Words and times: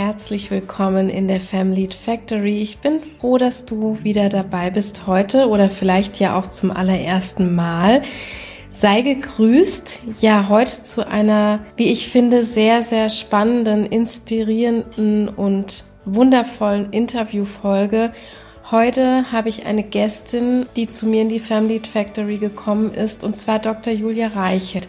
herzlich 0.00 0.50
willkommen 0.50 1.10
in 1.10 1.28
der 1.28 1.40
Family 1.40 1.86
Factory. 1.86 2.62
Ich 2.62 2.78
bin 2.78 3.00
froh, 3.04 3.36
dass 3.36 3.66
du 3.66 3.98
wieder 4.02 4.30
dabei 4.30 4.70
bist 4.70 5.06
heute 5.06 5.46
oder 5.46 5.68
vielleicht 5.68 6.18
ja 6.20 6.38
auch 6.38 6.46
zum 6.46 6.70
allerersten 6.70 7.54
Mal. 7.54 8.00
Sei 8.70 9.02
gegrüßt. 9.02 10.00
Ja, 10.22 10.48
heute 10.48 10.82
zu 10.84 11.06
einer, 11.06 11.66
wie 11.76 11.92
ich 11.92 12.08
finde, 12.08 12.44
sehr, 12.44 12.82
sehr 12.82 13.10
spannenden, 13.10 13.84
inspirierenden 13.84 15.28
und 15.28 15.84
wundervollen 16.06 16.92
Interviewfolge. 16.92 18.12
Heute 18.70 19.30
habe 19.30 19.50
ich 19.50 19.66
eine 19.66 19.82
Gästin, 19.82 20.64
die 20.76 20.88
zu 20.88 21.04
mir 21.04 21.20
in 21.20 21.28
die 21.28 21.40
Family 21.40 21.78
Factory 21.80 22.38
gekommen 22.38 22.94
ist, 22.94 23.22
und 23.22 23.36
zwar 23.36 23.58
Dr. 23.58 23.92
Julia 23.92 24.28
Reichert. 24.28 24.88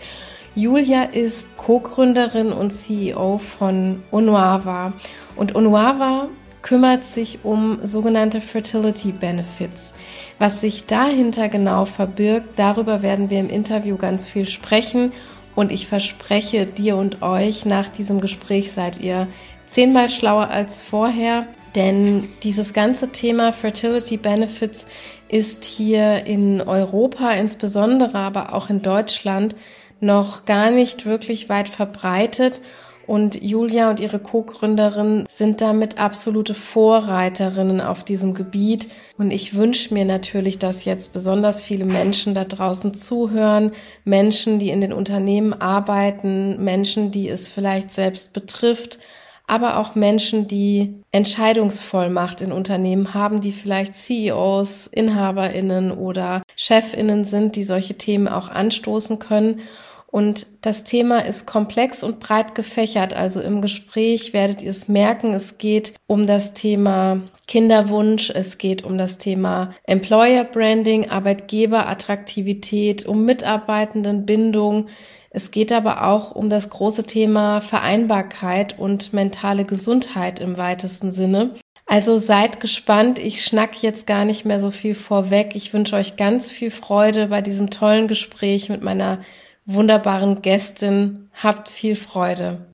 Julia 0.54 1.04
ist 1.04 1.48
Co-Gründerin 1.56 2.52
und 2.52 2.72
CEO 2.72 3.38
von 3.38 4.04
Onuava. 4.12 4.92
Und 5.38 5.56
Onuava 5.56 6.28
kümmert 6.62 7.06
sich 7.06 7.40
um 7.44 7.80
sogenannte 7.82 8.42
Fertility 8.42 9.14
Benefits. 9.14 9.94
Was 10.40 10.60
sich 10.60 10.86
dahinter 10.86 11.48
genau 11.48 11.86
verbirgt, 11.86 12.60
darüber 12.60 13.02
werden 13.02 13.30
wir 13.30 13.40
im 13.40 13.50
Interview 13.50 13.96
ganz 13.96 14.28
viel 14.28 14.46
sprechen. 14.46 15.14
Und 15.56 15.72
ich 15.72 15.88
verspreche 15.88 16.66
dir 16.66 16.98
und 16.98 17.22
euch, 17.22 17.66
nach 17.66 17.88
diesem 17.88 18.20
Gespräch 18.20 18.72
seid 18.74 19.00
ihr 19.00 19.28
zehnmal 19.68 20.10
schlauer 20.10 20.50
als 20.50 20.82
vorher. 20.82 21.48
Denn 21.76 22.28
dieses 22.44 22.74
ganze 22.74 23.14
Thema 23.14 23.54
Fertility 23.54 24.18
Benefits 24.18 24.86
ist 25.30 25.64
hier 25.64 26.26
in 26.26 26.60
Europa 26.60 27.32
insbesondere, 27.32 28.18
aber 28.18 28.54
auch 28.54 28.70
in 28.70 28.82
Deutschland 28.82 29.56
noch 30.02 30.46
gar 30.46 30.72
nicht 30.72 31.06
wirklich 31.06 31.48
weit 31.48 31.70
verbreitet. 31.70 32.62
Und 33.08 33.42
Julia 33.44 33.90
und 33.90 34.00
ihre 34.00 34.20
Co-Gründerin 34.20 35.26
sind 35.28 35.60
damit 35.60 36.00
absolute 36.00 36.54
Vorreiterinnen 36.54 37.82
auf 37.82 38.04
diesem 38.04 38.34
Gebiet. 38.34 38.88
Und 39.18 39.32
ich 39.32 39.56
wünsche 39.56 39.94
mir 39.94 40.06
natürlich, 40.06 40.60
dass 40.60 40.86
jetzt 40.86 41.12
besonders 41.12 41.62
viele 41.62 41.86
Menschen 41.86 42.34
da 42.34 42.46
draußen 42.46 42.94
zuhören, 42.94 43.72
Menschen, 44.06 44.60
die 44.60 44.70
in 44.70 44.82
den 44.82 44.94
Unternehmen 44.94 45.54
arbeiten, 45.54 46.64
Menschen, 46.64 47.12
die 47.12 47.28
es 47.28 47.50
vielleicht 47.50 47.92
selbst 47.92 48.34
betrifft, 48.34 49.00
aber 49.52 49.80
auch 49.80 49.96
Menschen, 49.96 50.48
die 50.48 50.96
Entscheidungsvollmacht 51.12 52.40
in 52.40 52.54
Unternehmen 52.54 53.14
haben, 53.14 53.42
die 53.42 53.52
vielleicht 53.52 53.98
CEOs, 53.98 54.88
Inhaberinnen 54.88 55.92
oder 55.92 56.44
Chefinnen 56.56 57.26
sind, 57.26 57.58
die 57.58 57.66
solche 57.66 57.96
Themen 57.96 58.30
auch 58.30 58.48
anstoßen 58.48 59.20
können. 59.20 59.60
Und 60.12 60.48
das 60.60 60.84
Thema 60.84 61.20
ist 61.20 61.48
komplex 61.48 62.04
und 62.04 62.20
breit 62.20 62.54
gefächert. 62.54 63.14
Also 63.16 63.40
im 63.40 63.62
Gespräch 63.62 64.34
werdet 64.34 64.62
ihr 64.62 64.72
es 64.72 64.90
merken, 64.90 65.34
es 65.34 65.58
geht 65.58 65.94
um 66.06 66.28
das 66.28 66.52
Thema 66.52 67.22
Kinderwunsch, 67.48 68.30
es 68.30 68.58
geht 68.58 68.84
um 68.84 68.98
das 68.98 69.18
Thema 69.18 69.72
Employer 69.86 70.44
Branding, 70.44 71.10
Arbeitgeberattraktivität, 71.10 73.06
um 73.06 73.24
Mitarbeitendenbindung. 73.24 74.88
Es 75.30 75.50
geht 75.52 75.72
aber 75.72 76.06
auch 76.06 76.36
um 76.36 76.50
das 76.50 76.70
große 76.70 77.06
Thema 77.06 77.62
Vereinbarkeit 77.62 78.78
und 78.78 79.14
mentale 79.14 79.64
Gesundheit 79.64 80.42
im 80.42 80.58
weitesten 80.58 81.12
Sinne. 81.12 81.56
Also 81.86 82.18
seid 82.18 82.60
gespannt. 82.60 83.18
Ich 83.18 83.44
schnack 83.44 83.82
jetzt 83.82 84.08
gar 84.08 84.26
nicht 84.26 84.46
mehr 84.46 84.60
so 84.60 84.72
viel 84.72 84.96
vorweg. 84.96 85.56
Ich 85.56 85.74
wünsche 85.74 85.96
euch 85.96 86.18
ganz 86.18 86.52
viel 86.52 86.72
Freude 86.72 87.28
bei 87.28 87.42
diesem 87.42 87.70
tollen 87.70 88.10
Gespräch 88.10 88.68
mit 88.68 88.82
meiner 88.82 89.20
wunderbaren 89.74 90.42
Gästin. 90.42 91.30
Habt 91.34 91.70
viel 91.70 91.96
Freude. 91.96 92.72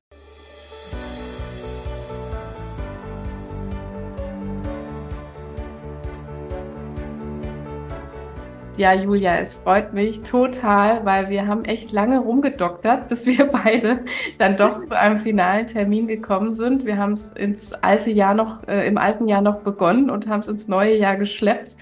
Ja, 8.77 8.93
Julia, 8.93 9.39
es 9.39 9.55
freut 9.55 9.93
mich 9.93 10.21
total, 10.21 11.03
weil 11.03 11.29
wir 11.29 11.47
haben 11.47 11.65
echt 11.65 11.91
lange 11.91 12.19
rumgedoktert, 12.19 13.09
bis 13.09 13.25
wir 13.25 13.45
beide 13.63 14.05
dann 14.37 14.55
doch 14.55 14.79
zu 14.85 14.95
einem 14.95 15.17
finalen 15.17 15.65
Termin 15.65 16.07
gekommen 16.07 16.53
sind. 16.53 16.85
Wir 16.85 16.97
haben 16.97 17.13
es 17.13 17.31
ins 17.31 17.73
alte 17.73 18.11
Jahr 18.11 18.35
noch, 18.35 18.67
äh, 18.67 18.85
im 18.87 18.99
alten 18.99 19.27
Jahr 19.27 19.41
noch 19.41 19.61
begonnen 19.61 20.11
und 20.11 20.27
haben 20.27 20.41
es 20.41 20.47
ins 20.47 20.67
neue 20.67 20.95
Jahr 20.95 21.15
geschleppt. 21.15 21.75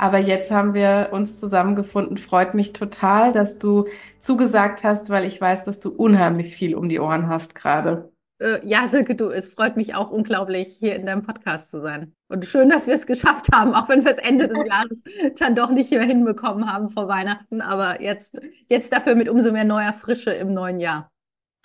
Aber 0.00 0.16
jetzt 0.16 0.50
haben 0.50 0.72
wir 0.72 1.10
uns 1.12 1.38
zusammengefunden. 1.38 2.16
Freut 2.16 2.54
mich 2.54 2.72
total, 2.72 3.34
dass 3.34 3.58
du 3.58 3.86
zugesagt 4.18 4.82
hast, 4.82 5.10
weil 5.10 5.26
ich 5.26 5.38
weiß, 5.38 5.64
dass 5.64 5.78
du 5.78 5.90
unheimlich 5.90 6.54
viel 6.54 6.74
um 6.74 6.88
die 6.88 6.98
Ohren 6.98 7.28
hast 7.28 7.54
gerade. 7.54 8.10
Äh, 8.38 8.66
ja, 8.66 8.86
Silke, 8.86 9.14
du, 9.14 9.28
es 9.28 9.52
freut 9.52 9.76
mich 9.76 9.94
auch 9.94 10.10
unglaublich, 10.10 10.68
hier 10.68 10.96
in 10.96 11.04
deinem 11.04 11.20
Podcast 11.20 11.70
zu 11.70 11.82
sein. 11.82 12.14
Und 12.28 12.46
schön, 12.46 12.70
dass 12.70 12.86
wir 12.86 12.94
es 12.94 13.06
geschafft 13.06 13.48
haben, 13.52 13.74
auch 13.74 13.90
wenn 13.90 14.02
wir 14.02 14.10
es 14.10 14.16
Ende 14.16 14.48
des 14.48 14.64
Jahres 14.64 15.02
dann 15.38 15.54
doch 15.54 15.68
nicht 15.68 15.90
hier 15.90 16.00
hinbekommen 16.00 16.72
haben 16.72 16.88
vor 16.88 17.06
Weihnachten. 17.06 17.60
Aber 17.60 18.00
jetzt, 18.00 18.40
jetzt 18.70 18.94
dafür 18.94 19.16
mit 19.16 19.28
umso 19.28 19.52
mehr 19.52 19.64
neuer 19.64 19.92
Frische 19.92 20.30
im 20.30 20.54
neuen 20.54 20.80
Jahr. 20.80 21.09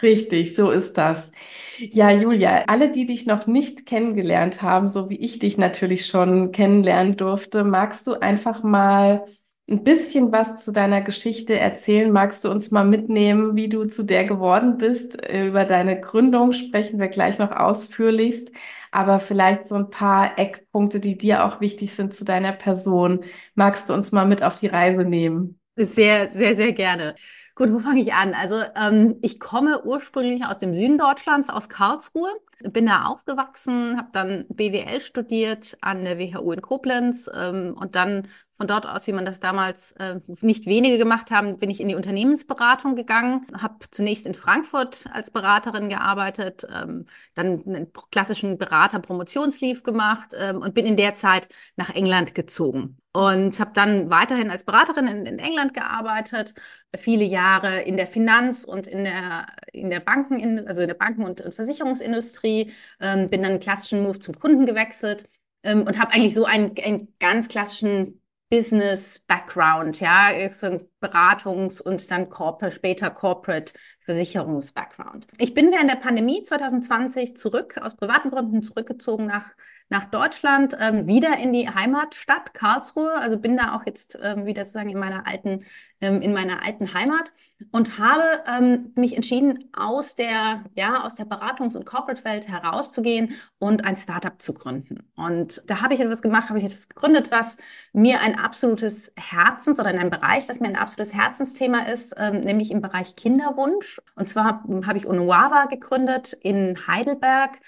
Richtig, 0.02 0.56
so 0.56 0.72
ist 0.72 0.94
das. 0.98 1.32
Ja, 1.78 2.12
Julia, 2.12 2.66
alle, 2.68 2.92
die 2.92 3.06
dich 3.06 3.26
noch 3.26 3.48
nicht 3.48 3.86
kennengelernt 3.86 4.62
haben, 4.62 4.90
so 4.90 5.10
wie 5.10 5.16
ich 5.18 5.40
dich 5.40 5.58
natürlich 5.58 6.06
schon 6.08 6.52
kennenlernen 6.52 7.16
durfte, 7.18 7.64
magst 7.64 8.06
du 8.08 8.14
einfach 8.20 8.62
mal 8.64 9.26
ein 9.70 9.84
bisschen 9.84 10.32
was 10.32 10.64
zu 10.64 10.72
deiner 10.74 11.02
Geschichte 11.02 11.58
erzählen? 11.58 12.12
Magst 12.12 12.44
du 12.46 12.52
uns 12.52 12.72
mal 12.72 12.84
mitnehmen, 12.86 13.56
wie 13.56 13.70
du 13.70 13.86
zu 13.86 14.04
der 14.04 14.26
geworden 14.26 14.78
bist? 14.78 15.16
Über 15.30 15.64
deine 15.66 16.00
Gründung 16.00 16.52
sprechen 16.54 17.00
wir 17.00 17.08
gleich 17.08 17.40
noch 17.40 17.52
ausführlichst, 17.52 18.52
aber 18.92 19.20
vielleicht 19.20 19.66
so 19.68 19.76
ein 19.76 19.90
paar 19.90 20.38
Eckpunkte, 20.38 21.00
die 21.00 21.18
dir 21.18 21.46
auch 21.46 21.62
wichtig 21.62 21.94
sind 21.94 22.14
zu 22.14 22.26
deiner 22.26 22.52
Person. 22.52 23.24
Magst 23.56 23.90
du 23.90 23.94
uns 23.94 24.12
mal 24.12 24.26
mit 24.26 24.44
auf 24.44 24.56
die 24.60 24.68
Reise 24.68 25.04
nehmen? 25.06 25.60
Sehr, 25.78 26.30
sehr, 26.30 26.56
sehr 26.56 26.72
gerne. 26.74 27.16
Gut, 27.58 27.72
wo 27.72 27.80
fange 27.80 28.02
ich 28.02 28.14
an? 28.14 28.34
Also 28.34 28.62
ähm, 28.76 29.18
ich 29.22 29.40
komme 29.40 29.82
ursprünglich 29.86 30.46
aus 30.46 30.58
dem 30.58 30.76
Süden 30.76 30.98
Deutschlands, 30.98 31.50
aus 31.50 31.70
Karlsruhe, 31.70 32.30
bin 32.74 32.86
da 32.86 33.06
aufgewachsen, 33.06 33.98
habe 33.98 34.10
dann 34.12 34.46
BWL 34.50 35.00
studiert 35.00 35.78
an 35.80 36.04
der 36.04 36.20
WHU 36.20 36.52
in 36.52 36.62
Koblenz 36.62 37.30
ähm, 37.34 37.74
und 37.80 37.96
dann 37.96 38.28
von 38.58 38.68
dort 38.68 38.86
aus, 38.86 39.06
wie 39.08 39.12
man 39.12 39.26
das 39.26 39.40
damals 39.40 39.92
äh, 39.94 40.20
nicht 40.42 40.66
wenige 40.66 40.98
gemacht 40.98 41.32
haben, 41.32 41.58
bin 41.58 41.70
ich 41.70 41.82
in 41.82 41.90
die 41.90 41.96
Unternehmensberatung 41.96 42.96
gegangen, 42.96 43.46
habe 43.60 43.76
zunächst 43.92 44.26
in 44.26 44.34
Frankfurt 44.34 45.06
als 45.12 45.30
Beraterin 45.30 45.90
gearbeitet, 45.90 46.66
ähm, 46.74 47.06
dann 47.34 47.64
einen 47.66 47.92
klassischen 48.12 48.58
Berater-Promotionsleave 48.58 49.82
gemacht 49.82 50.34
ähm, 50.38 50.62
und 50.62 50.74
bin 50.74 50.86
in 50.86 50.96
der 50.96 51.16
Zeit 51.16 51.50
nach 51.76 51.90
England 51.90 52.34
gezogen. 52.34 52.98
Und 53.12 53.60
habe 53.60 53.72
dann 53.74 54.10
weiterhin 54.10 54.52
als 54.52 54.64
Beraterin 54.64 55.08
in, 55.08 55.26
in, 55.26 55.40
England 55.40 55.74
gearbeitet, 55.74 56.54
viele 56.98 57.24
Jahre 57.24 57.82
in 57.82 57.96
der 57.96 58.08
Finanz- 58.08 58.66
und 58.66 58.88
in 58.88 59.06
der 59.06 59.48
in 59.72 59.90
der 59.90 60.00
Banken, 60.00 60.40
in, 60.40 60.68
also 60.68 60.82
in 60.82 60.88
der 60.88 60.96
Banken- 60.96 61.24
und, 61.24 61.42
und 61.42 61.54
Versicherungsindustrie, 61.56 62.72
ähm, 63.00 63.30
bin 63.30 63.42
dann 63.42 63.52
einen 63.52 63.60
klassischen 63.60 64.04
Move 64.04 64.20
zum 64.20 64.38
Kunden 64.38 64.66
gewechselt 64.66 65.30
ähm, 65.64 65.84
und 65.84 66.00
habe 66.00 66.14
eigentlich 66.14 66.34
so 66.34 66.46
einen, 66.46 66.76
einen 66.78 67.14
ganz 67.20 67.48
klassischen 67.50 68.22
Business-Background, 68.50 70.00
ja, 70.00 70.30
so 70.50 70.68
ein 70.68 70.84
Beratungs- 71.02 71.82
und 71.82 72.10
dann 72.12 72.30
Corporate, 72.30 72.76
später 72.76 73.10
Corporate-Versicherungs-Background. 73.10 75.28
Ich 75.40 75.54
bin 75.54 75.72
während 75.72 75.90
der 75.90 75.98
Pandemie 75.98 76.44
2020 76.44 77.36
zurück, 77.36 77.78
aus 77.82 77.96
privaten 77.96 78.30
Gründen 78.30 78.62
zurückgezogen 78.62 79.26
nach 79.26 79.52
nach 79.90 80.06
Deutschland, 80.06 80.76
ähm, 80.80 81.08
wieder 81.08 81.38
in 81.38 81.54
die 81.54 81.70
Heimatstadt 81.70 82.54
Karlsruhe. 82.54 83.14
Also 83.16 83.38
bin 83.38 83.56
da 83.56 83.76
auch 83.76 83.86
jetzt 83.86 84.18
ähm, 84.22 84.46
wieder 84.46 84.66
sozusagen 84.66 84.90
in 84.90 84.98
meiner 84.98 85.28
alten, 85.28 85.64
ähm, 86.02 86.22
in 86.22 86.34
meiner 86.34 86.64
alten 86.64 86.94
Heimat 86.94 87.32
und 87.72 88.00
habe 88.00 88.44
ähm, 88.48 88.92
mich 88.96 89.16
entschieden, 89.16 89.70
aus 89.74 90.16
der, 90.16 90.64
ja, 90.76 91.04
aus 91.04 91.16
der 91.16 91.28
Beratungs- 91.28 91.78
und 91.78 91.86
Corporate-Welt 91.86 92.48
herauszugehen 92.48 93.36
und 93.60 93.86
ein 93.86 93.96
Startup 93.96 94.42
zu 94.42 94.54
gründen. 94.54 95.08
Und 95.16 95.62
da 95.68 95.82
habe 95.82 95.94
ich 95.94 96.00
etwas 96.00 96.22
gemacht, 96.22 96.50
habe 96.50 96.60
ich 96.60 96.66
etwas 96.66 96.90
gegründet, 96.90 97.32
was 97.32 97.58
mir 97.94 98.22
ein 98.22 98.40
absolutes 98.40 99.14
Herzens- 99.16 99.80
oder 99.80 99.92
in 99.92 100.00
einem 100.00 100.10
Bereich, 100.10 100.48
das 100.48 100.60
mir 100.60 100.68
ein 100.68 100.76
absolutes 100.76 101.14
Herzensthema 101.14 101.80
ist, 101.84 102.16
ähm, 102.18 102.42
nämlich 102.42 102.72
im 102.72 102.82
Bereich 102.82 103.16
Kinderwunsch. 103.16 104.02
Und 104.16 104.28
zwar 104.28 104.64
habe 104.86 104.98
ich 104.98 105.08
Onuava 105.08 105.66
gegründet 105.66 106.34
in 106.34 106.88
Heidelberg 106.88 107.60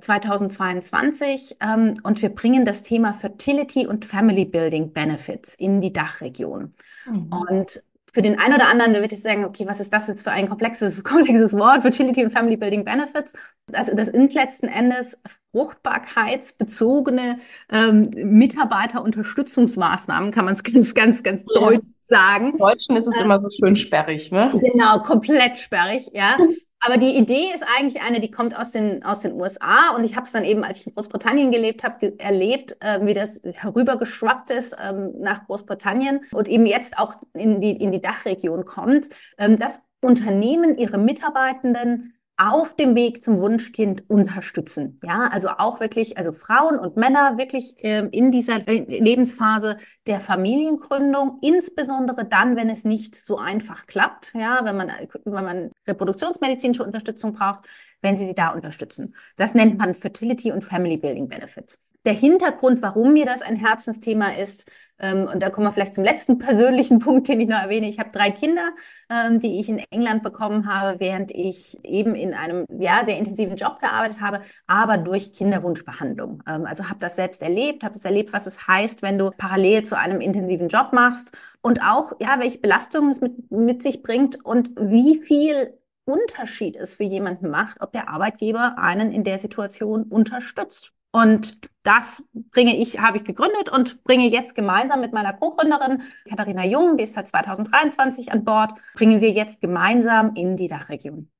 2022 0.00 1.56
ähm, 1.60 2.00
und 2.02 2.22
wir 2.22 2.30
bringen 2.30 2.64
das 2.64 2.82
Thema 2.82 3.12
Fertility 3.12 3.86
und 3.86 4.04
Family 4.04 4.44
Building 4.44 4.92
Benefits 4.92 5.54
in 5.54 5.80
die 5.80 5.92
Dachregion. 5.92 6.72
Mhm. 7.06 7.32
Und 7.32 7.82
für 8.16 8.22
den 8.22 8.38
einen 8.38 8.54
oder 8.54 8.70
anderen 8.70 8.94
würde 8.94 9.14
ich 9.14 9.20
sagen, 9.20 9.44
okay, 9.44 9.66
was 9.66 9.78
ist 9.78 9.92
das 9.92 10.06
jetzt 10.06 10.22
für 10.22 10.30
ein 10.30 10.48
komplexes, 10.48 11.04
komplexes 11.04 11.52
Wort, 11.52 11.82
Fertility 11.82 12.24
und 12.24 12.30
Family 12.30 12.56
Building 12.56 12.82
Benefits? 12.82 13.34
Das, 13.70 13.94
das 13.94 14.06
sind 14.06 14.32
letzten 14.32 14.68
Endes 14.68 15.18
fruchtbarkeitsbezogene 15.52 17.36
ähm, 17.70 18.08
Mitarbeiterunterstützungsmaßnahmen, 18.14 20.30
kann 20.30 20.46
man 20.46 20.54
es 20.54 20.64
ganz, 20.64 20.94
ganz, 20.94 21.22
ganz 21.22 21.44
ja. 21.54 21.60
deutsch 21.60 21.84
sagen. 22.00 22.52
Im 22.52 22.58
Deutschen 22.58 22.96
ist 22.96 23.06
es 23.06 23.16
äh, 23.16 23.22
immer 23.22 23.38
so 23.38 23.50
schön 23.50 23.76
sperrig, 23.76 24.32
ne? 24.32 24.50
Genau, 24.62 25.00
komplett 25.00 25.58
sperrig, 25.58 26.08
ja. 26.14 26.38
Aber 26.80 26.98
die 26.98 27.16
Idee 27.16 27.50
ist 27.54 27.64
eigentlich 27.76 28.02
eine, 28.02 28.20
die 28.20 28.30
kommt 28.30 28.56
aus 28.56 28.70
den, 28.70 29.02
aus 29.02 29.20
den 29.20 29.32
USA 29.32 29.94
und 29.96 30.04
ich 30.04 30.14
habe 30.14 30.24
es 30.26 30.32
dann 30.32 30.44
eben, 30.44 30.62
als 30.62 30.80
ich 30.80 30.86
in 30.86 30.94
Großbritannien 30.94 31.50
gelebt 31.50 31.84
habe, 31.84 32.18
erlebt, 32.18 32.76
äh, 32.80 33.04
wie 33.04 33.14
das 33.14 33.40
herübergeschwappt 33.44 34.50
ist 34.50 34.76
ähm, 34.80 35.14
nach 35.18 35.46
Großbritannien 35.46 36.20
und 36.32 36.48
eben 36.48 36.66
jetzt 36.66 36.98
auch 36.98 37.14
in 37.32 37.60
die, 37.60 37.72
in 37.72 37.92
die 37.92 38.00
Dachregion 38.00 38.66
kommt, 38.66 39.08
ähm, 39.38 39.56
dass 39.56 39.80
Unternehmen 40.00 40.76
ihre 40.76 40.98
Mitarbeitenden 40.98 42.15
auf 42.38 42.76
dem 42.76 42.94
Weg 42.94 43.24
zum 43.24 43.38
Wunschkind 43.38 44.08
unterstützen. 44.08 44.96
Ja, 45.02 45.28
also 45.32 45.48
auch 45.48 45.80
wirklich, 45.80 46.18
also 46.18 46.32
Frauen 46.32 46.78
und 46.78 46.96
Männer 46.96 47.38
wirklich 47.38 47.82
äh, 47.82 48.06
in 48.12 48.30
dieser 48.30 48.58
Lebensphase 48.58 49.78
der 50.06 50.20
Familiengründung, 50.20 51.38
insbesondere 51.40 52.26
dann, 52.26 52.56
wenn 52.56 52.68
es 52.68 52.84
nicht 52.84 53.14
so 53.14 53.38
einfach 53.38 53.86
klappt, 53.86 54.34
ja, 54.34 54.60
wenn 54.64 54.76
man, 54.76 54.92
wenn 55.24 55.44
man 55.44 55.70
reproduktionsmedizinische 55.86 56.84
Unterstützung 56.84 57.32
braucht, 57.32 57.66
wenn 58.02 58.16
sie 58.16 58.26
sie 58.26 58.34
da 58.34 58.50
unterstützen. 58.50 59.14
Das 59.36 59.54
nennt 59.54 59.78
man 59.78 59.94
Fertility 59.94 60.52
und 60.52 60.62
Family 60.62 60.98
Building 60.98 61.28
Benefits. 61.28 61.80
Der 62.04 62.12
Hintergrund, 62.12 62.82
warum 62.82 63.14
mir 63.14 63.24
das 63.24 63.42
ein 63.42 63.56
Herzensthema 63.56 64.28
ist, 64.30 64.70
ähm, 64.70 64.70
und 64.98 65.42
da 65.42 65.50
kommen 65.50 65.66
wir 65.66 65.72
vielleicht 65.72 65.94
zum 65.94 66.04
letzten 66.04 66.38
persönlichen 66.38 67.00
Punkt, 67.00 67.28
den 67.28 67.40
ich 67.40 67.48
noch 67.48 67.60
erwähne. 67.60 67.88
Ich 67.88 67.98
habe 67.98 68.10
drei 68.10 68.30
Kinder, 68.30 68.70
ähm, 69.10 69.40
die 69.40 69.58
ich 69.58 69.68
in 69.68 69.78
England 69.90 70.22
bekommen 70.22 70.66
habe, 70.72 71.00
während 71.00 71.30
ich 71.30 71.78
eben 71.84 72.14
in 72.14 72.32
einem 72.32 72.64
ja, 72.78 73.04
sehr 73.04 73.18
intensiven 73.18 73.56
Job 73.56 73.78
gearbeitet 73.78 74.20
habe, 74.20 74.40
aber 74.66 74.96
durch 74.96 75.32
Kinderwunschbehandlung. 75.32 76.42
Ähm, 76.48 76.64
also 76.64 76.88
habe 76.88 76.98
das 76.98 77.16
selbst 77.16 77.42
erlebt, 77.42 77.84
habe 77.84 77.94
das 77.94 78.04
erlebt, 78.04 78.32
was 78.32 78.46
es 78.46 78.66
heißt, 78.66 79.02
wenn 79.02 79.18
du 79.18 79.30
parallel 79.36 79.84
zu 79.84 79.98
einem 79.98 80.20
intensiven 80.20 80.68
Job 80.68 80.92
machst 80.92 81.36
und 81.60 81.82
auch, 81.82 82.12
ja, 82.20 82.38
welche 82.40 82.58
Belastungen 82.58 83.10
es 83.10 83.20
mit, 83.20 83.50
mit 83.50 83.82
sich 83.82 84.02
bringt 84.02 84.44
und 84.44 84.70
wie 84.78 85.20
viel 85.22 85.78
Unterschied 86.06 86.76
es 86.76 86.94
für 86.94 87.04
jemanden 87.04 87.50
macht, 87.50 87.80
ob 87.80 87.92
der 87.92 88.08
Arbeitgeber 88.08 88.78
einen 88.78 89.10
in 89.12 89.24
der 89.24 89.38
Situation 89.38 90.04
unterstützt. 90.04 90.92
Und 91.16 91.60
das 91.82 92.28
bringe 92.52 92.76
ich, 92.76 92.98
habe 92.98 93.16
ich 93.16 93.24
gegründet 93.24 93.72
und 93.72 94.04
bringe 94.04 94.28
jetzt 94.28 94.54
gemeinsam 94.54 95.00
mit 95.00 95.14
meiner 95.14 95.32
Co-Gründerin 95.32 96.02
Katharina 96.28 96.66
Jung, 96.66 96.98
die 96.98 97.04
ist 97.04 97.14
seit 97.14 97.26
2023 97.26 98.32
an 98.32 98.44
Bord, 98.44 98.72
bringen 98.94 99.22
wir 99.22 99.30
jetzt 99.30 99.62
gemeinsam 99.62 100.34
in 100.34 100.58
die 100.58 100.66
Dachregion. 100.66 101.30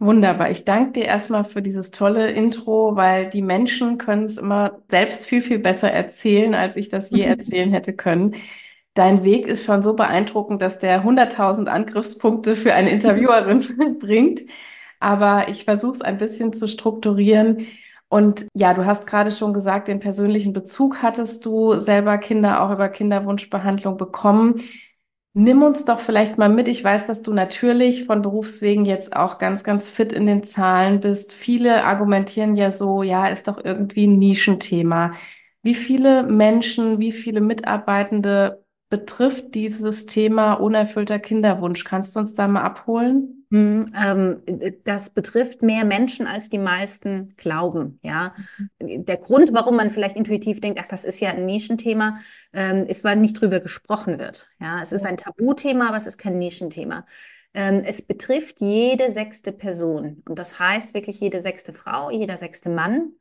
Wunderbar. 0.00 0.50
Ich 0.50 0.64
danke 0.64 0.98
dir 0.98 1.06
erstmal 1.06 1.44
für 1.44 1.62
dieses 1.62 1.92
tolle 1.92 2.32
Intro, 2.32 2.96
weil 2.96 3.30
die 3.30 3.42
Menschen 3.42 3.96
können 3.96 4.24
es 4.24 4.38
immer 4.38 4.82
selbst 4.90 5.24
viel, 5.24 5.42
viel 5.42 5.60
besser 5.60 5.92
erzählen, 5.92 6.56
als 6.56 6.74
ich 6.74 6.88
das 6.88 7.10
je 7.10 7.22
erzählen 7.22 7.70
hätte 7.70 7.92
können. 7.92 8.34
Dein 8.94 9.22
Weg 9.22 9.46
ist 9.46 9.64
schon 9.64 9.82
so 9.82 9.94
beeindruckend, 9.94 10.60
dass 10.60 10.80
der 10.80 11.04
100.000 11.04 11.66
Angriffspunkte 11.66 12.56
für 12.56 12.74
eine 12.74 12.90
Interviewerin 12.96 13.98
bringt. 14.00 14.40
Aber 14.98 15.48
ich 15.48 15.64
versuche 15.64 15.94
es 15.94 16.00
ein 16.00 16.18
bisschen 16.18 16.52
zu 16.52 16.66
strukturieren. 16.66 17.68
Und 18.12 18.46
ja, 18.52 18.74
du 18.74 18.84
hast 18.84 19.06
gerade 19.06 19.30
schon 19.30 19.54
gesagt, 19.54 19.88
den 19.88 19.98
persönlichen 19.98 20.52
Bezug 20.52 21.00
hattest 21.00 21.46
du 21.46 21.78
selber 21.78 22.18
Kinder 22.18 22.60
auch 22.62 22.70
über 22.70 22.90
Kinderwunschbehandlung 22.90 23.96
bekommen. 23.96 24.60
Nimm 25.32 25.62
uns 25.62 25.86
doch 25.86 25.98
vielleicht 25.98 26.36
mal 26.36 26.50
mit. 26.50 26.68
Ich 26.68 26.84
weiß, 26.84 27.06
dass 27.06 27.22
du 27.22 27.32
natürlich 27.32 28.04
von 28.04 28.20
Berufswegen 28.20 28.84
jetzt 28.84 29.16
auch 29.16 29.38
ganz, 29.38 29.64
ganz 29.64 29.88
fit 29.88 30.12
in 30.12 30.26
den 30.26 30.44
Zahlen 30.44 31.00
bist. 31.00 31.32
Viele 31.32 31.84
argumentieren 31.84 32.54
ja 32.54 32.70
so, 32.70 33.02
ja, 33.02 33.28
ist 33.28 33.48
doch 33.48 33.64
irgendwie 33.64 34.06
ein 34.06 34.18
Nischenthema. 34.18 35.14
Wie 35.62 35.74
viele 35.74 36.22
Menschen, 36.22 36.98
wie 36.98 37.12
viele 37.12 37.40
Mitarbeitende 37.40 38.61
betrifft 38.92 39.54
dieses 39.54 40.04
Thema 40.04 40.52
unerfüllter 40.52 41.18
Kinderwunsch? 41.18 41.82
Kannst 41.82 42.14
du 42.14 42.20
uns 42.20 42.34
da 42.34 42.46
mal 42.46 42.60
abholen? 42.60 43.46
Hm, 43.50 43.86
ähm, 43.96 44.42
das 44.84 45.08
betrifft 45.08 45.62
mehr 45.62 45.86
Menschen, 45.86 46.26
als 46.26 46.50
die 46.50 46.58
meisten 46.58 47.34
glauben. 47.38 47.98
Ja, 48.02 48.34
der 48.82 49.16
Grund, 49.16 49.54
warum 49.54 49.76
man 49.76 49.88
vielleicht 49.88 50.16
intuitiv 50.16 50.60
denkt, 50.60 50.78
ach, 50.78 50.88
das 50.88 51.06
ist 51.06 51.20
ja 51.20 51.30
ein 51.30 51.46
Nischenthema, 51.46 52.18
ähm, 52.52 52.82
ist, 52.82 53.02
weil 53.02 53.16
nicht 53.16 53.40
drüber 53.40 53.60
gesprochen 53.60 54.18
wird. 54.18 54.50
Ja, 54.60 54.82
es 54.82 54.92
ist 54.92 55.06
ein 55.06 55.16
Tabuthema, 55.16 55.88
aber 55.88 55.96
es 55.96 56.06
ist 56.06 56.18
kein 56.18 56.38
Nischenthema. 56.38 57.06
Ähm, 57.54 57.82
es 57.86 58.02
betrifft 58.02 58.60
jede 58.60 59.10
sechste 59.10 59.52
Person 59.52 60.22
und 60.28 60.38
das 60.38 60.58
heißt 60.58 60.92
wirklich 60.92 61.18
jede 61.20 61.40
sechste 61.40 61.72
Frau, 61.72 62.10
jeder 62.10 62.36
sechste 62.36 62.68
Mann, 62.68 63.12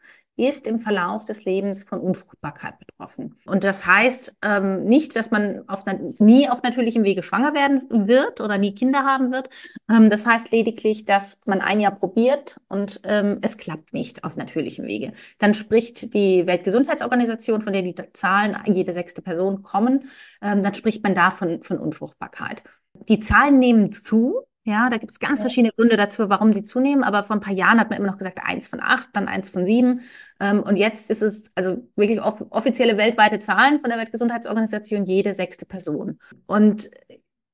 ist 0.41 0.65
im 0.65 0.79
Verlauf 0.79 1.25
des 1.25 1.45
Lebens 1.45 1.83
von 1.83 1.99
Unfruchtbarkeit 1.99 2.79
betroffen. 2.79 3.37
Und 3.45 3.63
das 3.63 3.85
heißt 3.85 4.37
ähm, 4.43 4.85
nicht, 4.85 5.15
dass 5.15 5.29
man 5.29 5.63
auf, 5.67 5.85
nie 6.17 6.49
auf 6.49 6.63
natürlichem 6.63 7.03
Wege 7.03 7.21
schwanger 7.21 7.53
werden 7.53 8.07
wird 8.07 8.41
oder 8.41 8.57
nie 8.57 8.73
Kinder 8.73 9.05
haben 9.05 9.31
wird. 9.31 9.49
Ähm, 9.89 10.09
das 10.09 10.25
heißt 10.25 10.51
lediglich, 10.51 11.03
dass 11.03 11.39
man 11.45 11.61
ein 11.61 11.79
Jahr 11.79 11.93
probiert 11.93 12.59
und 12.69 13.01
ähm, 13.03 13.37
es 13.41 13.57
klappt 13.57 13.93
nicht 13.93 14.23
auf 14.23 14.35
natürlichem 14.35 14.85
Wege. 14.85 15.13
Dann 15.37 15.53
spricht 15.53 16.15
die 16.15 16.47
Weltgesundheitsorganisation, 16.47 17.61
von 17.61 17.73
der 17.73 17.83
die 17.83 17.95
Zahlen 18.13 18.57
jede 18.65 18.93
sechste 18.93 19.21
Person 19.21 19.61
kommen, 19.61 20.09
ähm, 20.41 20.63
dann 20.63 20.73
spricht 20.73 21.03
man 21.03 21.13
da 21.13 21.29
von, 21.29 21.61
von 21.61 21.77
Unfruchtbarkeit. 21.77 22.63
Die 23.07 23.19
Zahlen 23.19 23.59
nehmen 23.59 23.91
zu, 23.91 24.47
ja, 24.63 24.89
da 24.89 24.97
gibt 24.97 25.11
es 25.11 25.19
ganz 25.19 25.39
verschiedene 25.39 25.73
Gründe 25.73 25.97
dazu, 25.97 26.29
warum 26.29 26.53
sie 26.53 26.63
zunehmen. 26.63 27.03
Aber 27.03 27.23
vor 27.23 27.35
ein 27.35 27.39
paar 27.39 27.53
Jahren 27.53 27.79
hat 27.79 27.89
man 27.89 27.97
immer 27.97 28.11
noch 28.11 28.17
gesagt, 28.17 28.39
eins 28.43 28.67
von 28.67 28.79
acht, 28.79 29.09
dann 29.13 29.27
eins 29.27 29.49
von 29.49 29.65
sieben. 29.65 30.01
Ähm, 30.39 30.61
und 30.61 30.75
jetzt 30.75 31.09
ist 31.09 31.23
es 31.23 31.51
also 31.55 31.87
wirklich 31.95 32.21
off 32.21 32.45
offizielle 32.51 32.97
weltweite 32.97 33.39
Zahlen 33.39 33.79
von 33.79 33.89
der 33.89 33.97
Weltgesundheitsorganisation, 33.97 35.05
jede 35.05 35.33
sechste 35.33 35.65
Person. 35.65 36.19
Und 36.45 36.91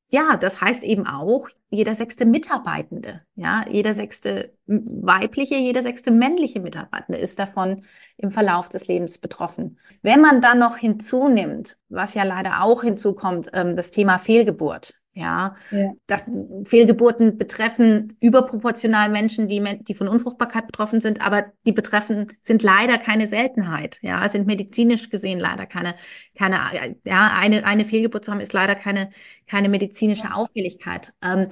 ja, 0.09 0.37
das 0.37 0.61
heißt 0.61 0.83
eben 0.83 1.05
auch 1.05 1.49
jeder 1.69 1.93
sechste 1.93 2.25
Mitarbeitende, 2.25 3.23
ja, 3.35 3.65
jeder 3.69 3.93
sechste 3.93 4.53
weibliche, 4.65 5.55
jeder 5.55 5.81
sechste 5.81 6.11
männliche 6.11 6.61
Mitarbeitende 6.61 7.19
ist 7.19 7.39
davon 7.39 7.81
im 8.15 8.31
Verlauf 8.31 8.69
des 8.69 8.87
Lebens 8.87 9.17
betroffen. 9.17 9.77
Wenn 10.01 10.21
man 10.21 10.39
dann 10.39 10.59
noch 10.59 10.77
hinzunimmt, 10.77 11.77
was 11.89 12.13
ja 12.13 12.23
leider 12.23 12.63
auch 12.63 12.83
hinzukommt, 12.83 13.49
ähm, 13.53 13.75
das 13.75 13.91
Thema 13.91 14.17
Fehlgeburt, 14.17 14.96
ja, 15.17 15.55
ja. 15.71 15.93
Das 16.05 16.25
Fehlgeburten 16.65 17.37
betreffen 17.37 18.15
überproportional 18.19 19.09
Menschen, 19.09 19.47
die, 19.47 19.61
die 19.83 19.95
von 19.95 20.07
Unfruchtbarkeit 20.07 20.67
betroffen 20.67 21.01
sind, 21.01 21.25
aber 21.25 21.45
die 21.65 21.71
betreffen, 21.71 22.27
sind 22.43 22.61
leider 22.61 22.97
keine 22.97 23.25
Seltenheit. 23.25 23.97
Ja, 24.01 24.27
sind 24.29 24.45
medizinisch 24.45 25.09
gesehen 25.09 25.39
leider 25.39 25.65
keine, 25.65 25.95
keine, 26.37 26.59
ja, 27.05 27.31
eine, 27.35 27.65
eine 27.65 27.85
Fehlgeburt 27.85 28.25
zu 28.25 28.31
haben, 28.31 28.41
ist 28.41 28.53
leider 28.53 28.75
keine, 28.75 29.09
keine 29.47 29.69
medizinische 29.69 30.33
Auffälligkeit. 30.33 31.13
Ähm, 31.23 31.47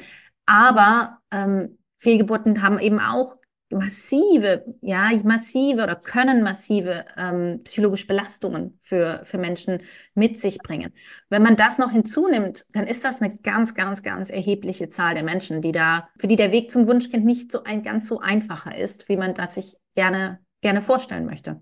aber 0.45 1.17
ähm, 1.31 1.79
Fehlgeburten 1.97 2.61
haben 2.61 2.77
eben 2.77 2.99
auch 2.99 3.37
massive, 3.71 4.63
ja, 4.81 5.09
massive 5.23 5.83
oder 5.83 5.95
können 5.95 6.43
massive 6.43 7.05
ähm, 7.17 7.61
psychologische 7.63 8.07
Belastungen 8.07 8.79
für, 8.81 9.21
für 9.23 9.37
Menschen 9.37 9.81
mit 10.13 10.39
sich 10.39 10.59
bringen. 10.59 10.93
Wenn 11.29 11.41
man 11.41 11.55
das 11.55 11.77
noch 11.77 11.91
hinzunimmt, 11.91 12.65
dann 12.73 12.85
ist 12.85 13.03
das 13.03 13.21
eine 13.21 13.37
ganz, 13.37 13.73
ganz, 13.73 14.03
ganz 14.03 14.29
erhebliche 14.29 14.89
Zahl 14.89 15.15
der 15.15 15.23
Menschen, 15.23 15.61
die 15.61 15.71
da, 15.71 16.07
für 16.19 16.27
die 16.27 16.35
der 16.35 16.51
Weg 16.51 16.71
zum 16.71 16.87
Wunschkind 16.87 17.25
nicht 17.25 17.51
so 17.51 17.63
ein 17.63 17.83
ganz 17.83 18.07
so 18.07 18.19
einfacher 18.19 18.77
ist, 18.77 19.09
wie 19.09 19.17
man 19.17 19.33
das 19.33 19.55
sich 19.55 19.75
gerne, 19.95 20.39
gerne 20.61 20.81
vorstellen 20.81 21.25
möchte. 21.25 21.61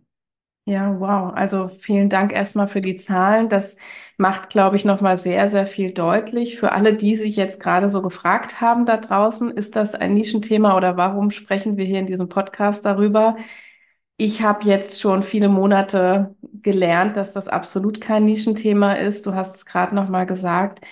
Ja, 0.66 0.98
wow. 0.98 1.34
Also 1.36 1.68
vielen 1.82 2.10
Dank 2.10 2.32
erstmal 2.32 2.70
für 2.70 2.82
die 2.82 2.96
Zahlen. 2.96 3.50
Das 3.50 3.76
macht, 4.18 4.50
glaube 4.50 4.78
ich, 4.78 4.86
nochmal 4.86 5.18
sehr, 5.18 5.50
sehr 5.50 5.66
viel 5.68 5.92
deutlich. 5.94 6.58
Für 6.58 6.72
alle, 6.72 6.96
die 6.96 7.18
sich 7.18 7.36
jetzt 7.36 7.60
gerade 7.60 7.90
so 7.90 8.02
gefragt 8.02 8.62
haben 8.62 8.86
da 8.86 8.96
draußen, 8.96 9.52
ist 9.52 9.76
das 9.76 9.94
ein 9.94 10.14
Nischenthema 10.14 10.78
oder 10.78 10.96
warum 10.96 11.32
sprechen 11.32 11.76
wir 11.76 11.84
hier 11.84 12.00
in 12.00 12.06
diesem 12.08 12.30
Podcast 12.30 12.86
darüber? 12.86 13.36
Ich 14.18 14.42
habe 14.42 14.66
jetzt 14.66 15.02
schon 15.02 15.24
viele 15.24 15.50
Monate 15.50 16.36
gelernt, 16.62 17.18
dass 17.18 17.34
das 17.34 17.48
absolut 17.50 18.02
kein 18.02 18.26
Nischenthema 18.26 18.94
ist. 18.94 19.26
Du 19.26 19.34
hast 19.36 19.56
es 19.58 19.66
gerade 19.66 19.96
nochmal 19.96 20.26
gesagt. 20.28 20.86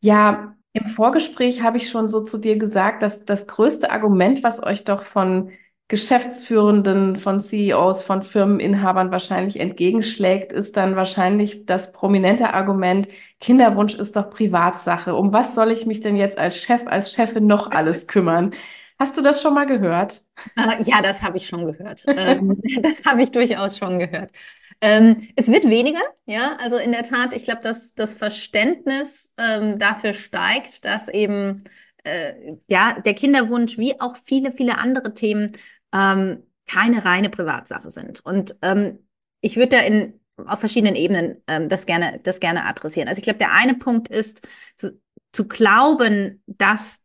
Ja, 0.00 0.56
im 0.72 0.86
Vorgespräch 0.88 1.62
habe 1.62 1.76
ich 1.78 1.88
schon 1.88 2.08
so 2.08 2.22
zu 2.24 2.38
dir 2.38 2.58
gesagt, 2.58 3.02
dass 3.02 3.24
das 3.24 3.46
größte 3.46 3.90
Argument, 3.90 4.42
was 4.42 4.62
euch 4.62 4.84
doch 4.84 5.04
von 5.04 5.50
Geschäftsführenden, 5.94 7.20
von 7.20 7.38
CEOs, 7.38 8.02
von 8.02 8.24
Firmeninhabern 8.24 9.12
wahrscheinlich 9.12 9.60
entgegenschlägt, 9.60 10.50
ist 10.50 10.76
dann 10.76 10.96
wahrscheinlich 10.96 11.66
das 11.66 11.92
prominente 11.92 12.52
Argument, 12.52 13.06
Kinderwunsch 13.40 13.94
ist 13.94 14.16
doch 14.16 14.28
Privatsache. 14.28 15.14
Um 15.14 15.32
was 15.32 15.54
soll 15.54 15.70
ich 15.70 15.86
mich 15.86 16.00
denn 16.00 16.16
jetzt 16.16 16.36
als 16.36 16.56
Chef, 16.56 16.88
als 16.88 17.12
Chefin 17.12 17.46
noch 17.46 17.70
alles 17.70 18.06
kümmern? 18.08 18.54
Hast 18.98 19.16
du 19.16 19.22
das 19.22 19.40
schon 19.40 19.54
mal 19.54 19.66
gehört? 19.66 20.20
Äh, 20.56 20.82
ja, 20.82 21.00
das 21.00 21.22
habe 21.22 21.36
ich 21.36 21.46
schon 21.46 21.64
gehört. 21.64 22.02
ähm, 22.08 22.60
das 22.82 23.04
habe 23.04 23.22
ich 23.22 23.30
durchaus 23.30 23.78
schon 23.78 24.00
gehört. 24.00 24.32
Ähm, 24.80 25.28
es 25.36 25.46
wird 25.46 25.62
weniger, 25.70 26.02
ja, 26.26 26.56
also 26.58 26.76
in 26.76 26.90
der 26.90 27.04
Tat, 27.04 27.34
ich 27.34 27.44
glaube, 27.44 27.60
dass 27.60 27.94
das 27.94 28.16
Verständnis 28.16 29.32
ähm, 29.38 29.78
dafür 29.78 30.12
steigt, 30.12 30.84
dass 30.84 31.08
eben 31.08 31.62
äh, 32.02 32.56
ja 32.66 33.00
der 33.00 33.14
Kinderwunsch 33.14 33.78
wie 33.78 34.00
auch 34.00 34.16
viele, 34.16 34.50
viele 34.50 34.78
andere 34.78 35.14
Themen 35.14 35.52
ähm, 35.94 36.42
keine 36.66 37.04
reine 37.04 37.30
Privatsache 37.30 37.90
sind. 37.90 38.20
Und 38.24 38.56
ähm, 38.62 38.98
ich 39.40 39.56
würde 39.56 39.76
da 39.76 39.82
in, 39.82 40.20
auf 40.46 40.58
verschiedenen 40.58 40.96
Ebenen 40.96 41.42
ähm, 41.46 41.68
das, 41.68 41.86
gerne, 41.86 42.20
das 42.22 42.40
gerne 42.40 42.66
adressieren. 42.66 43.08
Also 43.08 43.18
ich 43.18 43.24
glaube, 43.24 43.38
der 43.38 43.52
eine 43.52 43.74
Punkt 43.74 44.08
ist 44.08 44.46
zu, 44.76 45.00
zu 45.32 45.46
glauben, 45.46 46.42
dass 46.46 47.02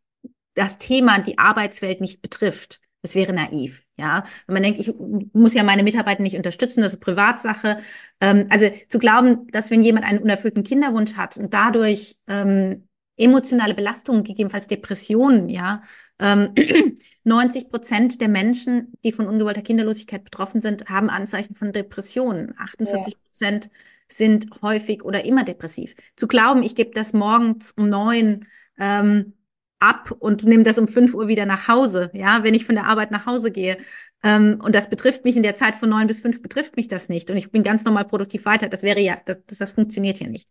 das 0.54 0.78
Thema 0.78 1.20
die 1.20 1.38
Arbeitswelt 1.38 2.00
nicht 2.00 2.22
betrifft. 2.22 2.80
Das 3.02 3.14
wäre 3.14 3.32
naiv, 3.32 3.86
ja. 3.98 4.24
Wenn 4.46 4.54
man 4.54 4.62
denkt, 4.62 4.78
ich 4.78 4.92
muss 5.32 5.54
ja 5.54 5.62
meine 5.62 5.82
Mitarbeiter 5.82 6.22
nicht 6.22 6.36
unterstützen, 6.36 6.82
das 6.82 6.94
ist 6.94 7.00
Privatsache. 7.00 7.78
Ähm, 8.20 8.46
also 8.50 8.70
zu 8.88 8.98
glauben, 8.98 9.46
dass 9.52 9.70
wenn 9.70 9.82
jemand 9.82 10.04
einen 10.04 10.18
unerfüllten 10.18 10.64
Kinderwunsch 10.64 11.14
hat 11.14 11.38
und 11.38 11.54
dadurch 11.54 12.18
ähm, 12.26 12.88
emotionale 13.20 13.74
Belastungen, 13.74 14.24
gegebenenfalls 14.24 14.66
Depressionen, 14.66 15.48
ja, 15.48 15.82
ähm, 16.18 16.54
90 17.24 17.68
Prozent 17.70 18.20
der 18.20 18.28
Menschen, 18.28 18.92
die 19.04 19.12
von 19.12 19.26
ungewollter 19.26 19.62
Kinderlosigkeit 19.62 20.24
betroffen 20.24 20.60
sind, 20.60 20.88
haben 20.88 21.10
Anzeichen 21.10 21.54
von 21.54 21.72
Depressionen. 21.72 22.54
48 22.58 23.22
Prozent 23.22 23.64
ja. 23.66 23.70
sind 24.08 24.46
häufig 24.62 25.04
oder 25.04 25.24
immer 25.24 25.44
depressiv. 25.44 25.94
Zu 26.16 26.28
glauben, 26.28 26.62
ich 26.62 26.74
gebe 26.74 26.90
das 26.92 27.12
morgens 27.12 27.72
um 27.72 27.88
neun 27.88 28.46
ähm, 28.78 29.34
ab 29.80 30.14
und 30.18 30.44
nehme 30.44 30.62
das 30.62 30.78
um 30.78 30.88
fünf 30.88 31.14
Uhr 31.14 31.28
wieder 31.28 31.46
nach 31.46 31.68
Hause, 31.68 32.10
ja, 32.12 32.42
wenn 32.44 32.54
ich 32.54 32.66
von 32.66 32.74
der 32.74 32.86
Arbeit 32.86 33.10
nach 33.10 33.26
Hause 33.26 33.50
gehe. 33.50 33.78
Ähm, 34.22 34.60
und 34.62 34.74
das 34.74 34.90
betrifft 34.90 35.24
mich 35.24 35.36
in 35.36 35.42
der 35.42 35.54
Zeit 35.54 35.74
von 35.74 35.88
neun 35.88 36.06
bis 36.06 36.20
fünf 36.20 36.42
betrifft 36.42 36.76
mich 36.76 36.88
das 36.88 37.08
nicht. 37.08 37.30
Und 37.30 37.38
ich 37.38 37.50
bin 37.50 37.62
ganz 37.62 37.84
normal 37.84 38.04
produktiv 38.04 38.44
weiter. 38.44 38.68
Das 38.68 38.82
wäre 38.82 39.00
ja, 39.00 39.18
das, 39.24 39.38
das, 39.46 39.58
das 39.58 39.70
funktioniert 39.70 40.18
ja 40.18 40.28
nicht. 40.28 40.48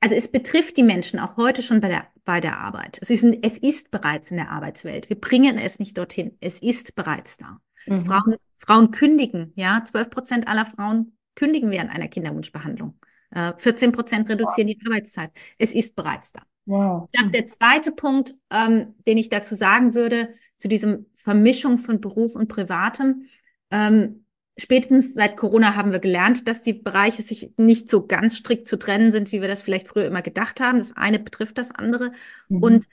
Also 0.00 0.14
es 0.14 0.30
betrifft 0.30 0.76
die 0.76 0.82
Menschen 0.82 1.18
auch 1.18 1.36
heute 1.36 1.62
schon 1.62 1.80
bei 1.80 1.88
der, 1.88 2.06
bei 2.24 2.40
der 2.40 2.58
Arbeit. 2.58 2.98
Es 3.00 3.10
ist, 3.10 3.24
es 3.42 3.58
ist 3.58 3.90
bereits 3.90 4.30
in 4.30 4.36
der 4.36 4.50
Arbeitswelt. 4.50 5.08
Wir 5.08 5.20
bringen 5.20 5.58
es 5.58 5.78
nicht 5.78 5.98
dorthin. 5.98 6.36
Es 6.40 6.60
ist 6.60 6.94
bereits 6.94 7.36
da. 7.36 7.58
Mhm. 7.86 8.02
Frauen, 8.02 8.36
Frauen 8.58 8.90
kündigen, 8.92 9.52
ja, 9.56 9.82
zwölf 9.84 10.10
Prozent 10.10 10.46
aller 10.46 10.66
Frauen 10.66 11.16
kündigen 11.34 11.70
während 11.70 11.90
einer 11.90 12.08
Kinderwunschbehandlung. 12.08 12.98
Äh, 13.30 13.54
14 13.56 13.92
Prozent 13.92 14.28
reduzieren 14.28 14.68
wow. 14.68 14.76
die 14.76 14.86
Arbeitszeit. 14.86 15.30
Es 15.58 15.74
ist 15.74 15.96
bereits 15.96 16.32
da. 16.32 16.42
Wow. 16.66 17.08
Ich 17.10 17.18
glaube, 17.18 17.32
der 17.32 17.46
zweite 17.46 17.90
Punkt, 17.90 18.34
ähm, 18.50 18.94
den 19.06 19.18
ich 19.18 19.28
dazu 19.28 19.54
sagen 19.54 19.94
würde, 19.94 20.28
zu 20.58 20.68
diesem 20.68 21.06
Vermischung 21.14 21.78
von 21.78 22.00
Beruf 22.00 22.36
und 22.36 22.48
Privatem, 22.48 23.24
ähm, 23.70 24.26
spätestens 24.58 25.14
seit 25.14 25.36
Corona 25.36 25.74
haben 25.76 25.92
wir 25.92 26.00
gelernt, 26.00 26.46
dass 26.48 26.62
die 26.62 26.74
Bereiche 26.74 27.22
sich 27.22 27.52
nicht 27.56 27.88
so 27.90 28.06
ganz 28.06 28.36
strikt 28.36 28.68
zu 28.68 28.78
trennen 28.78 29.10
sind, 29.10 29.32
wie 29.32 29.40
wir 29.40 29.48
das 29.48 29.62
vielleicht 29.62 29.88
früher 29.88 30.06
immer 30.06 30.22
gedacht 30.22 30.60
haben. 30.60 30.78
Das 30.78 30.96
eine 30.96 31.18
betrifft 31.18 31.58
das 31.58 31.70
andere. 31.70 32.12
Mhm. 32.48 32.62
Und 32.62 32.86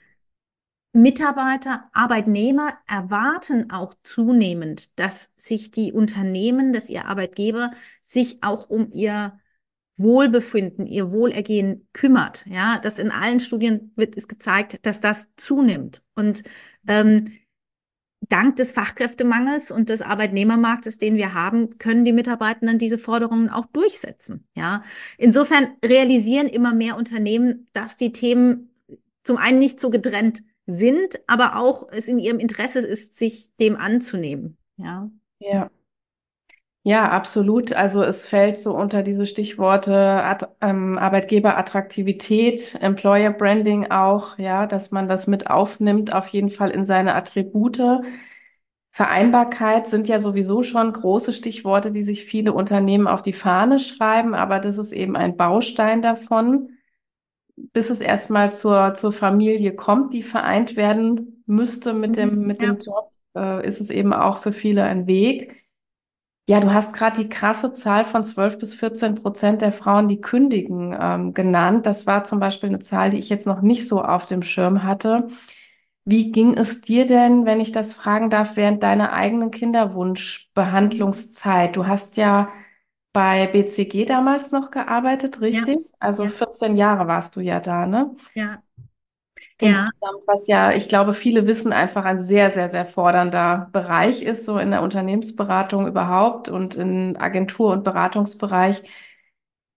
Mitarbeiter, 0.92 1.88
Arbeitnehmer 1.92 2.72
erwarten 2.88 3.70
auch 3.70 3.94
zunehmend, 4.02 4.98
dass 4.98 5.32
sich 5.36 5.70
die 5.70 5.92
Unternehmen, 5.92 6.72
dass 6.72 6.90
ihr 6.90 7.06
Arbeitgeber 7.06 7.70
sich 8.02 8.42
auch 8.42 8.68
um 8.68 8.90
ihr 8.92 9.38
Wohlbefinden, 9.96 10.86
ihr 10.86 11.12
Wohlergehen 11.12 11.86
kümmert. 11.92 12.44
Ja, 12.46 12.78
das 12.78 12.98
in 12.98 13.10
allen 13.10 13.38
Studien 13.38 13.92
wird 13.96 14.16
es 14.16 14.26
gezeigt, 14.26 14.84
dass 14.84 15.00
das 15.00 15.28
zunimmt. 15.36 16.02
Und 16.14 16.42
ähm, 16.88 17.39
dank 18.28 18.56
des 18.56 18.72
Fachkräftemangels 18.72 19.70
und 19.70 19.88
des 19.88 20.02
Arbeitnehmermarktes, 20.02 20.98
den 20.98 21.16
wir 21.16 21.34
haben, 21.34 21.78
können 21.78 22.04
die 22.04 22.12
Mitarbeitenden 22.12 22.78
diese 22.78 22.98
Forderungen 22.98 23.48
auch 23.48 23.66
durchsetzen. 23.66 24.44
Ja, 24.54 24.82
insofern 25.18 25.68
realisieren 25.84 26.46
immer 26.46 26.74
mehr 26.74 26.96
Unternehmen, 26.96 27.68
dass 27.72 27.96
die 27.96 28.12
Themen 28.12 28.70
zum 29.22 29.36
einen 29.36 29.58
nicht 29.58 29.80
so 29.80 29.90
getrennt 29.90 30.42
sind, 30.66 31.20
aber 31.26 31.56
auch 31.56 31.88
es 31.90 32.08
in 32.08 32.18
ihrem 32.18 32.38
Interesse 32.38 32.80
ist, 32.80 33.16
sich 33.16 33.48
dem 33.56 33.76
anzunehmen. 33.76 34.56
Ja. 34.76 35.10
Ja. 35.38 35.70
Ja, 36.82 37.10
absolut. 37.10 37.72
Also 37.74 38.02
es 38.02 38.26
fällt 38.26 38.56
so 38.56 38.74
unter 38.74 39.02
diese 39.02 39.26
Stichworte 39.26 39.94
Ad, 39.94 40.46
ähm, 40.62 40.96
Arbeitgeberattraktivität, 40.96 42.78
Employer 42.80 43.30
Branding 43.32 43.90
auch, 43.90 44.38
ja, 44.38 44.66
dass 44.66 44.90
man 44.90 45.06
das 45.06 45.26
mit 45.26 45.50
aufnimmt, 45.50 46.14
auf 46.14 46.28
jeden 46.28 46.48
Fall 46.48 46.70
in 46.70 46.86
seine 46.86 47.14
Attribute. 47.14 47.80
Vereinbarkeit 48.92 49.88
sind 49.88 50.08
ja 50.08 50.20
sowieso 50.20 50.62
schon 50.62 50.92
große 50.92 51.34
Stichworte, 51.34 51.92
die 51.92 52.02
sich 52.02 52.24
viele 52.24 52.54
Unternehmen 52.54 53.06
auf 53.06 53.20
die 53.22 53.34
Fahne 53.34 53.78
schreiben, 53.78 54.34
aber 54.34 54.58
das 54.58 54.78
ist 54.78 54.92
eben 54.92 55.16
ein 55.16 55.36
Baustein 55.36 56.00
davon. 56.00 56.70
Bis 57.56 57.90
es 57.90 58.00
erstmal 58.00 58.52
zur, 58.54 58.94
zur 58.94 59.12
Familie 59.12 59.74
kommt, 59.76 60.14
die 60.14 60.22
vereint 60.22 60.76
werden 60.76 61.42
müsste 61.44 61.92
mit 61.92 62.16
dem, 62.16 62.46
mit 62.46 62.62
ja. 62.62 62.72
dem 62.72 62.78
Job, 62.80 63.12
äh, 63.36 63.66
ist 63.68 63.82
es 63.82 63.90
eben 63.90 64.14
auch 64.14 64.38
für 64.38 64.52
viele 64.52 64.82
ein 64.84 65.06
Weg. 65.06 65.60
Ja, 66.50 66.58
du 66.58 66.74
hast 66.74 66.94
gerade 66.94 67.22
die 67.22 67.28
krasse 67.28 67.74
Zahl 67.74 68.04
von 68.04 68.24
12 68.24 68.58
bis 68.58 68.74
14 68.74 69.14
Prozent 69.14 69.62
der 69.62 69.70
Frauen, 69.70 70.08
die 70.08 70.20
kündigen, 70.20 70.92
ähm, 71.00 71.32
genannt. 71.32 71.86
Das 71.86 72.08
war 72.08 72.24
zum 72.24 72.40
Beispiel 72.40 72.70
eine 72.70 72.80
Zahl, 72.80 73.10
die 73.10 73.18
ich 73.18 73.28
jetzt 73.28 73.46
noch 73.46 73.62
nicht 73.62 73.86
so 73.86 74.02
auf 74.02 74.26
dem 74.26 74.42
Schirm 74.42 74.82
hatte. 74.82 75.28
Wie 76.04 76.32
ging 76.32 76.58
es 76.58 76.80
dir 76.80 77.06
denn, 77.06 77.46
wenn 77.46 77.60
ich 77.60 77.70
das 77.70 77.94
fragen 77.94 78.30
darf, 78.30 78.56
während 78.56 78.82
deiner 78.82 79.12
eigenen 79.12 79.52
Kinderwunschbehandlungszeit? 79.52 81.76
Du 81.76 81.86
hast 81.86 82.16
ja 82.16 82.48
bei 83.12 83.46
BCG 83.46 84.04
damals 84.04 84.50
noch 84.50 84.72
gearbeitet, 84.72 85.40
richtig? 85.40 85.84
Ja. 85.84 85.90
Also 86.00 86.24
ja. 86.24 86.30
14 86.30 86.76
Jahre 86.76 87.06
warst 87.06 87.36
du 87.36 87.40
ja 87.40 87.60
da, 87.60 87.86
ne? 87.86 88.16
Ja. 88.34 88.60
Insgesamt, 89.60 90.24
was 90.26 90.46
ja, 90.46 90.72
ich 90.72 90.88
glaube, 90.88 91.12
viele 91.14 91.46
wissen 91.46 91.72
einfach 91.72 92.04
ein 92.04 92.18
sehr, 92.18 92.50
sehr, 92.50 92.68
sehr 92.68 92.86
fordernder 92.86 93.68
Bereich 93.72 94.22
ist, 94.22 94.44
so 94.44 94.58
in 94.58 94.70
der 94.70 94.82
Unternehmensberatung 94.82 95.86
überhaupt 95.86 96.48
und 96.48 96.76
im 96.76 97.16
Agentur- 97.18 97.72
und 97.72 97.84
Beratungsbereich. 97.84 98.82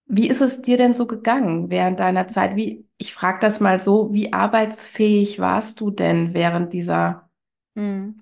Wie 0.06 0.28
ist 0.28 0.42
es 0.42 0.62
dir 0.62 0.78
denn 0.78 0.94
so 0.94 1.08
gegangen 1.08 1.70
während 1.70 2.00
deiner 2.00 2.28
Zeit? 2.28 2.56
Wie, 2.56 2.86
ich 2.98 3.14
frage 3.14 3.40
das 3.40 3.60
mal 3.60 3.80
so, 3.80 4.14
wie 4.14 4.34
arbeitsfähig 4.34 5.40
warst 5.40 5.80
du 5.80 5.92
denn 5.92 6.34
während 6.34 6.74
dieser 6.74 7.30
mhm. 7.76 8.22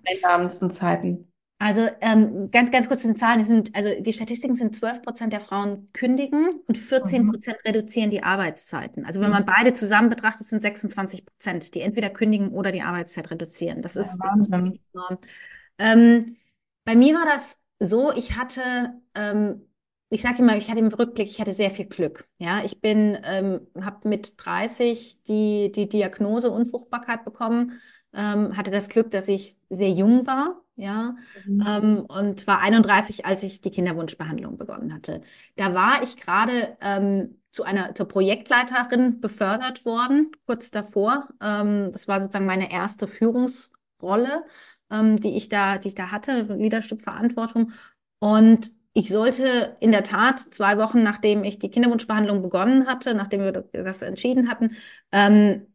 Zeiten? 0.69 1.30
Also 1.61 1.87
ähm, 2.01 2.49
ganz, 2.49 2.71
ganz 2.71 2.87
kurz 2.87 3.01
zu 3.01 3.07
den 3.07 3.15
Zahlen. 3.15 3.43
Sind, 3.43 3.75
also 3.75 3.91
die 3.99 4.13
Statistiken 4.13 4.55
sind 4.55 4.75
12 4.75 5.03
Prozent 5.03 5.31
der 5.31 5.39
Frauen 5.39 5.85
kündigen 5.93 6.59
und 6.67 6.75
14 6.75 7.27
Prozent 7.27 7.57
mhm. 7.63 7.69
reduzieren 7.69 8.09
die 8.09 8.23
Arbeitszeiten. 8.23 9.05
Also 9.05 9.21
wenn 9.21 9.27
mhm. 9.27 9.33
man 9.33 9.45
beide 9.45 9.71
zusammen 9.73 10.09
betrachtet, 10.09 10.47
sind 10.47 10.63
26 10.63 11.23
Prozent, 11.23 11.75
die 11.75 11.81
entweder 11.81 12.09
kündigen 12.09 12.49
oder 12.49 12.71
die 12.71 12.81
Arbeitszeit 12.81 13.29
reduzieren. 13.29 13.83
Das 13.83 13.95
ist, 13.95 14.13
ja, 14.13 14.17
das 14.23 14.37
ist 14.37 14.51
enorm. 14.51 15.19
Ähm, 15.77 16.35
bei 16.83 16.95
mir 16.95 17.13
war 17.13 17.25
das 17.31 17.59
so, 17.77 18.11
ich 18.11 18.37
hatte, 18.37 18.95
ähm, 19.13 19.61
ich 20.09 20.23
sage 20.23 20.39
immer, 20.39 20.57
ich 20.57 20.67
hatte 20.67 20.79
im 20.79 20.87
Rückblick, 20.87 21.27
ich 21.27 21.39
hatte 21.39 21.51
sehr 21.51 21.69
viel 21.69 21.85
Glück. 21.85 22.27
Ja, 22.39 22.63
ich 22.63 22.81
bin, 22.81 23.19
ähm, 23.23 23.67
habe 23.79 24.09
mit 24.09 24.33
30 24.43 25.21
die, 25.27 25.71
die 25.71 25.87
Diagnose 25.87 26.49
Unfruchtbarkeit 26.49 27.23
bekommen, 27.23 27.73
ähm, 28.15 28.57
hatte 28.57 28.71
das 28.71 28.89
Glück, 28.89 29.11
dass 29.11 29.27
ich 29.27 29.57
sehr 29.69 29.91
jung 29.91 30.25
war 30.25 30.60
ja, 30.75 31.15
mhm. 31.45 31.65
ähm, 31.67 32.05
und 32.07 32.47
war 32.47 32.61
31, 32.61 33.25
als 33.25 33.43
ich 33.43 33.61
die 33.61 33.71
Kinderwunschbehandlung 33.71 34.57
begonnen 34.57 34.93
hatte. 34.93 35.21
Da 35.55 35.73
war 35.73 36.01
ich 36.03 36.17
gerade 36.17 36.77
ähm, 36.81 37.41
zu 37.51 37.63
einer 37.63 37.93
zur 37.93 38.07
Projektleiterin 38.07 39.19
befördert 39.19 39.85
worden, 39.85 40.31
kurz 40.45 40.71
davor. 40.71 41.27
Ähm, 41.41 41.89
das 41.91 42.07
war 42.07 42.21
sozusagen 42.21 42.45
meine 42.45 42.71
erste 42.71 43.07
Führungsrolle, 43.07 44.43
ähm, 44.89 45.19
die 45.19 45.35
ich 45.35 45.49
da, 45.49 45.77
die 45.77 45.89
ich 45.89 45.95
da 45.95 46.11
hatte, 46.11 46.41
Leadership-Verantwortung. 46.43 47.73
Und 48.19 48.71
ich 48.93 49.09
sollte 49.09 49.77
in 49.79 49.91
der 49.91 50.03
Tat 50.03 50.39
zwei 50.39 50.77
Wochen 50.77 51.03
nachdem 51.03 51.43
ich 51.43 51.59
die 51.59 51.69
Kinderwunschbehandlung 51.69 52.41
begonnen 52.41 52.87
hatte, 52.87 53.13
nachdem 53.13 53.41
wir 53.41 53.51
das 53.51 54.01
entschieden 54.01 54.49
hatten, 54.49 54.75
ähm, 55.11 55.67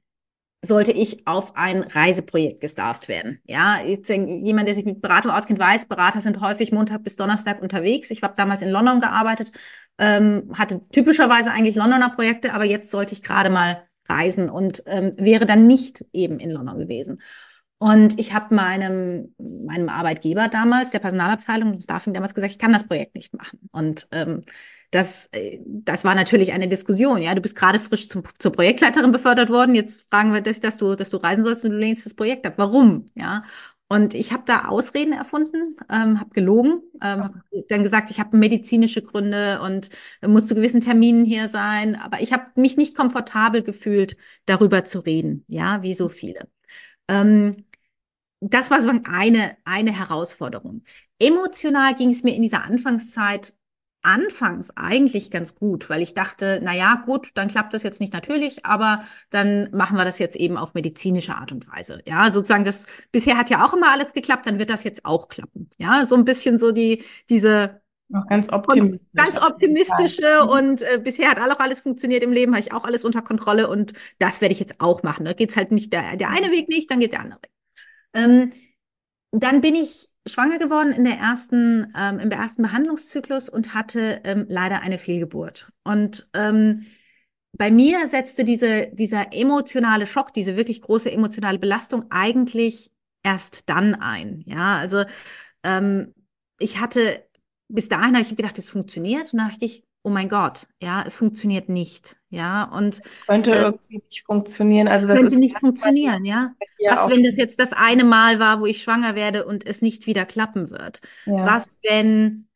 sollte 0.63 0.93
ich 0.93 1.27
auf 1.27 1.57
ein 1.57 1.83
Reiseprojekt 1.83 2.61
gestafft 2.61 3.09
werden. 3.09 3.41
Ja, 3.45 3.81
jemand, 3.83 4.67
der 4.69 4.75
sich 4.75 4.85
mit 4.85 5.01
Beratung 5.01 5.31
auskennt, 5.31 5.61
weiß, 5.61 5.87
Berater 5.87 6.21
sind 6.21 6.41
häufig 6.41 6.73
Montag 6.73 7.05
bis 7.05 7.17
Donnerstag 7.17 7.63
unterwegs. 7.63 8.11
Ich 8.11 8.23
habe 8.23 8.35
damals 8.37 8.63
in 8.63 8.71
London 8.71 9.01
gearbeitet, 9.01 9.53
ähm, 9.99 10.51
hatte 10.55 10.81
typischerweise 10.91 11.51
eigentlich 11.51 11.77
Londoner 11.77 12.11
Projekte, 12.11 12.53
aber 12.53 12.65
jetzt 12.65 12.91
sollte 12.91 13.15
ich 13.15 13.23
gerade 13.23 13.51
mal 13.51 13.85
reisen 14.09 14.51
und 14.51 14.83
ähm, 14.87 15.13
wäre 15.17 15.47
dann 15.47 15.67
nicht 15.67 16.05
eben 16.13 16.39
in 16.39 16.51
London 16.51 16.79
gewesen. 16.79 17.19
Und 17.79 18.19
ich 18.19 18.33
habe 18.33 18.55
meinem, 18.55 19.35
meinem 19.39 19.91
Arbeitgeber 19.91 20.49
damals, 20.49 20.91
der 20.91 20.99
Personalabteilung, 20.99 21.73
dem 21.73 21.83
Staffing 21.83 22.15
damals 22.15 22.35
gesagt, 22.35 22.53
ich 22.53 22.59
kann 22.59 22.73
das 22.73 22.87
Projekt 22.87 23.15
nicht 23.15 23.35
machen. 23.35 23.69
Und 23.71 24.07
ähm, 24.13 24.43
das, 24.91 25.27
äh, 25.33 25.61
das 25.65 26.05
war 26.05 26.15
natürlich 26.15 26.53
eine 26.53 26.69
Diskussion. 26.69 27.23
Ja, 27.23 27.35
du 27.35 27.41
bist 27.41 27.57
gerade 27.57 27.79
frisch 27.81 28.09
zum, 28.09 28.23
zur 28.39 28.53
Projektleiterin 28.53 29.11
befördert 29.11 29.51
worden. 29.51 29.75
Jetzt 29.75 30.11
fragen 30.11 30.33
wir 30.33 30.41
dich, 30.41 30.61
dass 30.61 30.79
du, 30.79 30.95
dass 30.95 31.11
du 31.11 31.17
reisen 31.19 31.45
sollst 31.45 31.65
und 31.65 31.73
du 31.73 31.79
lehnst 31.79 32.07
das 32.07 32.15
Projekt 32.15 32.47
ab. 32.47 32.55
Warum? 32.57 33.07
Ja. 33.15 33.43
Und 33.89 34.15
ich 34.15 34.33
habe 34.33 34.43
da 34.47 34.65
Ausreden 34.67 35.13
erfunden, 35.13 35.77
ähm, 35.89 36.19
habe 36.19 36.31
gelogen, 36.31 36.83
ähm, 37.03 37.23
hab 37.25 37.35
dann 37.69 37.85
gesagt, 37.85 38.11
ich 38.11 38.19
habe 38.19 38.37
medizinische 38.37 39.01
Gründe 39.01 39.61
und 39.61 39.91
muss 40.27 40.49
zu 40.49 40.57
gewissen 40.57 40.81
Terminen 40.81 41.25
hier 41.25 41.49
sein. 41.49 41.95
Aber 41.95 42.21
ich 42.21 42.33
habe 42.33 42.47
mich 42.57 42.77
nicht 42.77 42.97
komfortabel 42.97 43.63
gefühlt, 43.63 44.17
darüber 44.45 44.83
zu 44.85 45.01
reden. 45.01 45.45
Ja, 45.47 45.83
wie 45.83 45.95
so 45.95 46.09
viele. 46.09 46.49
Ähm, 47.09 47.65
das 48.41 48.71
war 48.71 48.81
so 48.81 48.91
eine, 48.91 49.57
eine 49.65 49.93
Herausforderung. 49.93 50.85
Emotional 51.19 51.95
ging 51.95 52.11
es 52.11 52.23
mir 52.23 52.35
in 52.35 52.43
dieser 52.43 52.65
Anfangszeit 52.65 53.55
anfangs 54.07 54.71
eigentlich 54.77 55.33
ganz 55.33 55.57
gut, 55.57 55.91
weil 55.91 56.01
ich 56.01 56.15
dachte, 56.15 56.61
na 56.63 56.75
ja, 56.75 57.03
gut, 57.05 57.31
dann 57.35 57.49
klappt 57.49 57.75
das 57.75 57.83
jetzt 57.83 58.01
nicht 58.01 58.13
natürlich, 58.13 58.65
aber 58.65 59.03
dann 59.31 59.69
machen 59.73 59.97
wir 59.99 60.05
das 60.05 60.21
jetzt 60.21 60.37
eben 60.37 60.57
auf 60.57 60.75
medizinische 60.75 61.35
Art 61.35 61.51
und 61.51 61.71
Weise. 61.73 62.01
Ja, 62.07 62.31
sozusagen 62.31 62.65
das 62.65 62.87
bisher 63.11 63.37
hat 63.37 63.51
ja 63.51 63.67
auch 63.67 63.75
immer 63.75 63.91
alles 63.91 64.13
geklappt, 64.13 64.47
dann 64.47 64.61
wird 64.61 64.71
das 64.71 64.85
jetzt 64.85 65.05
auch 65.05 65.29
klappen. 65.29 65.69
Ja, 65.79 66.07
so 66.07 66.15
ein 66.15 66.25
bisschen 66.25 66.57
so 66.57 66.71
die 66.71 67.05
diese 67.29 67.81
noch 68.09 68.29
ganz 68.29 68.49
optimistisch. 68.53 69.09
Ganz 69.15 69.43
optimistische 69.43 70.45
und 70.45 70.83
äh, 70.83 71.01
bisher 71.03 71.29
hat 71.29 71.41
auch 71.41 71.59
alles 71.59 71.81
funktioniert 71.81 72.23
im 72.23 72.33
Leben, 72.33 72.53
habe 72.53 72.61
ich 72.61 72.73
auch 72.73 72.85
alles 72.85 73.05
unter 73.05 73.23
Kontrolle 73.23 73.69
und 73.69 73.93
das 74.21 74.41
werde 74.41 74.53
ich 74.53 74.61
jetzt 74.61 74.81
auch 74.81 75.03
machen. 75.03 75.25
Da 75.25 75.33
geht 75.33 75.51
es 75.51 75.57
halt 75.57 75.73
nicht 75.73 75.93
der, 75.93 76.17
der 76.17 76.31
eine 76.31 76.53
Weg 76.53 76.69
nicht, 76.69 76.89
dann 76.89 77.01
geht 77.01 77.13
der 77.13 77.21
andere 77.21 77.41
Weg. 77.43 77.51
Ähm, 78.15 78.51
dann 79.33 79.61
bin 79.61 79.75
ich 79.75 80.09
schwanger 80.27 80.59
geworden 80.59 80.93
in 80.93 81.05
der 81.05 81.19
ersten, 81.19 81.93
ähm, 81.97 82.19
im 82.19 82.31
ersten 82.31 82.63
Behandlungszyklus 82.63 83.49
und 83.49 83.75
hatte 83.75 84.21
ähm, 84.25 84.47
leider 84.49 84.83
eine 84.83 84.99
Fehlgeburt. 84.99 85.71
Und 85.85 86.29
ähm, 86.35 86.87
bei 87.53 87.71
mir 87.71 88.07
setzte 88.07 88.45
diese, 88.45 88.89
dieser 88.93 89.33
emotionale 89.33 90.07
Schock, 90.07 90.33
diese 90.35 90.57
wirklich 90.57 90.83
große 90.83 91.11
emotionale 91.11 91.59
Belastung 91.59 92.07
eigentlich 92.11 92.91
erst 93.23 93.69
dann 93.69 93.95
ein. 93.95 94.43
Ja, 94.47 94.77
also 94.77 95.05
ähm, 95.63 96.13
ich 96.59 96.81
hatte 96.81 97.27
bis 97.69 97.89
dahin 97.89 98.15
habe 98.15 98.23
ich 98.23 98.37
gedacht, 98.37 98.59
es 98.59 98.69
funktioniert. 98.69 99.33
Und 99.33 99.41
dann 99.41 99.49
dachte 99.49 99.65
ich, 99.65 99.85
oh 100.07 100.09
mein 100.09 100.29
Gott, 100.29 100.69
ja, 100.81 101.03
es 101.05 101.17
funktioniert 101.17 101.69
nicht. 101.69 102.17
Ja, 102.31 102.65
und 102.65 103.03
könnte 103.27 103.51
äh, 103.51 103.63
irgendwie 103.63 103.97
nicht 103.97 104.25
funktionieren. 104.25 104.87
Also 104.87 105.09
das 105.09 105.17
könnte 105.17 105.37
nicht 105.37 105.59
funktionieren, 105.59 106.25
ja. 106.25 106.53
Was, 106.89 107.11
wenn 107.11 107.25
das 107.25 107.37
jetzt 107.37 107.59
das 107.59 107.73
eine 107.73 108.05
Mal 108.05 108.39
war, 108.39 108.61
wo 108.61 108.67
ich 108.67 108.83
schwanger 108.83 109.17
werde 109.17 109.45
und 109.45 109.67
es 109.67 109.83
nicht 109.83 110.07
wieder 110.07 110.25
klappen 110.25 110.71
wird? 110.71 111.01
Ja. 111.25 111.45
Was, 111.45 111.81
wenn 111.83 112.47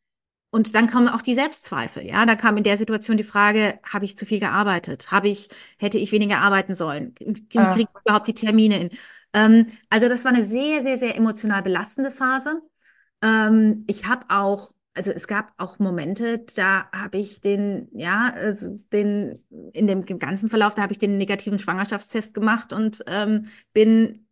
und 0.49 0.75
dann 0.75 0.89
kommen 0.89 1.09
auch 1.09 1.21
die 1.21 1.35
Selbstzweifel, 1.35 2.05
ja. 2.05 2.25
Da 2.25 2.35
kam 2.35 2.55
in 2.55 2.63
der 2.63 2.77
Situation 2.77 3.17
die 3.17 3.25
Frage, 3.25 3.79
habe 3.83 4.05
ich 4.05 4.15
zu 4.15 4.25
viel 4.25 4.39
gearbeitet? 4.39 5.11
Habe 5.11 5.27
ich, 5.27 5.49
hätte 5.77 5.97
ich 5.97 6.13
weniger 6.13 6.37
arbeiten 6.37 6.73
sollen? 6.73 7.13
Wie 7.19 7.57
ah. 7.57 7.73
kriege 7.73 7.89
ich 7.89 8.01
überhaupt 8.05 8.27
die 8.29 8.33
Termine 8.33 8.75
hin? 8.75 8.89
Ähm, 9.33 9.67
also 9.89 10.07
das 10.07 10.23
war 10.23 10.31
eine 10.31 10.43
sehr, 10.43 10.83
sehr, 10.83 10.95
sehr 10.95 11.17
emotional 11.17 11.63
belastende 11.63 12.11
Phase. 12.11 12.61
Ähm, 13.21 13.83
ich 13.87 14.07
habe 14.07 14.25
auch 14.29 14.71
also 14.93 15.11
es 15.11 15.27
gab 15.27 15.53
auch 15.57 15.79
Momente, 15.79 16.45
da 16.55 16.89
habe 16.91 17.17
ich 17.17 17.41
den, 17.41 17.87
ja, 17.93 18.33
also 18.35 18.79
den, 18.91 19.43
in 19.73 19.87
dem 19.87 20.05
ganzen 20.05 20.49
Verlauf, 20.49 20.75
da 20.75 20.81
habe 20.81 20.91
ich 20.91 20.99
den 20.99 21.17
negativen 21.17 21.59
Schwangerschaftstest 21.59 22.33
gemacht 22.33 22.73
und 22.73 23.03
ähm, 23.07 23.47
bin 23.73 24.27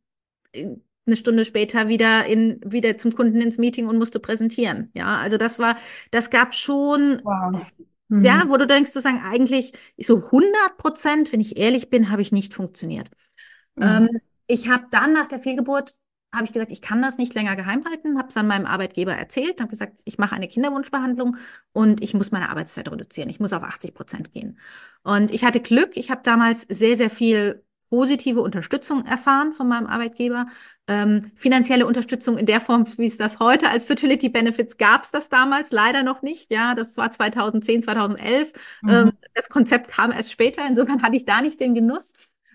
eine 0.54 1.16
Stunde 1.16 1.46
später 1.46 1.88
wieder 1.88 2.26
in, 2.26 2.60
wieder 2.66 2.98
zum 2.98 3.12
Kunden 3.12 3.42
ins 3.42 3.58
Meeting 3.58 3.88
und 3.88 3.98
musste 3.98 4.20
präsentieren. 4.20 4.92
Ja, 4.94 5.18
also 5.18 5.38
das 5.38 5.60
war, 5.60 5.78
das 6.12 6.30
gab 6.30 6.54
schon, 6.54 7.22
wow. 7.24 7.62
mhm. 8.10 8.24
ja, 8.24 8.44
wo 8.48 8.58
du 8.58 8.68
denkst, 8.68 8.92
zu 8.92 9.00
sagen, 9.00 9.22
eigentlich 9.24 9.74
so 9.98 10.18
100 10.18 10.78
Prozent, 10.78 11.32
wenn 11.32 11.42
ich 11.42 11.58
ehrlich 11.58 11.90
bin, 11.90 12.10
habe 12.10 12.22
ich 12.22 12.32
nicht 12.32 12.54
funktioniert. 12.54 13.10
Mhm. 13.76 13.84
Ähm, 13.84 14.10
ich 14.48 14.68
habe 14.68 14.86
dann 14.92 15.14
nach 15.14 15.28
der 15.28 15.40
Fehlgeburt 15.40 15.96
habe 16.34 16.46
ich 16.46 16.54
gesagt, 16.54 16.72
ich 16.72 16.82
kann 16.82 17.02
das 17.02 17.18
nicht 17.18 17.34
länger 17.34 17.56
geheim 17.56 17.84
halten, 17.86 18.18
habe 18.18 18.28
es 18.28 18.36
dann 18.36 18.48
meinem 18.48 18.66
Arbeitgeber 18.66 19.14
erzählt, 19.14 19.60
habe 19.62 19.70
gesagt, 19.70 20.02
ich 20.06 20.18
mache 20.18 20.36
eine 20.36 20.48
Kinderwunschbehandlung 20.48 21.38
und 21.72 22.02
ich 22.02 22.14
muss 22.14 22.32
meine 22.32 22.50
Arbeitszeit 22.50 22.90
reduzieren. 22.92 23.30
Ich 23.30 23.40
muss 23.40 23.54
auf 23.54 23.64
80 23.64 23.94
Prozent 23.94 24.32
gehen. 24.32 24.60
Und 25.04 25.32
ich 25.32 25.44
hatte 25.44 25.60
Glück, 25.60 25.98
ich 25.98 26.12
habe 26.12 26.22
damals 26.24 26.62
sehr, 26.62 26.96
sehr 26.96 27.10
viel 27.10 27.64
positive 27.90 28.42
Unterstützung 28.42 29.06
erfahren 29.06 29.54
von 29.54 29.68
meinem 29.68 29.88
Arbeitgeber. 29.88 30.46
Ähm, 30.88 31.32
finanzielle 31.36 31.88
Unterstützung 31.88 32.38
in 32.38 32.46
der 32.46 32.62
Form, 32.62 32.86
wie 32.98 33.06
es 33.06 33.18
das 33.18 33.40
heute 33.40 33.70
als 33.70 33.86
Fertility 33.86 34.30
Benefits 34.30 34.78
gab 34.78 35.04
es 35.04 35.12
das 35.12 35.30
damals 35.30 35.72
leider 35.72 36.04
noch 36.04 36.22
nicht. 36.22 36.52
Ja, 36.52 36.76
das 36.76 36.98
war 36.98 37.10
2010, 37.10 37.82
2011. 37.82 38.54
Mhm. 38.84 38.90
Ähm, 38.90 39.12
das 39.34 39.50
Konzept 39.50 39.90
kam 39.90 40.12
erst 40.12 40.32
später. 40.32 40.62
Insofern 40.68 41.02
hatte 41.02 41.16
ich 41.16 41.26
da 41.26 41.42
nicht 41.42 41.60
den 41.60 41.74
Genuss. 41.74 42.14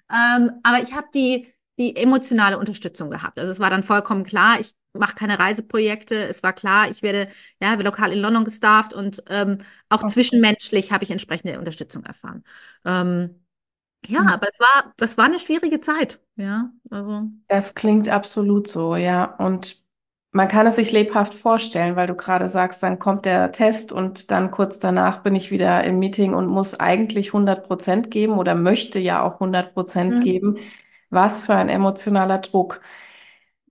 Ähm, 0.09 0.53
aber 0.63 0.83
ich 0.83 0.95
habe 0.95 1.09
die 1.15 1.54
die 1.79 1.97
emotionale 1.97 2.59
Unterstützung 2.59 3.11
gehabt. 3.11 3.39
Also 3.39 3.51
es 3.51 3.61
war 3.61 3.71
dann 3.71 3.83
vollkommen 3.83 4.25
klar, 4.25 4.61
ich 4.61 4.75
mache 4.93 5.15
keine 5.15 5.39
Reiseprojekte. 5.39 6.15
Es 6.15 6.43
war 6.43 6.53
klar, 6.53 6.89
ich 6.89 7.03
werde 7.03 7.29
ja 7.61 7.75
lokal 7.75 8.13
in 8.13 8.21
London 8.21 8.45
gestafft 8.45 8.95
und 8.95 9.23
ähm, 9.29 9.59
auch 9.89 10.03
okay. 10.03 10.13
zwischenmenschlich 10.13 10.93
habe 10.93 11.05
ich 11.05 11.11
entsprechende 11.11 11.59
Unterstützung 11.59 12.05
erfahren. 12.05 12.45
Ähm, 12.85 13.45
ja, 14.07 14.21
mhm. 14.21 14.29
aber 14.29 14.47
es 14.49 14.61
war, 14.61 14.93
das 14.97 15.19
war 15.19 15.25
eine 15.25 15.39
schwierige 15.39 15.81
Zeit. 15.81 16.21
Ja, 16.37 16.71
also. 16.91 17.23
Das 17.49 17.75
klingt 17.75 18.09
absolut 18.09 18.69
so, 18.69 18.97
ja. 18.97 19.25
Und 19.37 19.83
man 20.31 20.49
kann 20.49 20.67
es 20.67 20.77
sich 20.77 20.93
lebhaft 20.93 21.33
vorstellen, 21.33 21.97
weil 21.97 22.09
du 22.09 22.15
gerade 22.15 22.49
sagst, 22.49 22.83
dann 22.83 22.99
kommt 22.99 23.25
der 23.25 23.53
Test 23.53 23.93
und 23.93 24.31
dann 24.31 24.51
kurz 24.51 24.79
danach 24.79 25.23
bin 25.23 25.35
ich 25.35 25.51
wieder 25.51 25.85
im 25.85 25.99
Meeting 25.99 26.35
und 26.35 26.47
muss 26.49 26.75
eigentlich 26.75 27.29
100 27.29 27.67
Prozent 27.67 28.11
geben 28.11 28.37
oder 28.39 28.55
möchte 28.55 28.99
ja 28.99 29.23
auch 29.23 29.35
100 29.35 29.75
Prozent 29.75 30.17
mhm. 30.17 30.21
geben. 30.21 30.59
Was 31.15 31.45
für 31.45 31.55
ein 31.55 31.69
emotionaler 31.69 32.39
Druck. 32.39 32.81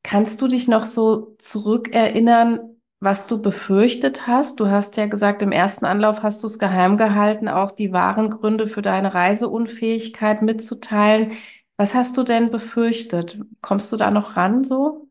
Kannst 0.04 0.42
du 0.42 0.48
dich 0.48 0.68
noch 0.68 0.84
so 0.86 1.36
zurückerinnern, 1.40 2.60
was 3.00 3.28
du 3.28 3.42
befürchtet 3.42 4.28
hast? 4.28 4.60
Du 4.60 4.68
hast 4.68 4.98
ja 4.98 5.08
gesagt, 5.08 5.42
im 5.42 5.52
ersten 5.52 5.86
Anlauf 5.86 6.24
hast 6.24 6.44
du 6.44 6.48
es 6.48 6.60
geheim 6.60 6.98
gehalten, 6.98 7.48
auch 7.50 7.72
die 7.72 7.94
wahren 7.94 8.30
Gründe 8.32 8.68
für 8.68 8.82
deine 8.82 9.14
Reiseunfähigkeit 9.14 10.42
mitzuteilen. 10.42 11.34
Was 11.78 11.96
hast 11.96 12.18
du 12.18 12.24
denn 12.24 12.52
befürchtet? 12.52 13.40
Kommst 13.62 13.92
du 13.92 13.98
da 13.98 14.12
noch 14.12 14.38
ran 14.38 14.64
so? 14.64 15.10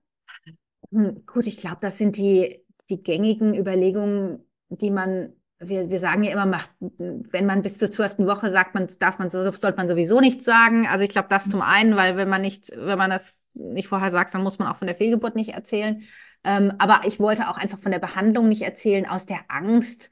Hm, 0.90 1.24
gut, 1.26 1.46
ich 1.46 1.56
glaube, 1.58 1.78
das 1.80 1.98
sind 1.98 2.16
die, 2.16 2.64
die 2.90 3.02
gängigen 3.02 3.54
Überlegungen, 3.54 4.46
die 4.68 4.90
man 4.90 5.34
wir, 5.62 5.90
wir 5.90 5.98
sagen 5.98 6.24
ja 6.24 6.32
immer, 6.32 6.46
macht, 6.46 6.70
wenn 6.80 7.46
man 7.46 7.62
bis 7.62 7.78
zur 7.78 7.90
zwölften 7.90 8.26
Woche 8.26 8.50
sagt, 8.50 8.74
man 8.74 8.88
darf 8.98 9.18
man 9.18 9.30
so, 9.30 9.42
sollte 9.42 9.76
man 9.76 9.88
sowieso 9.88 10.20
nichts 10.20 10.44
sagen. 10.44 10.86
Also 10.86 11.04
ich 11.04 11.10
glaube, 11.10 11.28
das 11.28 11.50
zum 11.50 11.62
einen, 11.62 11.96
weil 11.96 12.16
wenn 12.16 12.28
man 12.28 12.42
nicht, 12.42 12.70
wenn 12.76 12.98
man 12.98 13.10
das 13.10 13.44
nicht 13.54 13.88
vorher 13.88 14.10
sagt, 14.10 14.34
dann 14.34 14.42
muss 14.42 14.58
man 14.58 14.68
auch 14.68 14.76
von 14.76 14.86
der 14.86 14.96
Fehlgeburt 14.96 15.36
nicht 15.36 15.54
erzählen. 15.54 16.02
Ähm, 16.44 16.72
aber 16.78 17.00
ich 17.06 17.20
wollte 17.20 17.48
auch 17.48 17.56
einfach 17.56 17.78
von 17.78 17.92
der 17.92 17.98
Behandlung 17.98 18.48
nicht 18.48 18.62
erzählen, 18.62 19.06
aus 19.06 19.26
der 19.26 19.40
Angst 19.48 20.10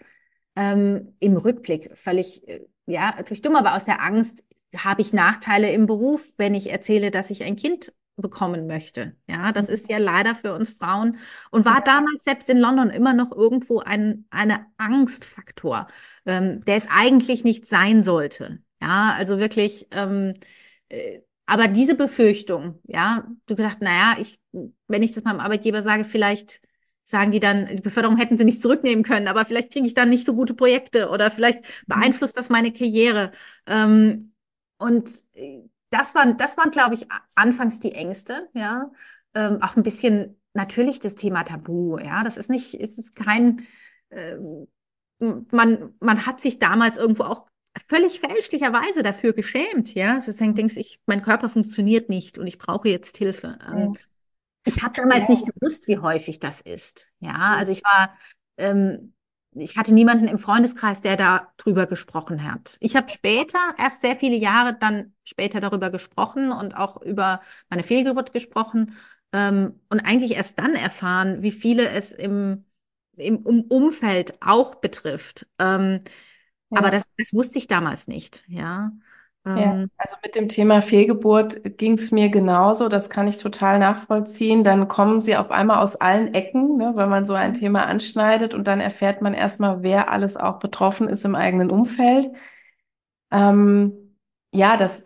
ähm, 0.57 1.15
im 1.19 1.37
Rückblick. 1.37 1.91
Völlig, 1.95 2.47
äh, 2.49 2.61
ja, 2.87 3.15
natürlich 3.17 3.43
dumm, 3.43 3.57
aber 3.57 3.75
aus 3.75 3.85
der 3.85 4.03
Angst 4.03 4.45
habe 4.77 5.01
ich 5.01 5.13
Nachteile 5.13 5.73
im 5.73 5.87
Beruf, 5.87 6.33
wenn 6.37 6.55
ich 6.55 6.71
erzähle, 6.71 7.11
dass 7.11 7.31
ich 7.31 7.43
ein 7.43 7.57
Kind 7.57 7.93
bekommen 8.17 8.67
möchte. 8.67 9.17
Ja, 9.29 9.53
das 9.53 9.69
ist 9.69 9.91
ja 9.91 9.99
leider 9.99 10.35
für 10.35 10.55
uns 10.55 10.75
Frauen 10.75 11.19
und 11.51 11.65
war 11.65 11.83
damals 11.83 12.25
selbst 12.25 12.49
in 12.49 12.59
London 12.59 12.91
immer 12.91 13.15
noch 13.15 13.33
irgendwo 13.33 13.81
ein 13.81 14.27
eine 14.31 14.67
Angstfaktor, 14.77 15.87
ähm, 16.27 16.65
der 16.65 16.77
es 16.77 16.89
eigentlich 16.91 17.45
nicht 17.45 17.67
sein 17.67 18.03
sollte. 18.03 18.63
Ja, 18.83 19.15
also 19.17 19.39
wirklich, 19.39 19.89
ähm, 19.93 20.35
äh, 20.89 21.21
aber 21.47 21.69
diese 21.69 21.95
Befürchtung, 21.97 22.79
ja, 22.85 23.27
du 23.47 23.57
gedacht, 23.57 23.83
naja, 23.83 24.17
ich, 24.21 24.41
wenn 24.87 25.03
ich 25.03 25.13
das 25.13 25.25
meinem 25.25 25.41
Arbeitgeber 25.41 25.83
sage, 25.83 26.05
vielleicht 26.05 26.61
sagen 27.03 27.31
die 27.33 27.41
dann, 27.41 27.67
die 27.67 27.83
Beförderung 27.83 28.17
hätten 28.17 28.37
sie 28.37 28.45
nicht 28.45 28.63
zurücknehmen 28.63 29.05
können, 29.05 29.29
aber 29.29 29.45
vielleicht 29.45 29.73
kriege 29.73 29.87
ich 29.87 29.95
dann 29.95 30.11
nicht 30.11 30.25
so 30.25 30.35
gute 30.35 30.55
Projekte 30.55 31.09
oder 31.11 31.31
vielleicht 31.31 31.61
mhm. 31.61 31.65
beeinflusst 31.89 32.37
das 32.37 32.51
meine 32.51 32.73
Karriere. 32.73 33.33
Ähm, 33.67 34.33
und 34.79 35.11
äh, 35.35 35.63
das 35.91 36.15
waren, 36.15 36.37
das 36.37 36.57
waren, 36.57 36.71
glaube 36.71 36.95
ich, 36.95 37.07
anfangs 37.35 37.81
die 37.81 37.93
Ängste, 37.93 38.49
ja. 38.55 38.91
Ähm, 39.35 39.59
auch 39.63 39.77
ein 39.77 39.83
bisschen 39.83 40.41
natürlich 40.55 40.99
das 40.99 41.15
Thema 41.15 41.45
Tabu, 41.45 41.99
ja. 41.99 42.23
Das 42.23 42.37
ist 42.37 42.51
nicht, 42.51 42.75
es 42.75 42.99
ist 42.99 43.15
kein, 43.15 43.67
äh, 44.11 44.37
man, 45.19 45.95
man 46.01 46.27
hat 46.27 46.41
sich 46.41 46.59
damals 46.59 46.97
irgendwo 46.97 47.25
auch 47.25 47.47
völlig 47.89 48.21
fälschlicherweise 48.21 49.03
dafür 49.03 49.33
geschämt, 49.33 49.95
ja. 49.95 50.19
Deswegen 50.25 50.55
denkst 50.55 50.77
ich, 50.77 51.01
mein 51.07 51.23
Körper 51.23 51.49
funktioniert 51.49 52.09
nicht 52.09 52.39
und 52.39 52.47
ich 52.47 52.59
brauche 52.59 52.89
jetzt 52.89 53.17
Hilfe. 53.17 53.59
Ähm, 53.69 53.97
ich 54.65 54.83
habe 54.83 54.95
damals 54.95 55.29
nicht 55.29 55.47
gewusst, 55.47 55.89
wie 55.89 55.99
häufig 55.99 56.39
das 56.39 56.61
ist, 56.61 57.13
ja. 57.21 57.57
Also 57.57 57.73
ich 57.73 57.83
war, 57.83 58.15
ähm, 58.59 59.15
ich 59.53 59.77
hatte 59.77 59.93
niemanden 59.93 60.29
im 60.29 60.39
Freundeskreis, 60.39 61.03
der 61.03 61.17
da 61.17 61.53
drüber 61.57 61.87
gesprochen 61.87 62.45
hat. 62.45 62.77
Ich 62.81 62.97
habe 62.97 63.09
später, 63.09 63.59
erst 63.79 64.03
sehr 64.03 64.17
viele 64.17 64.37
Jahre 64.37 64.77
dann 64.79 65.13
später 65.25 65.61
darüber 65.61 65.91
gesprochen 65.91 66.53
und 66.53 66.77
auch 66.77 67.03
über 67.03 67.41
meine 67.69 67.83
Fehlgeburt 67.83 68.33
gesprochen 68.33 68.97
ähm, 69.33 69.81
und 69.89 70.01
eigentlich 70.01 70.37
erst 70.37 70.59
dann 70.59 70.75
erfahren, 70.75 71.43
wie 71.43 71.51
viele 71.51 71.89
es 71.89 72.13
im, 72.13 72.65
im 73.17 73.39
Umfeld 73.39 74.35
auch 74.41 74.77
betrifft. 74.77 75.47
Ähm, 75.59 76.03
ja. 76.71 76.79
Aber 76.79 76.91
das, 76.91 77.05
das 77.17 77.35
wusste 77.35 77.59
ich 77.59 77.67
damals 77.67 78.07
nicht, 78.07 78.45
ja. 78.47 78.93
Ja, 79.45 79.73
ähm, 79.73 79.91
also 79.97 80.17
mit 80.23 80.37
dem 80.37 80.49
Thema 80.49 80.81
Fehlgeburt 80.83 81.77
ging 81.79 81.95
es 81.95 82.13
mir 82.13 82.29
genauso, 82.29 82.89
das 82.89 83.11
kann 83.11 83.27
ich 83.27 83.39
total 83.39 83.79
nachvollziehen. 83.79 84.65
Dann 84.65 84.87
kommen 84.89 85.23
sie 85.23 85.37
auf 85.37 85.51
einmal 85.51 85.79
aus 85.83 85.97
allen 85.97 86.35
Ecken, 86.35 86.77
ne, 86.77 86.93
wenn 86.95 87.09
man 87.09 87.27
so 87.27 87.35
ein 87.35 87.55
Thema 87.55 87.87
anschneidet 87.87 88.55
und 88.55 88.65
dann 88.67 88.81
erfährt 88.81 89.23
man 89.23 89.35
erstmal, 89.35 89.83
wer 89.83 90.11
alles 90.13 90.37
auch 90.37 90.59
betroffen 90.61 91.09
ist 91.09 91.25
im 91.25 91.35
eigenen 91.35 91.71
Umfeld. 91.71 92.29
Ähm, 93.31 94.17
ja, 94.53 94.77
das, 94.77 95.05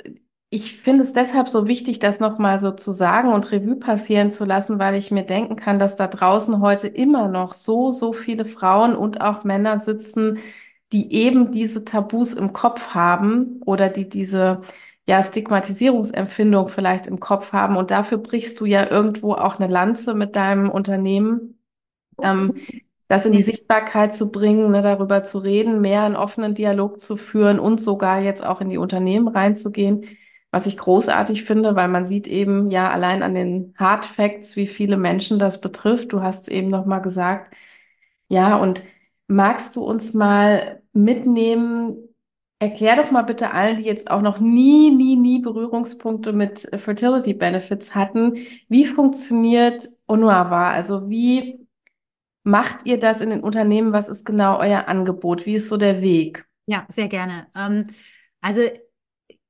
Ich 0.50 0.80
finde 0.80 1.02
es 1.02 1.12
deshalb 1.12 1.48
so 1.48 1.66
wichtig, 1.68 1.98
das 1.98 2.20
nochmal 2.20 2.60
so 2.60 2.70
zu 2.72 2.92
sagen 2.92 3.28
und 3.32 3.50
Revue 3.52 3.76
passieren 3.76 4.30
zu 4.30 4.44
lassen, 4.44 4.78
weil 4.78 4.94
ich 4.94 5.10
mir 5.10 5.24
denken 5.24 5.56
kann, 5.56 5.78
dass 5.78 5.96
da 5.96 6.06
draußen 6.08 6.60
heute 6.60 6.88
immer 6.88 7.28
noch 7.28 7.54
so, 7.54 7.90
so 7.90 8.12
viele 8.12 8.44
Frauen 8.44 8.94
und 8.96 9.20
auch 9.20 9.44
Männer 9.44 9.78
sitzen, 9.78 10.38
die 10.92 11.12
eben 11.12 11.52
diese 11.52 11.84
Tabus 11.84 12.34
im 12.34 12.52
Kopf 12.52 12.94
haben 12.94 13.60
oder 13.64 13.88
die 13.88 14.08
diese 14.08 14.62
ja, 15.06 15.22
Stigmatisierungsempfindung 15.22 16.68
vielleicht 16.68 17.06
im 17.06 17.20
Kopf 17.20 17.52
haben. 17.52 17.76
Und 17.76 17.90
dafür 17.90 18.18
brichst 18.18 18.60
du 18.60 18.66
ja 18.66 18.90
irgendwo 18.90 19.32
auch 19.34 19.58
eine 19.58 19.70
Lanze 19.70 20.14
mit 20.14 20.36
deinem 20.36 20.70
Unternehmen, 20.70 21.58
ähm, 22.22 22.56
das 23.08 23.26
in 23.26 23.32
die 23.32 23.42
Sichtbarkeit 23.42 24.14
zu 24.14 24.30
bringen, 24.30 24.70
ne, 24.70 24.80
darüber 24.80 25.24
zu 25.24 25.38
reden, 25.38 25.80
mehr 25.80 26.04
einen 26.04 26.16
offenen 26.16 26.54
Dialog 26.54 27.00
zu 27.00 27.16
führen 27.16 27.58
und 27.58 27.80
sogar 27.80 28.20
jetzt 28.20 28.44
auch 28.44 28.60
in 28.60 28.70
die 28.70 28.78
Unternehmen 28.78 29.28
reinzugehen 29.28 30.06
was 30.54 30.66
ich 30.66 30.78
großartig 30.78 31.42
finde, 31.44 31.74
weil 31.74 31.88
man 31.88 32.06
sieht 32.06 32.28
eben 32.28 32.70
ja 32.70 32.88
allein 32.90 33.24
an 33.24 33.34
den 33.34 33.74
Hard 33.76 34.04
Facts, 34.04 34.54
wie 34.54 34.68
viele 34.68 34.96
Menschen 34.96 35.40
das 35.40 35.60
betrifft. 35.60 36.12
Du 36.12 36.22
hast 36.22 36.42
es 36.42 36.48
eben 36.48 36.68
noch 36.68 36.86
mal 36.86 37.00
gesagt. 37.00 37.56
Ja, 38.28 38.56
und 38.56 38.84
magst 39.26 39.76
du 39.76 39.82
uns 39.82 40.14
mal 40.14 40.82
mitnehmen? 40.92 41.96
Erklär 42.58 42.96
doch 42.96 43.10
mal 43.10 43.22
bitte 43.22 43.50
allen, 43.50 43.78
die 43.78 43.84
jetzt 43.84 44.10
auch 44.10 44.22
noch 44.22 44.38
nie, 44.38 44.90
nie, 44.90 45.16
nie 45.16 45.40
Berührungspunkte 45.40 46.32
mit 46.32 46.68
Fertility 46.76 47.34
Benefits 47.34 47.94
hatten, 47.94 48.36
wie 48.68 48.86
funktioniert 48.86 49.90
Onuava? 50.06 50.70
Also 50.70 51.10
wie 51.10 51.66
macht 52.42 52.86
ihr 52.86 52.98
das 52.98 53.20
in 53.20 53.30
den 53.30 53.40
Unternehmen? 53.40 53.92
Was 53.92 54.08
ist 54.08 54.24
genau 54.24 54.58
euer 54.58 54.88
Angebot? 54.88 55.46
Wie 55.46 55.56
ist 55.56 55.68
so 55.68 55.76
der 55.76 56.00
Weg? 56.00 56.46
Ja, 56.66 56.86
sehr 56.88 57.08
gerne. 57.08 57.48
Ähm, 57.54 57.84
also 58.40 58.62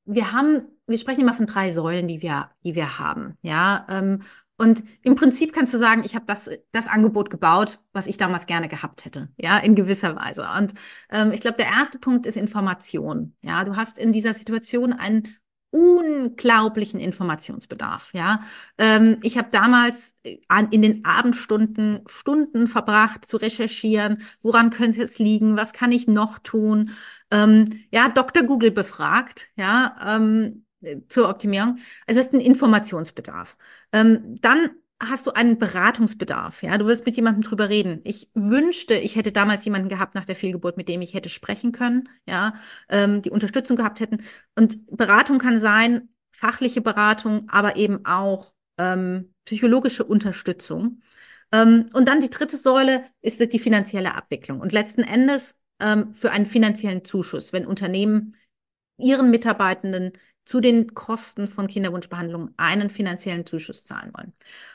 wir 0.07 0.33
haben 0.33 0.69
wir 0.87 0.99
sprechen 0.99 1.23
immer 1.23 1.35
von 1.35 1.47
drei 1.47 1.71
Säulen, 1.71 2.09
die 2.09 2.23
wir, 2.23 2.51
die 2.65 2.75
wir 2.75 2.99
haben. 2.99 3.39
Ja, 3.43 3.87
ähm, 3.89 4.23
und 4.57 4.85
im 5.03 5.17
Prinzip 5.17 5.53
kannst 5.53 5.75
du 5.75 5.79
sagen, 5.79 6.03
ich 6.05 6.15
habe 6.15 6.27
das, 6.27 6.49
das 6.71 6.87
Angebot 6.87 7.29
gebaut, 7.29 7.81
was 7.93 8.07
ich 8.07 8.17
damals 8.19 8.47
gerne 8.47 8.69
gehabt 8.69 9.05
hätte, 9.05 9.29
ja, 9.37 9.59
in 9.59 9.75
gewisser 9.75 10.15
Weise. 10.15 10.47
Und 10.57 10.75
ähm, 11.11 11.33
ich 11.33 11.41
glaube, 11.41 11.57
der 11.57 11.67
erste 11.67 11.99
Punkt 11.99 12.25
ist 12.27 12.37
Information. 12.37 13.35
Ja, 13.43 13.65
du 13.65 13.77
hast 13.77 13.99
in 13.99 14.13
dieser 14.13 14.33
Situation 14.33 14.93
einen 14.93 15.37
unglaublichen 15.75 17.01
Informationsbedarf. 17.01 18.15
Ja, 18.15 18.43
ähm, 18.79 19.19
ich 19.23 19.37
habe 19.37 19.49
damals 19.51 20.15
äh, 20.23 20.39
an, 20.47 20.69
in 20.71 20.83
den 20.83 21.05
Abendstunden 21.05 22.05
Stunden 22.07 22.69
verbracht 22.69 23.25
zu 23.25 23.39
recherchieren, 23.39 24.23
woran 24.41 24.71
könnte 24.71 25.03
es 25.03 25.19
liegen, 25.19 25.57
was 25.57 25.73
kann 25.73 25.91
ich 25.91 26.07
noch 26.07 26.39
tun. 26.39 26.91
Ähm, 27.33 27.65
ja, 27.91 28.09
Dr. 28.09 28.45
Google 28.45 28.71
befragt. 28.71 29.49
Ja, 29.57 29.97
ähm, 30.07 30.64
zur 31.09 31.29
Optimierung. 31.29 31.79
Also 32.07 32.21
du 32.21 32.25
hast 32.25 32.33
einen 32.33 32.43
Informationsbedarf. 32.43 33.57
Ähm, 33.93 34.37
dann 34.41 34.71
hast 35.01 35.27
du 35.27 35.33
einen 35.33 35.59
Beratungsbedarf. 35.59 36.63
Ja, 36.63 36.79
du 36.79 36.87
wirst 36.87 37.05
mit 37.07 37.17
jemandem 37.17 37.43
drüber 37.43 37.69
reden. 37.69 38.01
Ich 38.05 38.31
wünschte, 38.35 38.95
ich 38.95 39.17
hätte 39.17 39.33
damals 39.33 39.65
jemanden 39.65 39.89
gehabt 39.89 40.15
nach 40.15 40.25
der 40.25 40.37
Fehlgeburt, 40.37 40.77
mit 40.77 40.89
dem 40.89 41.03
ich 41.03 41.15
hätte 41.15 41.29
sprechen 41.29 41.73
können. 41.73 42.09
Ja, 42.27 42.55
ähm, 42.89 43.23
die 43.23 43.31
Unterstützung 43.31 43.77
gehabt 43.77 44.01
hätten. 44.01 44.23
Und 44.57 44.87
Beratung 44.97 45.39
kann 45.39 45.59
sein, 45.59 46.09
fachliche 46.33 46.81
Beratung, 46.81 47.49
aber 47.49 47.77
eben 47.77 48.05
auch 48.07 48.53
ähm, 48.79 49.33
psychologische 49.45 50.05
Unterstützung. 50.05 51.01
Ähm, 51.53 51.87
und 51.93 52.09
dann 52.09 52.21
die 52.21 52.31
dritte 52.31 52.57
Säule 52.57 53.05
ist 53.21 53.41
die 53.41 53.59
finanzielle 53.59 54.15
Abwicklung. 54.15 54.61
Und 54.61 54.73
letzten 54.73 55.03
Endes 55.03 55.57
ähm, 55.81 56.15
für 56.15 56.31
einen 56.31 56.47
finanziellen 56.47 57.05
Zuschuss, 57.05 57.53
wenn 57.53 57.67
Unternehmen 57.67 58.37
ihren 58.99 59.31
Mitarbeitenden 59.31 60.13
zu 60.45 60.61
den 60.61 60.95
Kosten 60.95 61.49
von 61.49 61.67
Kinderwunschbehandlung 61.67 62.51
einen 62.57 62.91
finanziellen 62.91 63.47
Zuschuss 63.47 63.85
zahlen 63.85 64.13
wollen. 64.15 64.33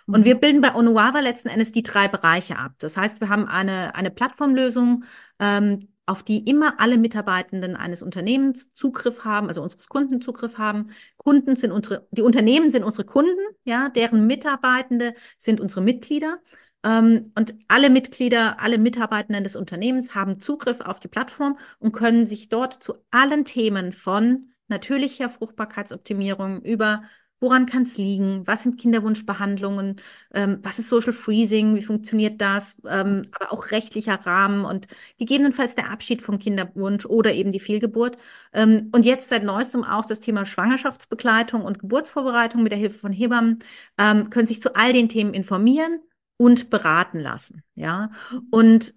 Mhm. 0.08 0.14
Und 0.16 0.26
wir 0.26 0.36
bilden 0.36 0.62
bei 0.62 0.74
Onuava 0.74 1.20
letzten 1.20 1.50
Endes 1.50 1.72
die 1.72 1.84
drei 1.84 2.08
Bereiche 2.08 2.58
ab. 2.58 2.74
Das 2.80 2.98
heißt, 2.98 3.22
wir 3.22 3.30
haben 3.30 3.48
eine, 3.48 3.96
eine 3.96 4.12
Plattformlösung, 4.12 5.04
ähm, 5.40 5.80
auf 6.10 6.24
die 6.24 6.40
immer 6.40 6.80
alle 6.80 6.98
Mitarbeitenden 6.98 7.76
eines 7.76 8.02
Unternehmens 8.02 8.74
Zugriff 8.74 9.26
haben, 9.26 9.48
also 9.48 9.62
unseres 9.62 9.88
Kunden 9.90 10.22
Zugriff 10.22 10.58
haben. 10.58 10.88
Kunden 11.18 11.56
sind 11.56 11.72
unsere, 11.72 12.08
die 12.10 12.24
Unternehmen 12.24 12.72
sind 12.72 12.84
unsere 12.84 13.06
Kunden, 13.06 13.40
ja, 13.64 13.90
deren 13.90 14.26
Mitarbeitende 14.26 15.14
sind 15.38 15.62
unsere 15.62 15.82
Mitglieder. 15.82 16.40
Ähm, 16.84 17.32
und 17.36 17.54
alle 17.68 17.92
Mitglieder, 17.92 18.60
alle 18.60 18.80
Mitarbeitenden 18.80 19.44
des 19.44 19.56
Unternehmens 19.56 20.16
haben 20.16 20.40
Zugriff 20.40 20.82
auf 20.82 21.00
die 21.00 21.10
Plattform 21.10 21.60
und 21.78 21.92
können 21.92 22.26
sich 22.26 22.50
dort 22.50 22.74
zu 22.82 22.96
allen 23.12 23.46
Themen 23.46 23.94
von 23.94 24.48
natürlicher 24.70 25.30
Fruchtbarkeitsoptimierung 25.30 26.62
über 26.62 27.04
woran 27.42 27.66
kann 27.66 27.84
es 27.84 27.98
liegen, 27.98 28.46
was 28.48 28.64
sind 28.64 28.78
Kinderwunschbehandlungen, 28.80 30.02
ähm, 30.34 30.60
was 30.62 30.80
ist 30.80 30.90
Social 30.90 31.14
Freezing, 31.14 31.76
wie 31.76 31.82
funktioniert 31.82 32.42
das, 32.42 32.82
ähm, 32.88 33.24
aber 33.32 33.54
auch 33.54 33.72
rechtlicher 33.72 34.16
Rahmen 34.26 34.66
und 34.66 34.88
gegebenenfalls 35.18 35.76
der 35.76 35.90
Abschied 35.90 36.22
vom 36.22 36.40
Kinderwunsch 36.40 37.06
oder 37.06 37.34
eben 37.34 37.52
die 37.52 37.60
Fehlgeburt. 37.60 38.18
Ähm, 38.54 38.90
und 38.94 39.06
jetzt 39.06 39.30
seit 39.30 39.44
neuestem 39.44 39.84
auch 39.84 40.06
das 40.06 40.20
Thema 40.20 40.46
Schwangerschaftsbegleitung 40.46 41.64
und 41.64 41.80
Geburtsvorbereitung 41.80 42.64
mit 42.64 42.72
der 42.72 42.80
Hilfe 42.80 43.00
von 43.00 43.14
Hebammen, 43.14 43.60
ähm, 43.98 44.30
können 44.30 44.48
sich 44.48 44.62
zu 44.62 44.76
all 44.76 44.94
den 44.94 45.10
Themen 45.10 45.34
informieren 45.34 46.02
und 46.38 46.70
beraten 46.70 47.20
lassen. 47.20 47.64
Ja, 47.76 48.12
und 48.52 48.94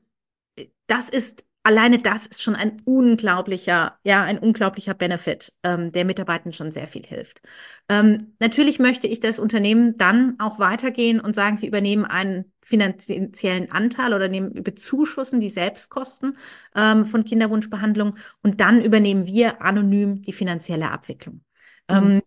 das 0.87 1.09
ist 1.09 1.47
alleine 1.62 1.98
das 1.98 2.27
ist 2.27 2.42
schon 2.42 2.57
ein 2.57 2.83
unglaublicher, 2.85 3.98
ja, 4.05 4.22
ein 4.22 4.38
unglaublicher 4.38 4.94
Benefit, 4.94 5.53
ähm, 5.62 5.92
der 5.92 6.05
Mitarbeitern 6.05 6.53
schon 6.53 6.72
sehr 6.72 6.87
viel 6.87 7.05
hilft. 7.07 7.42
Ähm, 7.88 8.35
natürlich 8.40 8.79
möchte 8.79 9.07
ich 9.07 9.20
das 9.20 9.38
Unternehmen 9.38 9.96
dann 9.96 10.37
auch 10.38 10.59
weitergehen 10.59 11.20
und 11.20 11.37
sagen, 11.37 11.57
sie 11.57 11.66
übernehmen 11.66 12.05
einen 12.05 12.53
finanziellen 12.64 13.70
Anteil 13.70 14.14
oder 14.14 14.29
nehmen 14.29 14.62
bezuschussen 14.62 15.40
die 15.40 15.51
Selbstkosten 15.51 16.37
ähm, 16.77 17.05
von 17.05 17.25
Kinderwunschbehandlung 17.25 18.16
und 18.42 18.61
dann 18.61 18.81
übernehmen 18.83 19.27
wir 19.27 19.62
anonym 19.62 20.22
die 20.22 20.33
finanzielle 20.33 20.90
Abwicklung. 20.90 21.44
Mhm. 21.90 21.96
Ähm, 21.96 22.22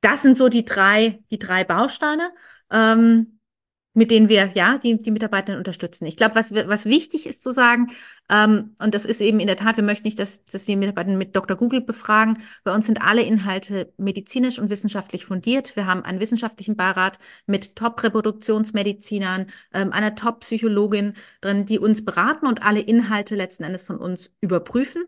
das 0.00 0.22
sind 0.22 0.36
so 0.36 0.48
die 0.48 0.64
drei, 0.64 1.22
die 1.30 1.38
drei 1.38 1.64
Bausteine. 1.64 2.30
Ähm, 2.70 3.39
mit 3.92 4.10
denen 4.10 4.28
wir 4.28 4.50
ja 4.54 4.78
die, 4.78 4.96
die 4.96 5.10
Mitarbeiter 5.10 5.56
unterstützen. 5.56 6.06
Ich 6.06 6.16
glaube, 6.16 6.36
was, 6.36 6.54
was 6.54 6.86
wichtig 6.86 7.26
ist 7.26 7.42
zu 7.42 7.50
sagen, 7.50 7.90
ähm, 8.28 8.74
und 8.78 8.94
das 8.94 9.04
ist 9.04 9.20
eben 9.20 9.40
in 9.40 9.48
der 9.48 9.56
Tat, 9.56 9.76
wir 9.76 9.84
möchten 9.84 10.06
nicht, 10.06 10.18
dass, 10.18 10.44
dass 10.44 10.64
die 10.64 10.76
Mitarbeiter 10.76 11.10
mit 11.10 11.34
Dr. 11.34 11.56
Google 11.56 11.80
befragen. 11.80 12.38
Bei 12.62 12.72
uns 12.72 12.86
sind 12.86 13.02
alle 13.02 13.22
Inhalte 13.22 13.92
medizinisch 13.96 14.58
und 14.58 14.70
wissenschaftlich 14.70 15.24
fundiert. 15.24 15.74
Wir 15.74 15.86
haben 15.86 16.04
einen 16.04 16.20
wissenschaftlichen 16.20 16.76
Beirat 16.76 17.18
mit 17.46 17.74
Top-Reproduktionsmedizinern, 17.74 19.46
ähm, 19.74 19.92
einer 19.92 20.14
Top-Psychologin 20.14 21.14
drin, 21.40 21.66
die 21.66 21.80
uns 21.80 22.04
beraten 22.04 22.46
und 22.46 22.62
alle 22.62 22.80
Inhalte 22.80 23.34
letzten 23.34 23.64
Endes 23.64 23.82
von 23.82 23.96
uns 23.96 24.30
überprüfen 24.40 25.04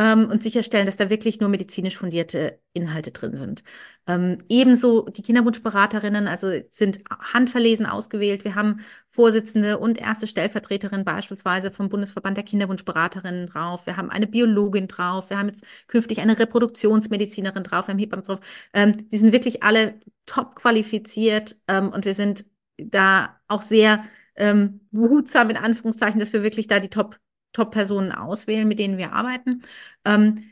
ähm, 0.00 0.30
und 0.30 0.42
sicherstellen, 0.42 0.86
dass 0.86 0.96
da 0.96 1.10
wirklich 1.10 1.40
nur 1.40 1.50
medizinisch 1.50 1.98
fundierte 1.98 2.58
Inhalte 2.72 3.10
drin 3.10 3.36
sind. 3.36 3.62
Ähm, 4.06 4.38
ebenso 4.48 5.02
die 5.10 5.20
Kinderwunschberaterinnen, 5.20 6.26
also 6.26 6.50
sind 6.70 7.00
handverlesen 7.10 7.84
ausgewählt. 7.84 8.44
Wir 8.44 8.54
haben 8.54 8.80
Vorsitzende 9.08 9.76
und 9.78 9.98
erste 9.98 10.26
Stellvertreterin 10.26 11.04
beispielsweise 11.04 11.70
vom 11.70 11.90
Bundesverband 11.90 12.38
der 12.38 12.44
Kinderwunschberaterinnen 12.44 13.46
drauf. 13.46 13.84
Wir 13.84 13.98
haben 13.98 14.08
eine 14.08 14.26
Biologin 14.26 14.88
drauf. 14.88 15.28
Wir 15.28 15.38
haben 15.38 15.48
jetzt 15.48 15.66
künftig 15.86 16.20
eine 16.20 16.38
Reproduktionsmedizinerin 16.38 17.62
drauf. 17.62 17.88
Wir 17.88 17.92
haben 17.92 17.98
Hebammen 17.98 18.24
drauf. 18.24 18.40
Ähm, 18.72 19.06
die 19.10 19.18
sind 19.18 19.32
wirklich 19.32 19.62
alle 19.62 20.00
top 20.24 20.54
qualifiziert 20.54 21.56
ähm, 21.68 21.90
und 21.90 22.06
wir 22.06 22.14
sind 22.14 22.46
da 22.78 23.38
auch 23.48 23.60
sehr 23.60 24.02
ähm, 24.36 24.80
behutsam 24.92 25.50
in 25.50 25.58
Anführungszeichen, 25.58 26.18
dass 26.20 26.32
wir 26.32 26.42
wirklich 26.42 26.68
da 26.68 26.80
die 26.80 26.88
Top 26.88 27.18
Top-Personen 27.52 28.12
auswählen, 28.12 28.68
mit 28.68 28.78
denen 28.78 28.98
wir 28.98 29.12
arbeiten, 29.12 29.62
ähm, 30.04 30.44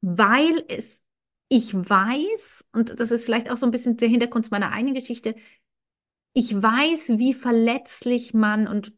weil 0.00 0.64
es, 0.68 1.02
ich 1.48 1.74
weiß, 1.74 2.66
und 2.72 2.98
das 3.00 3.10
ist 3.10 3.24
vielleicht 3.24 3.50
auch 3.50 3.56
so 3.56 3.66
ein 3.66 3.70
bisschen 3.72 3.96
der 3.96 4.08
Hintergrund 4.08 4.50
meiner 4.50 4.72
eigenen 4.72 4.94
Geschichte, 4.94 5.34
ich 6.32 6.54
weiß, 6.54 7.18
wie 7.18 7.34
verletzlich 7.34 8.34
man 8.34 8.66
und 8.66 8.92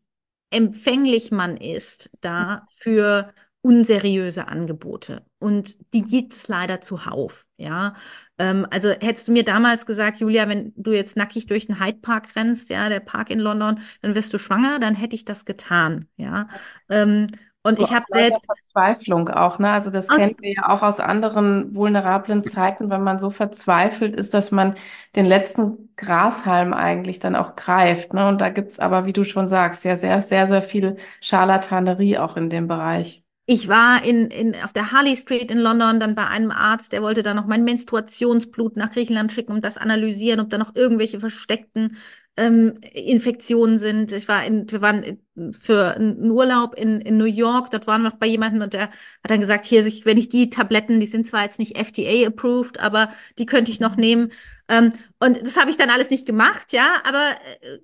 empfänglich 0.50 1.32
man 1.32 1.56
ist 1.56 2.10
da 2.20 2.66
für 2.78 3.32
unseriöse 3.60 4.46
Angebote. 4.46 5.26
Und 5.40 5.76
die 5.92 6.02
gibt 6.02 6.32
es 6.32 6.46
leider 6.46 6.80
zuhauf. 6.80 7.48
Ja, 7.56 7.94
ähm, 8.38 8.64
also 8.70 8.90
hättest 8.90 9.26
du 9.26 9.32
mir 9.32 9.44
damals 9.44 9.86
gesagt, 9.86 10.18
Julia, 10.20 10.48
wenn 10.48 10.72
du 10.76 10.92
jetzt 10.92 11.16
nackig 11.16 11.46
durch 11.46 11.66
den 11.66 11.80
Hyde 11.80 11.98
Park 11.98 12.28
rennst, 12.36 12.70
ja, 12.70 12.88
der 12.88 13.00
Park 13.00 13.28
in 13.28 13.40
London, 13.40 13.80
dann 14.02 14.14
wirst 14.14 14.32
du 14.32 14.38
schwanger, 14.38 14.78
dann 14.78 14.94
hätte 14.94 15.16
ich 15.16 15.24
das 15.24 15.44
getan. 15.44 16.06
Ja, 16.16 16.48
ähm, 16.88 17.26
und 17.66 17.78
ich 17.80 17.92
habe 17.92 18.04
selbst 18.08 18.46
Verzweiflung 18.46 19.28
auch, 19.28 19.58
ne? 19.58 19.70
Also 19.70 19.90
das 19.90 20.12
kennen 20.12 20.36
wir 20.40 20.54
ja 20.54 20.68
auch 20.68 20.82
aus 20.82 21.00
anderen 21.00 21.74
vulnerablen 21.74 22.44
Zeiten, 22.44 22.90
wenn 22.90 23.02
man 23.02 23.18
so 23.18 23.30
verzweifelt 23.30 24.16
ist, 24.16 24.34
dass 24.34 24.52
man 24.52 24.76
den 25.16 25.26
letzten 25.26 25.94
Grashalm 25.96 26.72
eigentlich 26.72 27.18
dann 27.18 27.36
auch 27.36 27.56
greift, 27.56 28.14
ne? 28.14 28.28
Und 28.28 28.40
da 28.40 28.50
gibt's 28.50 28.78
aber, 28.78 29.06
wie 29.06 29.12
du 29.12 29.24
schon 29.24 29.48
sagst, 29.48 29.84
ja 29.84 29.96
sehr, 29.96 30.22
sehr, 30.22 30.46
sehr 30.46 30.62
viel 30.62 30.96
Scharlatanerie 31.20 32.18
auch 32.18 32.36
in 32.36 32.50
dem 32.50 32.68
Bereich. 32.68 33.25
Ich 33.48 33.68
war 33.68 34.02
in, 34.02 34.26
in, 34.28 34.56
auf 34.56 34.72
der 34.72 34.90
Harley 34.90 35.14
Street 35.14 35.52
in 35.52 35.58
London, 35.58 36.00
dann 36.00 36.16
bei 36.16 36.26
einem 36.26 36.50
Arzt, 36.50 36.92
der 36.92 37.00
wollte 37.00 37.22
da 37.22 37.32
noch 37.32 37.46
mein 37.46 37.62
Menstruationsblut 37.62 38.76
nach 38.76 38.90
Griechenland 38.90 39.30
schicken, 39.30 39.52
um 39.52 39.60
das 39.60 39.78
analysieren, 39.78 40.40
ob 40.40 40.50
da 40.50 40.58
noch 40.58 40.74
irgendwelche 40.74 41.20
versteckten 41.20 41.96
ähm, 42.36 42.74
Infektionen 42.92 43.78
sind. 43.78 44.12
Ich 44.12 44.26
war 44.26 44.44
in, 44.44 44.68
wir 44.68 44.82
waren 44.82 45.22
für 45.52 45.94
einen 45.94 46.28
Urlaub 46.28 46.74
in, 46.74 47.00
in 47.00 47.18
New 47.18 47.24
York, 47.24 47.70
dort 47.70 47.86
waren 47.86 48.02
wir 48.02 48.10
noch 48.10 48.18
bei 48.18 48.26
jemandem 48.26 48.62
und 48.62 48.74
der 48.74 48.88
hat 48.88 49.30
dann 49.30 49.40
gesagt, 49.40 49.64
hier, 49.64 49.84
wenn 50.04 50.18
ich 50.18 50.28
die 50.28 50.50
Tabletten, 50.50 50.98
die 50.98 51.06
sind 51.06 51.24
zwar 51.24 51.44
jetzt 51.44 51.60
nicht 51.60 51.76
FDA 51.76 52.26
approved, 52.26 52.80
aber 52.80 53.10
die 53.38 53.46
könnte 53.46 53.70
ich 53.70 53.78
noch 53.78 53.94
nehmen. 53.94 54.32
Ähm, 54.68 54.92
und 55.20 55.40
das 55.40 55.56
habe 55.56 55.70
ich 55.70 55.76
dann 55.76 55.90
alles 55.90 56.10
nicht 56.10 56.26
gemacht, 56.26 56.72
ja, 56.72 56.96
aber 57.08 57.30
äh, 57.60 57.78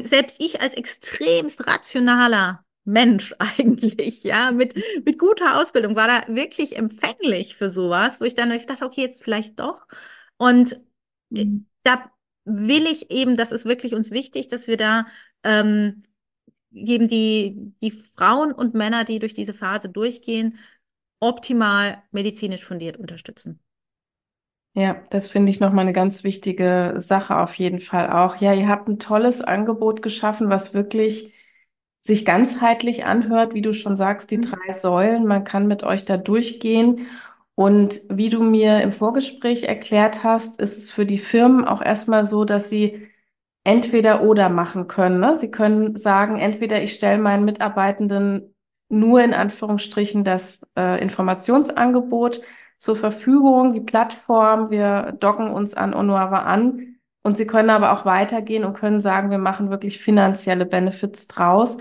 selbst 0.00 0.40
ich 0.40 0.62
als 0.62 0.72
extremst 0.72 1.66
rationaler 1.66 2.61
Mensch 2.84 3.34
eigentlich, 3.38 4.24
ja, 4.24 4.50
mit, 4.50 4.74
mit 5.04 5.18
guter 5.18 5.60
Ausbildung 5.60 5.96
war 5.96 6.08
da 6.08 6.34
wirklich 6.34 6.76
empfänglich 6.76 7.56
für 7.56 7.70
sowas, 7.70 8.20
wo 8.20 8.24
ich 8.24 8.34
dann 8.34 8.50
ich 8.52 8.66
dachte, 8.66 8.84
okay, 8.84 9.02
jetzt 9.02 9.22
vielleicht 9.22 9.58
doch. 9.60 9.86
Und 10.36 10.80
mhm. 11.30 11.66
da 11.82 12.10
will 12.44 12.86
ich 12.86 13.10
eben, 13.10 13.36
das 13.36 13.52
ist 13.52 13.64
wirklich 13.64 13.94
uns 13.94 14.10
wichtig, 14.10 14.48
dass 14.48 14.66
wir 14.66 14.76
da 14.76 15.06
ähm, 15.44 16.02
eben 16.72 17.08
die, 17.08 17.74
die 17.82 17.90
Frauen 17.90 18.52
und 18.52 18.74
Männer, 18.74 19.04
die 19.04 19.18
durch 19.18 19.34
diese 19.34 19.54
Phase 19.54 19.88
durchgehen, 19.88 20.58
optimal 21.20 22.02
medizinisch 22.10 22.64
fundiert 22.64 22.96
unterstützen. 22.96 23.60
Ja, 24.74 25.02
das 25.10 25.28
finde 25.28 25.50
ich 25.50 25.60
nochmal 25.60 25.84
eine 25.84 25.92
ganz 25.92 26.24
wichtige 26.24 26.94
Sache 26.96 27.36
auf 27.36 27.54
jeden 27.54 27.78
Fall 27.78 28.10
auch. 28.10 28.36
Ja, 28.36 28.54
ihr 28.54 28.68
habt 28.68 28.88
ein 28.88 28.98
tolles 28.98 29.42
Angebot 29.42 30.00
geschaffen, 30.00 30.48
was 30.48 30.72
wirklich 30.72 31.32
sich 32.02 32.24
ganzheitlich 32.24 33.04
anhört, 33.04 33.54
wie 33.54 33.62
du 33.62 33.72
schon 33.72 33.96
sagst, 33.96 34.30
die 34.30 34.38
mhm. 34.38 34.42
drei 34.42 34.72
Säulen. 34.72 35.26
Man 35.26 35.44
kann 35.44 35.66
mit 35.66 35.84
euch 35.84 36.04
da 36.04 36.16
durchgehen. 36.16 37.06
Und 37.54 38.00
wie 38.08 38.28
du 38.28 38.42
mir 38.42 38.80
im 38.80 38.92
Vorgespräch 38.92 39.64
erklärt 39.64 40.24
hast, 40.24 40.60
ist 40.60 40.76
es 40.76 40.90
für 40.90 41.06
die 41.06 41.18
Firmen 41.18 41.64
auch 41.64 41.82
erstmal 41.82 42.24
so, 42.24 42.44
dass 42.44 42.70
sie 42.70 43.08
entweder 43.64 44.22
oder 44.22 44.48
machen 44.48 44.88
können. 44.88 45.20
Ne? 45.20 45.36
Sie 45.36 45.50
können 45.50 45.96
sagen, 45.96 46.38
entweder 46.38 46.82
ich 46.82 46.94
stelle 46.94 47.18
meinen 47.18 47.44
Mitarbeitenden 47.44 48.54
nur 48.88 49.22
in 49.22 49.34
Anführungsstrichen 49.34 50.24
das 50.24 50.66
äh, 50.76 51.00
Informationsangebot 51.00 52.42
zur 52.78 52.96
Verfügung, 52.96 53.74
die 53.74 53.80
Plattform, 53.80 54.70
wir 54.70 55.12
docken 55.20 55.50
uns 55.50 55.74
an 55.74 55.94
Onuava 55.94 56.40
an 56.40 56.96
und 57.22 57.36
sie 57.36 57.46
können 57.46 57.70
aber 57.70 57.92
auch 57.92 58.04
weitergehen 58.04 58.64
und 58.64 58.74
können 58.74 59.00
sagen, 59.00 59.30
wir 59.30 59.38
machen 59.38 59.70
wirklich 59.70 59.98
finanzielle 60.00 60.66
Benefits 60.66 61.28
draus. 61.28 61.78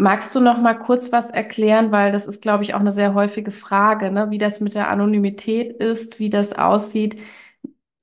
Magst 0.00 0.32
du 0.34 0.40
noch 0.40 0.58
mal 0.58 0.74
kurz 0.78 1.10
was 1.10 1.30
erklären, 1.30 1.90
weil 1.90 2.12
das 2.12 2.26
ist, 2.26 2.40
glaube 2.40 2.62
ich, 2.62 2.74
auch 2.74 2.80
eine 2.80 2.92
sehr 2.92 3.14
häufige 3.14 3.50
Frage, 3.50 4.12
ne? 4.12 4.30
wie 4.30 4.38
das 4.38 4.60
mit 4.60 4.74
der 4.74 4.88
Anonymität 4.90 5.72
ist, 5.80 6.20
wie 6.20 6.30
das 6.30 6.52
aussieht, 6.52 7.20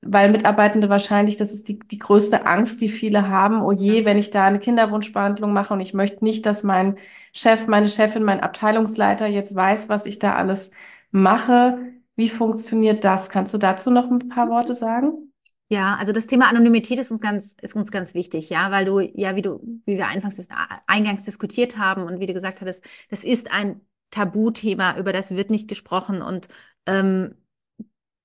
weil 0.02 0.32
Mitarbeitende 0.32 0.90
wahrscheinlich, 0.90 1.38
das 1.38 1.54
ist 1.54 1.68
die, 1.70 1.80
die 1.80 2.00
größte 2.00 2.46
Angst, 2.46 2.82
die 2.82 2.90
viele 2.90 3.30
haben, 3.30 3.62
oh 3.64 3.72
je, 3.72 4.06
wenn 4.06 4.18
ich 4.18 4.32
da 4.32 4.46
eine 4.46 4.60
Kinderwunschbehandlung 4.60 5.54
mache 5.54 5.74
und 5.74 5.82
ich 5.82 5.94
möchte 5.94 6.24
nicht, 6.26 6.46
dass 6.46 6.64
mein 6.64 6.98
Chef, 7.34 7.68
meine 7.68 7.88
Chefin, 7.90 8.24
mein 8.24 8.42
Abteilungsleiter 8.42 9.28
jetzt 9.28 9.56
weiß, 9.56 9.90
was 9.90 10.06
ich 10.06 10.20
da 10.20 10.36
alles 10.36 10.72
mache. 11.12 11.80
Wie 12.18 12.30
funktioniert 12.30 13.04
das? 13.06 13.30
Kannst 13.30 13.54
du 13.54 13.58
dazu 13.58 13.90
noch 13.92 14.10
ein 14.12 14.30
paar 14.30 14.50
Worte 14.50 14.74
sagen? 14.74 15.25
Ja, 15.70 15.96
also 15.96 16.12
das 16.12 16.28
Thema 16.28 16.48
Anonymität 16.48 17.00
ist 17.00 17.10
uns 17.10 17.20
ganz, 17.22 17.56
ist 17.62 17.76
uns 17.76 17.92
ganz 17.92 18.14
wichtig, 18.14 18.50
ja, 18.52 18.70
weil 18.70 18.86
du, 18.86 19.00
ja, 19.00 19.36
wie 19.36 19.42
du, 19.42 19.60
wie 19.86 19.98
wir 19.98 20.08
eingangs, 20.08 20.48
eingangs 20.86 21.26
diskutiert 21.26 21.78
haben 21.78 22.04
und 22.04 22.20
wie 22.20 22.28
du 22.28 22.34
gesagt 22.34 22.62
hattest, 22.62 22.86
das 23.10 23.24
ist 23.24 23.52
ein 23.52 23.82
Tabuthema, 24.12 24.98
über 24.98 25.12
das 25.12 25.32
wird 25.32 25.50
nicht 25.50 25.68
gesprochen 25.68 26.22
und 26.22 26.50
ähm, 26.86 27.36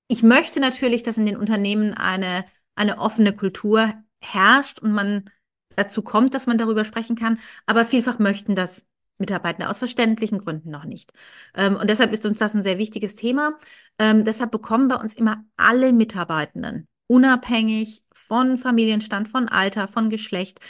ich 0.07 0.23
möchte 0.23 0.59
natürlich, 0.59 1.03
dass 1.03 1.17
in 1.17 1.25
den 1.25 1.37
Unternehmen 1.37 1.93
eine, 1.93 2.45
eine 2.75 2.99
offene 2.99 3.33
Kultur 3.33 3.93
herrscht 4.19 4.79
und 4.79 4.91
man 4.91 5.29
dazu 5.75 6.01
kommt, 6.03 6.33
dass 6.33 6.47
man 6.47 6.57
darüber 6.57 6.85
sprechen 6.85 7.15
kann, 7.15 7.39
aber 7.65 7.85
vielfach 7.85 8.19
möchten 8.19 8.55
das 8.55 8.87
Mitarbeitende 9.17 9.69
aus 9.69 9.77
verständlichen 9.79 10.39
Gründen 10.39 10.69
noch 10.69 10.83
nicht. 10.83 11.13
Ähm, 11.55 11.75
und 11.75 11.89
deshalb 11.89 12.11
ist 12.11 12.25
uns 12.25 12.39
das 12.39 12.53
ein 12.53 12.63
sehr 12.63 12.77
wichtiges 12.77 13.15
Thema. 13.15 13.53
Ähm, 13.99 14.25
deshalb 14.25 14.51
bekommen 14.51 14.89
bei 14.89 14.95
uns 14.95 15.13
immer 15.13 15.43
alle 15.57 15.93
Mitarbeitenden 15.93 16.87
unabhängig 17.11 18.05
von 18.13 18.57
Familienstand, 18.57 19.27
von 19.27 19.49
Alter, 19.49 19.89
von 19.89 20.09
Geschlecht, 20.09 20.61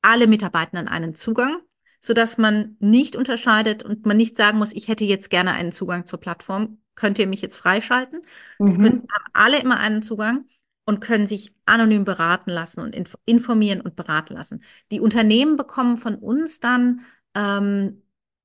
alle 0.00 0.28
Mitarbeitenden 0.28 0.86
einen 0.86 1.16
Zugang, 1.16 1.56
sodass 1.98 2.38
man 2.38 2.76
nicht 2.78 3.16
unterscheidet 3.16 3.82
und 3.82 4.06
man 4.06 4.16
nicht 4.16 4.36
sagen 4.36 4.58
muss, 4.58 4.72
ich 4.72 4.86
hätte 4.86 5.02
jetzt 5.02 5.28
gerne 5.28 5.50
einen 5.54 5.72
Zugang 5.72 6.06
zur 6.06 6.20
Plattform, 6.20 6.78
könnt 6.94 7.18
ihr 7.18 7.26
mich 7.26 7.42
jetzt 7.42 7.56
freischalten. 7.56 8.22
Mhm. 8.60 8.76
Können, 8.76 9.08
haben 9.10 9.24
alle 9.32 9.60
immer 9.60 9.80
einen 9.80 10.02
Zugang 10.02 10.44
und 10.84 11.00
können 11.00 11.26
sich 11.26 11.52
anonym 11.66 12.04
beraten 12.04 12.50
lassen 12.50 12.80
und 12.80 12.94
informieren 13.24 13.80
und 13.80 13.96
beraten 13.96 14.34
lassen. 14.34 14.62
Die 14.92 15.00
Unternehmen 15.00 15.56
bekommen 15.56 15.96
von 15.96 16.14
uns 16.14 16.60
dann 16.60 17.00
ähm, 17.34 18.02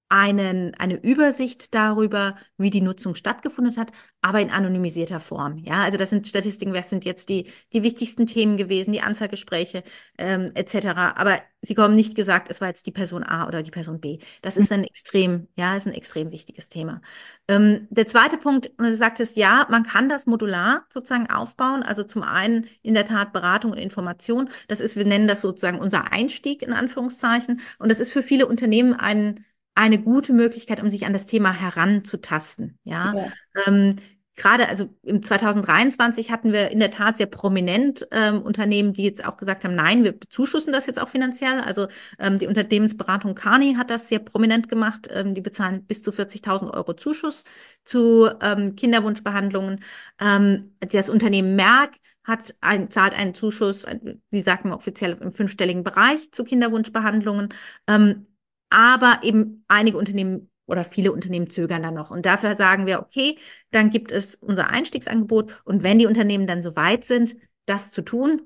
einen, 0.10 0.74
eine 0.76 0.96
Übersicht 1.04 1.74
darüber, 1.76 2.36
wie 2.58 2.70
die 2.70 2.82
Nutzung 2.82 3.16
stattgefunden 3.16 3.76
hat, 3.78 3.92
aber 4.22 4.40
in 4.40 4.52
anonymisierter 4.52 5.20
Form. 5.20 5.58
Ja, 5.60 5.84
also 5.84 5.98
das 5.98 6.10
sind 6.10 6.28
Statistiken, 6.28 6.74
was 6.74 6.90
sind 6.90 7.04
jetzt 7.06 7.30
die, 7.30 7.52
die 7.74 7.84
wichtigsten 7.84 8.26
Themen 8.26 8.58
gewesen, 8.58 8.94
die 8.94 9.02
Anzahlgespräche 9.02 9.84
ähm, 10.18 10.52
etc. 10.56 10.88
Aber 11.16 11.42
sie 11.62 11.76
kommen 11.76 11.96
nicht 11.96 12.16
gesagt, 12.16 12.50
es 12.50 12.62
war 12.62 12.70
jetzt 12.70 12.86
die 12.86 12.92
Person 12.92 13.24
A 13.24 13.48
oder 13.48 13.64
die 13.64 13.72
Person 13.72 14.00
B. 14.00 14.20
Das 14.42 14.58
ist 14.58 14.72
ein 14.72 14.84
extrem, 14.84 15.48
ja, 15.58 15.76
ist 15.76 15.88
ein 15.88 15.94
extrem 15.94 16.32
wichtiges 16.32 16.70
Thema. 16.70 17.02
Ähm, 17.48 17.88
der 17.90 18.08
zweite 18.08 18.38
Punkt, 18.38 18.72
du 18.78 18.96
sagtest, 18.96 19.36
ja, 19.38 19.68
man 19.70 19.84
kann 19.84 20.08
das 20.08 20.26
modular 20.26 20.86
sozusagen 20.90 21.30
aufbauen. 21.30 21.84
Also 21.84 22.04
zum 22.04 22.24
einen 22.24 22.68
in 22.82 22.94
der 22.94 23.06
Tat 23.06 23.34
Beratung 23.34 23.72
und 23.72 23.78
Information. 23.78 24.50
Das 24.68 24.80
ist, 24.80 24.96
wir 24.96 25.06
nennen 25.06 25.28
das 25.28 25.42
sozusagen 25.42 25.80
unser 25.80 26.12
Einstieg 26.14 26.62
in 26.62 26.74
Anführungszeichen. 26.74 27.60
Und 27.80 27.90
das 27.90 28.00
ist 28.00 28.12
für 28.12 28.24
viele 28.24 28.48
Unternehmen 28.48 28.94
ein 28.94 29.44
eine 29.78 30.00
gute 30.00 30.34
Möglichkeit, 30.34 30.82
um 30.82 30.90
sich 30.90 31.06
an 31.06 31.14
das 31.14 31.28
Thema 31.28 31.54
heranzutasten. 31.54 32.80
Ja, 32.84 33.14
ja. 33.14 33.28
Ähm, 33.68 33.96
gerade 34.36 34.70
also 34.70 34.90
im 35.04 35.22
2023 35.22 36.32
hatten 36.32 36.52
wir 36.52 36.70
in 36.70 36.80
der 36.80 36.92
Tat 36.92 37.18
sehr 37.18 37.28
prominent 37.28 38.08
ähm, 38.12 38.42
Unternehmen, 38.42 38.94
die 38.94 39.04
jetzt 39.04 39.26
auch 39.26 39.38
gesagt 39.38 39.64
haben, 39.64 39.76
nein, 39.76 40.04
wir 40.04 40.14
bezuschussen 40.14 40.74
das 40.74 40.88
jetzt 40.88 41.02
auch 41.02 41.10
finanziell. 41.10 41.60
Also 41.62 41.88
ähm, 42.18 42.40
die 42.40 42.48
Unternehmensberatung 42.48 43.36
Carney 43.36 43.76
hat 43.76 43.90
das 43.92 44.10
sehr 44.10 44.20
prominent 44.20 44.68
gemacht. 44.68 45.08
Ähm, 45.12 45.36
die 45.36 45.42
bezahlen 45.42 45.86
bis 45.86 46.02
zu 46.02 46.12
40.000 46.12 46.72
Euro 46.72 46.94
Zuschuss 46.94 47.44
zu 47.84 48.30
ähm, 48.42 48.76
Kinderwunschbehandlungen. 48.76 49.84
Ähm, 50.20 50.76
das 50.80 51.10
Unternehmen 51.10 51.56
Merck 51.56 51.96
hat 52.24 52.56
ein, 52.62 52.90
zahlt 52.90 53.18
einen 53.18 53.34
Zuschuss, 53.34 53.86
Sie 54.32 54.42
sagen 54.42 54.74
offiziell 54.74 55.18
im 55.22 55.32
fünfstelligen 55.32 55.84
Bereich 55.84 56.32
zu 56.32 56.44
Kinderwunschbehandlungen. 56.44 57.50
Ähm, 57.88 58.28
aber 58.70 59.20
eben 59.24 59.64
einige 59.68 59.98
Unternehmen 59.98 60.50
oder 60.66 60.84
viele 60.84 61.12
Unternehmen 61.12 61.50
zögern 61.50 61.82
da 61.82 61.92
noch. 61.92 62.12
Und 62.12 62.26
dafür 62.26 62.54
sagen 62.54 62.86
wir, 62.86 63.00
okay, 63.00 63.38
dann 63.72 63.90
gibt 63.90 64.12
es 64.12 64.36
unser 64.36 64.70
Einstiegsangebot. 64.70 65.62
Und 65.64 65.84
wenn 65.84 65.98
die 65.98 66.06
Unternehmen 66.06 66.46
dann 66.46 66.62
so 66.62 66.76
weit 66.76 67.06
sind, 67.06 67.38
das 67.66 67.92
zu 67.92 68.02
tun, 68.02 68.42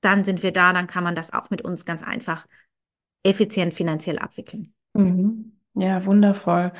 dann 0.00 0.24
sind 0.24 0.42
wir 0.42 0.52
da, 0.52 0.72
dann 0.72 0.88
kann 0.88 1.04
man 1.04 1.14
das 1.14 1.32
auch 1.32 1.50
mit 1.50 1.62
uns 1.62 1.84
ganz 1.84 2.02
einfach 2.02 2.46
effizient 3.22 3.72
finanziell 3.72 4.18
abwickeln. 4.18 4.74
Mhm. 4.94 5.52
Ja, 5.74 6.04
wundervoll. 6.04 6.72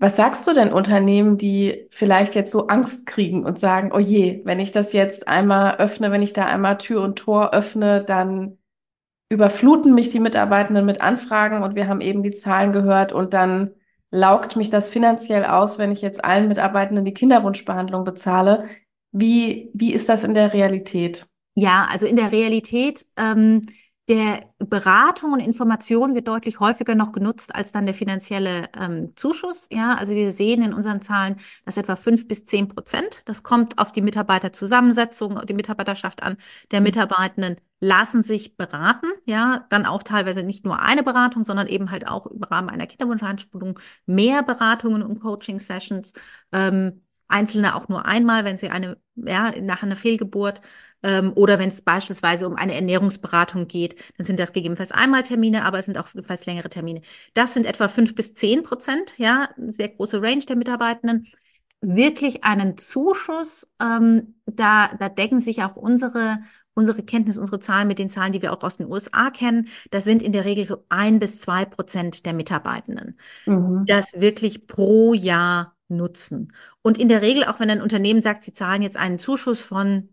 Was 0.00 0.16
sagst 0.16 0.46
du 0.46 0.52
denn 0.52 0.72
Unternehmen, 0.72 1.38
die 1.38 1.88
vielleicht 1.90 2.34
jetzt 2.34 2.52
so 2.52 2.68
Angst 2.68 3.06
kriegen 3.06 3.44
und 3.44 3.58
sagen, 3.58 3.90
oh 3.92 3.98
je, 3.98 4.42
wenn 4.44 4.60
ich 4.60 4.70
das 4.70 4.92
jetzt 4.92 5.26
einmal 5.26 5.76
öffne, 5.76 6.12
wenn 6.12 6.22
ich 6.22 6.32
da 6.32 6.46
einmal 6.46 6.78
Tür 6.78 7.02
und 7.02 7.16
Tor 7.16 7.52
öffne, 7.52 8.04
dann 8.04 8.57
überfluten 9.28 9.94
mich 9.94 10.08
die 10.08 10.20
Mitarbeitenden 10.20 10.86
mit 10.86 11.00
Anfragen 11.00 11.62
und 11.62 11.74
wir 11.74 11.88
haben 11.88 12.00
eben 12.00 12.22
die 12.22 12.32
Zahlen 12.32 12.72
gehört 12.72 13.12
und 13.12 13.34
dann 13.34 13.72
laugt 14.10 14.56
mich 14.56 14.70
das 14.70 14.88
finanziell 14.88 15.44
aus, 15.44 15.78
wenn 15.78 15.92
ich 15.92 16.00
jetzt 16.00 16.24
allen 16.24 16.48
Mitarbeitenden 16.48 17.04
die 17.04 17.12
Kinderwunschbehandlung 17.12 18.04
bezahle. 18.04 18.64
Wie, 19.12 19.70
wie 19.74 19.92
ist 19.92 20.08
das 20.08 20.24
in 20.24 20.34
der 20.34 20.52
Realität? 20.54 21.26
Ja, 21.54 21.88
also 21.90 22.06
in 22.06 22.16
der 22.16 22.32
Realität 22.32 23.04
ähm, 23.18 23.62
der 24.08 24.46
Beratung 24.58 25.34
und 25.34 25.40
Information 25.40 26.14
wird 26.14 26.28
deutlich 26.28 26.60
häufiger 26.60 26.94
noch 26.94 27.12
genutzt 27.12 27.54
als 27.54 27.72
dann 27.72 27.84
der 27.84 27.94
finanzielle 27.94 28.68
ähm, 28.78 29.12
Zuschuss. 29.16 29.68
Ja, 29.70 29.94
also 29.94 30.14
wir 30.14 30.32
sehen 30.32 30.62
in 30.62 30.72
unseren 30.72 31.02
Zahlen, 31.02 31.36
dass 31.66 31.76
etwa 31.76 31.94
fünf 31.94 32.26
bis 32.26 32.44
zehn 32.44 32.68
Prozent, 32.68 33.22
das 33.26 33.42
kommt 33.42 33.78
auf 33.78 33.92
die 33.92 34.00
Mitarbeiterzusammensetzung, 34.00 35.44
die 35.46 35.54
Mitarbeiterschaft 35.54 36.22
an, 36.22 36.38
der 36.70 36.80
Mitarbeitenden 36.80 37.56
lassen 37.80 38.22
sich 38.22 38.56
beraten. 38.56 39.06
Ja, 39.26 39.66
dann 39.68 39.86
auch 39.86 40.02
teilweise 40.02 40.42
nicht 40.42 40.64
nur 40.64 40.80
eine 40.80 41.02
Beratung, 41.02 41.44
sondern 41.44 41.66
eben 41.66 41.90
halt 41.90 42.08
auch 42.08 42.26
im 42.26 42.42
Rahmen 42.42 42.70
einer 42.70 42.86
Kinderwunscheinspulung 42.86 43.78
mehr 44.06 44.42
Beratungen 44.42 45.02
und 45.02 45.20
Coaching-Sessions. 45.20 46.14
Ähm, 46.52 47.02
Einzelne 47.28 47.76
auch 47.76 47.88
nur 47.88 48.06
einmal, 48.06 48.44
wenn 48.44 48.56
sie 48.56 48.70
eine, 48.70 48.98
ja, 49.14 49.52
nach 49.60 49.82
einer 49.82 49.96
Fehlgeburt 49.96 50.60
ähm, 51.02 51.32
oder 51.34 51.58
wenn 51.58 51.68
es 51.68 51.82
beispielsweise 51.82 52.46
um 52.46 52.56
eine 52.56 52.74
Ernährungsberatung 52.74 53.68
geht, 53.68 53.96
dann 54.16 54.26
sind 54.26 54.40
das 54.40 54.52
gegebenenfalls 54.52 54.92
einmal 54.92 55.22
Termine, 55.22 55.64
aber 55.64 55.78
es 55.78 55.86
sind 55.86 55.98
auch 55.98 56.06
gegebenenfalls 56.06 56.46
längere 56.46 56.70
Termine. 56.70 57.02
Das 57.34 57.54
sind 57.54 57.66
etwa 57.66 57.88
fünf 57.88 58.14
bis 58.14 58.34
zehn 58.34 58.62
Prozent, 58.62 59.18
ja, 59.18 59.48
sehr 59.68 59.88
große 59.88 60.20
Range 60.22 60.44
der 60.44 60.56
Mitarbeitenden. 60.56 61.26
Wirklich 61.80 62.42
einen 62.42 62.76
Zuschuss, 62.76 63.70
ähm, 63.80 64.34
da, 64.46 64.88
da 64.98 65.08
decken 65.08 65.38
sich 65.38 65.62
auch 65.62 65.76
unsere 65.76 66.38
unsere 66.78 67.02
Kenntnis, 67.02 67.38
unsere 67.38 67.58
Zahlen 67.58 67.88
mit 67.88 67.98
den 67.98 68.08
Zahlen, 68.08 68.32
die 68.32 68.40
wir 68.40 68.52
auch 68.52 68.62
aus 68.62 68.76
den 68.76 68.86
USA 68.86 69.30
kennen, 69.30 69.66
das 69.90 70.04
sind 70.04 70.22
in 70.22 70.30
der 70.30 70.44
Regel 70.44 70.64
so 70.64 70.84
ein 70.88 71.18
bis 71.18 71.40
zwei 71.40 71.64
Prozent 71.64 72.24
der 72.24 72.34
Mitarbeitenden, 72.34 73.18
mhm. 73.46 73.84
das 73.84 74.12
wirklich 74.20 74.68
pro 74.68 75.12
Jahr 75.12 75.74
nutzen. 75.88 76.52
Und 76.88 76.96
in 76.96 77.08
der 77.08 77.20
Regel, 77.20 77.44
auch 77.44 77.60
wenn 77.60 77.68
ein 77.68 77.82
Unternehmen 77.82 78.22
sagt, 78.22 78.44
sie 78.44 78.54
zahlen 78.54 78.80
jetzt 78.80 78.96
einen 78.96 79.18
Zuschuss 79.18 79.60
von 79.60 80.08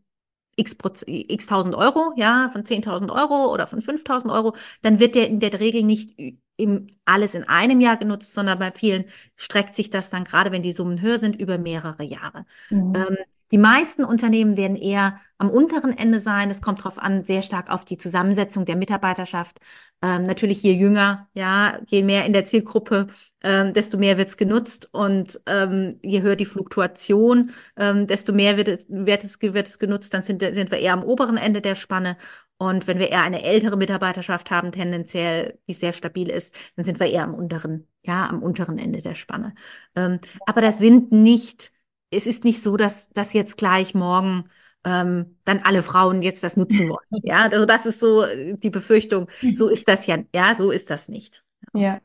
x, 0.57 0.75
x 1.07 1.47
tausend 1.47 1.73
Euro, 1.73 2.11
ja, 2.17 2.49
von 2.51 2.63
10.000 2.65 3.09
Euro 3.13 3.53
oder 3.53 3.65
von 3.65 3.79
5.000 3.79 4.29
Euro, 4.29 4.53
dann 4.81 4.99
wird 4.99 5.15
der 5.15 5.29
in 5.29 5.39
der 5.39 5.57
Regel 5.57 5.83
nicht 5.83 6.19
im, 6.57 6.87
alles 7.05 7.33
in 7.33 7.47
einem 7.47 7.79
Jahr 7.79 7.95
genutzt, 7.95 8.33
sondern 8.33 8.59
bei 8.59 8.73
vielen 8.73 9.05
streckt 9.37 9.73
sich 9.73 9.89
das 9.89 10.09
dann, 10.09 10.25
gerade 10.25 10.51
wenn 10.51 10.63
die 10.63 10.73
Summen 10.73 11.01
höher 11.01 11.17
sind, 11.17 11.37
über 11.37 11.57
mehrere 11.57 12.03
Jahre. 12.03 12.45
Mhm. 12.69 12.91
Ähm, 12.93 13.17
die 13.53 13.57
meisten 13.57 14.03
Unternehmen 14.03 14.57
werden 14.57 14.75
eher 14.75 15.21
am 15.37 15.49
unteren 15.49 15.97
Ende 15.97 16.19
sein. 16.19 16.49
Es 16.49 16.61
kommt 16.61 16.79
darauf 16.79 16.99
an, 16.99 17.23
sehr 17.23 17.41
stark 17.41 17.69
auf 17.69 17.85
die 17.85 17.97
Zusammensetzung 17.97 18.65
der 18.65 18.75
Mitarbeiterschaft. 18.75 19.61
Ähm, 20.01 20.23
natürlich 20.23 20.61
je 20.61 20.73
jünger, 20.73 21.29
ja, 21.35 21.79
je 21.87 22.03
mehr 22.03 22.25
in 22.25 22.33
der 22.33 22.43
Zielgruppe, 22.43 23.07
ähm, 23.45 23.73
desto 23.73 23.99
mehr 23.99 24.17
wird 24.17 24.27
es 24.27 24.37
genutzt 24.37 24.89
und 24.91 25.39
ähm, 25.45 25.99
je 26.01 26.23
höher 26.23 26.35
die 26.35 26.47
Fluktuation, 26.47 27.51
ähm, 27.77 28.07
desto 28.07 28.33
mehr 28.33 28.57
wird 28.57 28.67
es, 28.67 28.87
wird 28.89 29.23
es, 29.23 29.39
wird 29.39 29.67
es 29.67 29.77
genutzt. 29.77 30.15
Dann 30.15 30.23
sind, 30.23 30.41
sind 30.41 30.71
wir 30.71 30.79
eher 30.79 30.93
am 30.93 31.03
oberen 31.03 31.37
Ende 31.37 31.61
der 31.61 31.75
Spanne. 31.75 32.17
Und 32.57 32.87
wenn 32.87 32.97
wir 32.97 33.11
eher 33.11 33.21
eine 33.21 33.43
ältere 33.43 33.77
Mitarbeiterschaft 33.77 34.49
haben, 34.49 34.71
tendenziell, 34.71 35.59
die 35.67 35.73
sehr 35.75 35.93
stabil 35.93 36.29
ist, 36.29 36.55
dann 36.75 36.85
sind 36.85 36.99
wir 36.99 37.07
eher 37.07 37.23
am 37.23 37.35
unteren, 37.35 37.87
ja, 38.03 38.27
am 38.27 38.41
unteren 38.41 38.79
Ende 38.79 38.99
der 38.99 39.13
Spanne. 39.13 39.53
Ähm, 39.95 40.19
aber 40.47 40.61
das 40.61 40.79
sind 40.79 41.11
nicht, 41.11 41.71
es 42.09 42.25
ist 42.25 42.45
nicht 42.45 42.63
so, 42.63 42.77
dass, 42.77 43.09
dass 43.09 43.33
jetzt 43.33 43.57
gleich 43.57 43.93
morgen 43.93 44.45
ähm, 44.85 45.37
dann 45.43 45.59
alle 45.59 45.83
Frauen 45.83 46.23
jetzt 46.23 46.41
das 46.41 46.57
nutzen 46.57 46.89
wollen. 46.89 47.05
Ja, 47.23 47.43
also 47.43 47.67
das 47.67 47.85
ist 47.85 47.99
so 47.99 48.25
die 48.55 48.71
Befürchtung. 48.71 49.27
So 49.53 49.67
ist 49.69 49.87
das 49.87 50.07
ja, 50.07 50.17
ja, 50.33 50.55
so 50.55 50.71
ist 50.71 50.89
das 50.89 51.09
nicht. 51.09 51.43
Ja. 51.73 51.99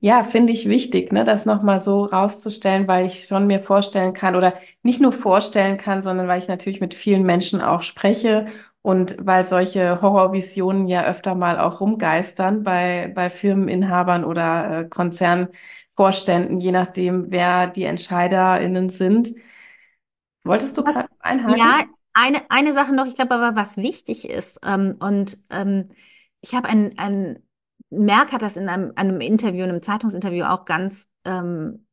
Ja, 0.00 0.22
finde 0.22 0.52
ich 0.52 0.68
wichtig, 0.68 1.12
ne, 1.12 1.24
das 1.24 1.46
nochmal 1.46 1.80
so 1.80 2.04
rauszustellen, 2.04 2.86
weil 2.86 3.06
ich 3.06 3.26
schon 3.26 3.46
mir 3.46 3.60
vorstellen 3.60 4.14
kann 4.14 4.36
oder 4.36 4.54
nicht 4.82 5.00
nur 5.00 5.12
vorstellen 5.12 5.78
kann, 5.78 6.02
sondern 6.02 6.28
weil 6.28 6.38
ich 6.40 6.48
natürlich 6.48 6.80
mit 6.80 6.94
vielen 6.94 7.24
Menschen 7.24 7.60
auch 7.60 7.82
spreche 7.82 8.46
und 8.82 9.16
weil 9.20 9.44
solche 9.46 10.00
Horrorvisionen 10.00 10.86
ja 10.86 11.04
öfter 11.04 11.34
mal 11.34 11.58
auch 11.58 11.80
rumgeistern 11.80 12.62
bei, 12.62 13.10
bei 13.14 13.30
Firmeninhabern 13.30 14.24
oder 14.24 14.80
äh, 14.80 14.88
Konzernvorständen, 14.88 16.60
je 16.60 16.72
nachdem, 16.72 17.26
wer 17.30 17.66
die 17.66 17.84
EntscheiderInnen 17.84 18.90
sind. 18.90 19.34
Wolltest 20.44 20.76
du 20.78 20.84
gerade 20.84 21.08
einhaken? 21.18 21.58
Ja, 21.58 21.84
eine, 22.14 22.42
eine 22.50 22.72
Sache 22.72 22.94
noch, 22.94 23.06
ich 23.06 23.14
glaube 23.14 23.34
aber, 23.34 23.56
was 23.56 23.76
wichtig 23.76 24.28
ist, 24.28 24.60
ähm, 24.64 24.96
und 25.00 25.38
ähm, 25.50 25.90
ich 26.40 26.54
habe 26.54 26.68
ein, 26.68 26.98
ein 26.98 27.42
Merck 27.90 28.32
hat 28.32 28.42
das 28.42 28.56
in 28.56 28.68
einem, 28.68 28.92
einem 28.96 29.20
Interview, 29.20 29.64
in 29.64 29.70
einem 29.70 29.82
Zeitungsinterview 29.82 30.44
auch 30.44 30.64
ganz, 30.64 31.08
ähm, 31.24 31.86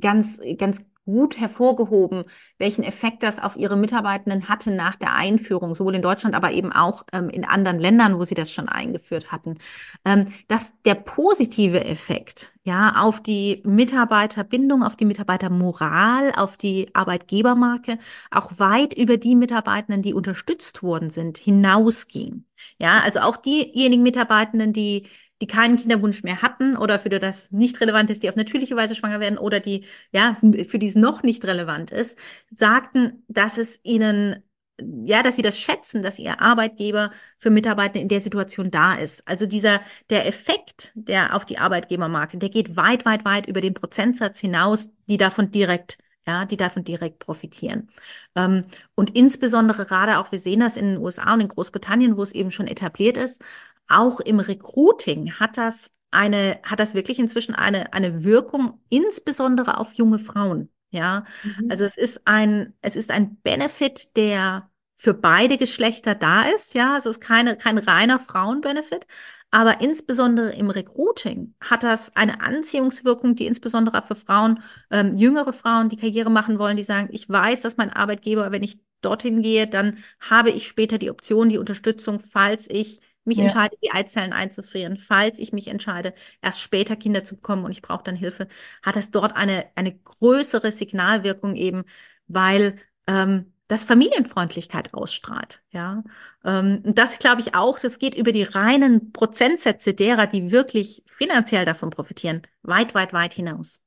ganz, 0.00 0.40
ganz 0.58 0.84
gut 1.04 1.38
hervorgehoben, 1.38 2.24
welchen 2.58 2.82
Effekt 2.82 3.22
das 3.22 3.42
auf 3.42 3.56
ihre 3.56 3.76
Mitarbeitenden 3.76 4.48
hatte 4.48 4.70
nach 4.70 4.94
der 4.94 5.14
Einführung, 5.14 5.74
sowohl 5.74 5.94
in 5.94 6.02
Deutschland, 6.02 6.34
aber 6.34 6.52
eben 6.52 6.72
auch 6.72 7.04
ähm, 7.12 7.28
in 7.28 7.44
anderen 7.44 7.78
Ländern, 7.78 8.18
wo 8.18 8.24
sie 8.24 8.34
das 8.34 8.50
schon 8.50 8.68
eingeführt 8.68 9.30
hatten, 9.30 9.58
ähm, 10.04 10.26
dass 10.48 10.72
der 10.84 10.94
positive 10.94 11.84
Effekt 11.84 12.52
ja 12.64 12.94
auf 13.02 13.22
die 13.22 13.62
Mitarbeiterbindung, 13.66 14.82
auf 14.82 14.96
die 14.96 15.04
Mitarbeitermoral, 15.04 16.32
auf 16.36 16.56
die 16.56 16.88
Arbeitgebermarke 16.94 17.98
auch 18.30 18.58
weit 18.58 18.94
über 18.94 19.18
die 19.18 19.36
Mitarbeitenden, 19.36 20.00
die 20.00 20.14
unterstützt 20.14 20.82
worden 20.82 21.10
sind, 21.10 21.36
hinausging. 21.36 22.46
Ja, 22.78 23.00
also 23.00 23.20
auch 23.20 23.36
diejenigen 23.36 24.02
Mitarbeitenden, 24.02 24.72
die 24.72 25.06
die 25.40 25.46
keinen 25.46 25.76
Kinderwunsch 25.76 26.22
mehr 26.22 26.42
hatten 26.42 26.76
oder 26.76 26.98
für 26.98 27.08
die 27.08 27.18
das 27.18 27.50
nicht 27.50 27.80
relevant 27.80 28.10
ist, 28.10 28.22
die 28.22 28.28
auf 28.28 28.36
natürliche 28.36 28.76
Weise 28.76 28.94
schwanger 28.94 29.20
werden 29.20 29.38
oder 29.38 29.60
die, 29.60 29.84
ja, 30.12 30.34
für 30.34 30.78
die 30.78 30.86
es 30.86 30.94
noch 30.94 31.22
nicht 31.22 31.44
relevant 31.44 31.90
ist, 31.90 32.18
sagten, 32.50 33.24
dass 33.28 33.58
es 33.58 33.80
ihnen 33.82 34.42
ja, 34.80 35.22
dass 35.22 35.36
sie 35.36 35.42
das 35.42 35.58
schätzen, 35.58 36.02
dass 36.02 36.18
ihr 36.18 36.40
Arbeitgeber 36.40 37.10
für 37.38 37.50
Mitarbeiter 37.50 38.00
in 38.00 38.08
der 38.08 38.20
Situation 38.20 38.70
da 38.70 38.94
ist. 38.94 39.26
Also 39.28 39.46
dieser, 39.46 39.80
der 40.10 40.26
Effekt, 40.26 40.92
der 40.94 41.34
auf 41.34 41.44
die 41.44 41.58
Arbeitgebermarke, 41.58 42.38
der 42.38 42.48
geht 42.48 42.76
weit, 42.76 43.04
weit, 43.04 43.24
weit 43.24 43.46
über 43.46 43.60
den 43.60 43.74
Prozentsatz 43.74 44.40
hinaus, 44.40 44.90
die 45.06 45.16
davon 45.16 45.50
direkt, 45.50 45.98
ja, 46.26 46.44
die 46.44 46.56
davon 46.56 46.84
direkt 46.84 47.20
profitieren. 47.20 47.88
Ähm, 48.34 48.62
und 48.94 49.14
insbesondere 49.16 49.86
gerade 49.86 50.18
auch, 50.18 50.32
wir 50.32 50.38
sehen 50.38 50.60
das 50.60 50.76
in 50.76 50.86
den 50.86 50.98
USA 50.98 51.34
und 51.34 51.40
in 51.40 51.48
Großbritannien, 51.48 52.16
wo 52.16 52.22
es 52.22 52.32
eben 52.32 52.50
schon 52.50 52.66
etabliert 52.66 53.16
ist, 53.16 53.42
auch 53.88 54.20
im 54.20 54.40
Recruiting 54.40 55.32
hat 55.34 55.56
das 55.56 55.92
eine, 56.10 56.60
hat 56.62 56.80
das 56.80 56.94
wirklich 56.94 57.18
inzwischen 57.18 57.54
eine, 57.54 57.92
eine 57.92 58.24
Wirkung, 58.24 58.80
insbesondere 58.88 59.78
auf 59.78 59.94
junge 59.94 60.18
Frauen. 60.18 60.70
Ja, 60.90 61.24
mhm. 61.42 61.70
also 61.70 61.84
es 61.84 61.96
ist 61.96 62.22
ein, 62.24 62.72
es 62.80 62.94
ist 62.94 63.10
ein 63.10 63.36
Benefit, 63.42 64.16
der 64.16 64.70
für 64.96 65.12
beide 65.12 65.58
Geschlechter 65.58 66.14
da 66.14 66.42
ist. 66.44 66.74
Ja, 66.74 66.96
es 66.96 67.04
ist 67.04 67.20
keine, 67.20 67.56
kein 67.56 67.78
reiner 67.78 68.20
Frauenbenefit, 68.20 69.06
aber 69.50 69.80
insbesondere 69.80 70.52
im 70.52 70.70
Recruiting 70.70 71.54
hat 71.60 71.82
das 71.82 72.16
eine 72.16 72.40
Anziehungswirkung, 72.40 73.34
die 73.34 73.46
insbesondere 73.46 74.02
für 74.02 74.14
Frauen, 74.14 74.62
ähm, 74.90 75.16
jüngere 75.16 75.52
Frauen, 75.52 75.88
die 75.88 75.96
Karriere 75.96 76.30
machen 76.30 76.58
wollen, 76.58 76.76
die 76.76 76.82
sagen, 76.82 77.08
ich 77.12 77.28
weiß, 77.28 77.62
dass 77.62 77.76
mein 77.76 77.90
Arbeitgeber, 77.90 78.52
wenn 78.52 78.62
ich 78.62 78.80
dorthin 79.00 79.42
gehe, 79.42 79.66
dann 79.66 79.98
habe 80.20 80.50
ich 80.50 80.66
später 80.66 80.98
die 80.98 81.10
Option, 81.10 81.50
die 81.50 81.58
Unterstützung, 81.58 82.18
falls 82.18 82.68
ich 82.70 83.00
mich 83.24 83.38
ja. 83.38 83.44
entscheide, 83.44 83.76
die 83.82 83.90
Eizellen 83.92 84.32
einzufrieren, 84.32 84.96
falls 84.96 85.38
ich 85.38 85.52
mich 85.52 85.68
entscheide, 85.68 86.14
erst 86.42 86.60
später 86.60 86.96
Kinder 86.96 87.24
zu 87.24 87.36
bekommen 87.36 87.64
und 87.64 87.72
ich 87.72 87.82
brauche 87.82 88.04
dann 88.04 88.16
Hilfe, 88.16 88.48
hat 88.82 88.96
das 88.96 89.10
dort 89.10 89.36
eine, 89.36 89.66
eine 89.74 89.94
größere 89.94 90.70
Signalwirkung 90.70 91.56
eben, 91.56 91.84
weil 92.26 92.76
ähm, 93.06 93.52
das 93.68 93.84
Familienfreundlichkeit 93.84 94.92
ausstrahlt. 94.94 95.62
Ja, 95.70 96.04
ähm, 96.44 96.82
das 96.84 97.18
glaube 97.18 97.40
ich 97.40 97.54
auch. 97.54 97.78
Das 97.78 97.98
geht 97.98 98.14
über 98.14 98.32
die 98.32 98.42
reinen 98.42 99.12
Prozentsätze 99.12 99.94
derer, 99.94 100.26
die 100.26 100.50
wirklich 100.50 101.02
finanziell 101.06 101.64
davon 101.64 101.90
profitieren, 101.90 102.42
weit, 102.62 102.94
weit, 102.94 103.12
weit 103.12 103.32
hinaus. 103.32 103.80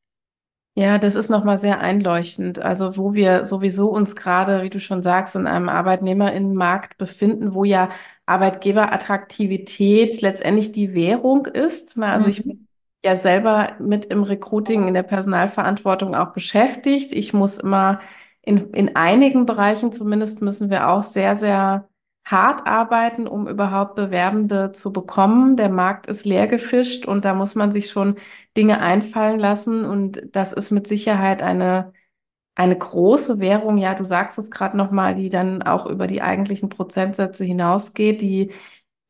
Ja, 0.75 0.99
das 0.99 1.15
ist 1.15 1.29
nochmal 1.29 1.57
sehr 1.57 1.79
einleuchtend. 1.79 2.59
Also 2.59 2.97
wo 2.97 3.13
wir 3.15 3.45
sowieso 3.45 3.89
uns 3.89 4.15
gerade, 4.15 4.61
wie 4.61 4.69
du 4.69 4.79
schon 4.79 5.01
sagst, 5.01 5.35
in 5.35 5.47
einem 5.47 5.69
Arbeitnehmerinnenmarkt 5.69 6.97
befinden, 6.99 7.55
wo 7.55 7.63
ja 7.63 7.89
Arbeitgeberattraktivität 8.27 10.21
letztendlich 10.21 10.71
die 10.71 10.93
Währung 10.93 11.47
ist. 11.47 11.97
Na, 11.97 12.13
also 12.13 12.25
mhm. 12.25 12.31
ich 12.31 12.43
bin 12.43 12.67
ja 13.03 13.15
selber 13.15 13.73
mit 13.79 14.05
im 14.05 14.23
Recruiting 14.23 14.87
in 14.87 14.93
der 14.93 15.03
Personalverantwortung 15.03 16.13
auch 16.13 16.33
beschäftigt. 16.33 17.13
Ich 17.13 17.33
muss 17.33 17.57
immer 17.57 17.99
in, 18.41 18.71
in 18.73 18.95
einigen 18.95 19.45
Bereichen 19.45 19.91
zumindest 19.91 20.41
müssen 20.41 20.69
wir 20.69 20.89
auch 20.89 21.03
sehr, 21.03 21.35
sehr 21.35 21.89
hart 22.25 22.67
arbeiten, 22.67 23.27
um 23.27 23.47
überhaupt 23.47 23.95
Bewerbende 23.95 24.73
zu 24.73 24.91
bekommen. 24.91 25.55
Der 25.55 25.69
Markt 25.69 26.07
ist 26.07 26.25
leer 26.25 26.47
gefischt 26.47 27.05
und 27.05 27.23
da 27.23 27.33
muss 27.33 27.55
man 27.55 27.71
sich 27.71 27.89
schon 27.89 28.17
Dinge 28.57 28.81
einfallen 28.81 29.39
lassen. 29.39 29.85
Und 29.85 30.21
das 30.33 30.51
ist 30.51 30.71
mit 30.71 30.87
Sicherheit 30.87 31.41
eine, 31.41 31.93
eine 32.57 32.75
große 32.75 33.39
Währung. 33.39 33.77
Ja, 33.77 33.93
du 33.93 34.03
sagst 34.03 34.39
es 34.39 34.49
gerade 34.49 34.75
nochmal, 34.75 35.13
die 35.15 35.29
dann 35.29 35.61
auch 35.61 35.85
über 35.85 36.07
die 36.07 36.23
eigentlichen 36.23 36.69
Prozentsätze 36.69 37.45
hinausgeht, 37.45 38.21
die 38.21 38.51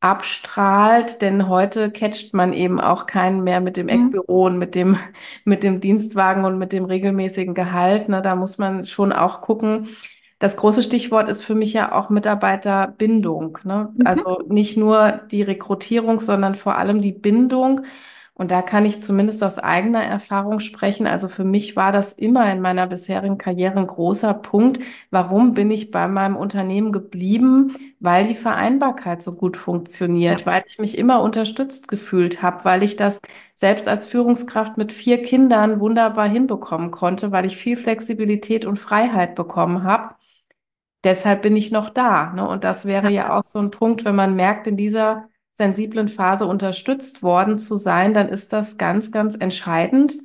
abstrahlt, 0.02 1.22
denn 1.22 1.48
heute 1.48 1.90
catcht 1.90 2.34
man 2.34 2.54
eben 2.54 2.80
auch 2.80 3.08
keinen 3.08 3.44
mehr 3.44 3.62
mit 3.62 3.78
dem 3.78 3.88
mhm. 3.88 4.08
Eckbüro 4.08 4.46
und 4.46 4.58
mit 4.58 4.76
dem, 4.76 4.98
mit 5.46 5.64
dem 5.64 5.80
Dienstwagen 5.80 6.44
und 6.44 6.60
mit 6.60 6.74
dem 6.74 6.86
regelmäßigen 6.86 7.54
Gehalt. 7.54 8.10
Ne, 8.10 8.22
da 8.22 8.36
muss 8.36 8.58
man 8.58 8.84
schon 8.84 9.14
auch 9.14 9.42
gucken, 9.42 9.88
das 10.40 10.58
große 10.58 10.84
Stichwort 10.84 11.30
ist 11.30 11.44
für 11.44 11.56
mich 11.56 11.74
ja 11.74 11.94
auch 11.94 12.10
Mitarbeiterbindung. 12.10 13.60
Ne? 13.64 13.94
Mhm. 13.96 14.06
Also 14.06 14.44
nicht 14.50 14.78
nur 14.78 15.22
die 15.32 15.42
Rekrutierung, 15.42 16.20
sondern 16.20 16.56
vor 16.56 16.78
allem 16.78 17.02
die 17.02 17.14
Bindung. 17.14 17.86
Und 18.38 18.52
da 18.52 18.62
kann 18.62 18.86
ich 18.86 19.02
zumindest 19.02 19.44
aus 19.44 19.58
eigener 19.58 20.04
Erfahrung 20.04 20.60
sprechen. 20.60 21.08
Also 21.08 21.28
für 21.28 21.44
mich 21.44 21.76
war 21.76 21.92
das 21.92 22.14
immer 22.14 22.52
in 22.52 22.62
meiner 22.62 22.86
bisherigen 22.86 23.40
Karriere 23.40 23.80
ein 23.80 23.88
großer 23.88 24.36
Punkt. 24.36 24.80
Warum 25.10 25.56
bin 25.56 25.72
ich 25.72 25.90
bei 25.90 26.08
meinem 26.08 26.36
Unternehmen 26.36 26.92
geblieben? 26.92 27.76
Weil 28.00 28.28
die 28.28 28.36
Vereinbarkeit 28.36 29.24
so 29.24 29.34
gut 29.34 29.58
funktioniert, 29.58 30.42
ja. 30.42 30.46
weil 30.46 30.64
ich 30.68 30.78
mich 30.78 31.00
immer 31.00 31.24
unterstützt 31.24 31.88
gefühlt 31.88 32.44
habe, 32.44 32.64
weil 32.64 32.84
ich 32.84 32.96
das 32.96 33.20
selbst 33.56 33.88
als 33.88 34.06
Führungskraft 34.06 34.78
mit 34.78 34.94
vier 34.94 35.24
Kindern 35.24 35.80
wunderbar 35.80 36.30
hinbekommen 36.30 36.92
konnte, 36.92 37.32
weil 37.32 37.48
ich 37.48 37.58
viel 37.58 37.76
Flexibilität 37.76 38.66
und 38.66 38.78
Freiheit 38.78 39.34
bekommen 39.34 39.82
habe. 39.82 40.14
Deshalb 41.04 41.42
bin 41.42 41.56
ich 41.56 41.72
noch 41.72 41.90
da. 41.90 42.34
Ne? 42.34 42.48
Und 42.48 42.64
das 42.64 42.86
wäre 42.86 43.10
ja 43.10 43.36
auch 43.36 43.44
so 43.44 43.58
ein 43.58 43.72
Punkt, 43.72 44.06
wenn 44.06 44.16
man 44.16 44.36
merkt, 44.36 44.68
in 44.68 44.78
dieser 44.78 45.28
sensiblen 45.58 46.08
Phase 46.08 46.46
unterstützt 46.46 47.24
worden 47.24 47.58
zu 47.58 47.78
sein, 47.78 48.14
dann 48.14 48.30
ist 48.30 48.54
das 48.54 48.78
ganz, 48.78 49.12
ganz 49.12 49.36
entscheidend, 49.36 50.18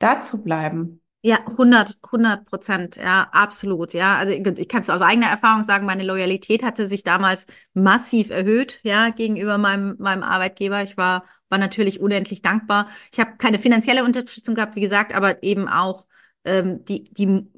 da 0.00 0.20
zu 0.20 0.42
bleiben. 0.42 1.00
Ja, 1.22 1.38
100, 1.46 1.98
100 2.02 2.46
Prozent, 2.46 2.96
ja, 2.96 3.28
absolut, 3.32 3.92
ja. 3.92 4.16
Also 4.16 4.32
ich, 4.32 4.68
kann 4.68 4.80
es 4.80 4.88
aus 4.88 5.02
eigener 5.02 5.26
Erfahrung 5.26 5.62
sagen, 5.62 5.84
meine 5.84 6.02
Loyalität 6.02 6.62
hatte 6.62 6.86
sich 6.86 7.02
damals 7.02 7.46
massiv 7.74 8.30
erhöht, 8.30 8.80
ja, 8.84 9.10
gegenüber 9.10 9.58
meinem, 9.58 9.96
meinem 9.98 10.22
Arbeitgeber. 10.22 10.82
Ich 10.82 10.96
war, 10.96 11.24
war 11.50 11.58
natürlich 11.58 12.00
unendlich 12.00 12.40
dankbar. 12.40 12.88
Ich 13.12 13.20
habe 13.20 13.36
keine 13.36 13.58
finanzielle 13.58 14.02
Unterstützung 14.02 14.54
gehabt, 14.54 14.76
wie 14.76 14.80
gesagt, 14.80 15.14
aber 15.14 15.42
eben 15.42 15.68
auch 15.68 16.06
ähm, 16.44 16.84
die, 16.86 17.12
die 17.12 17.49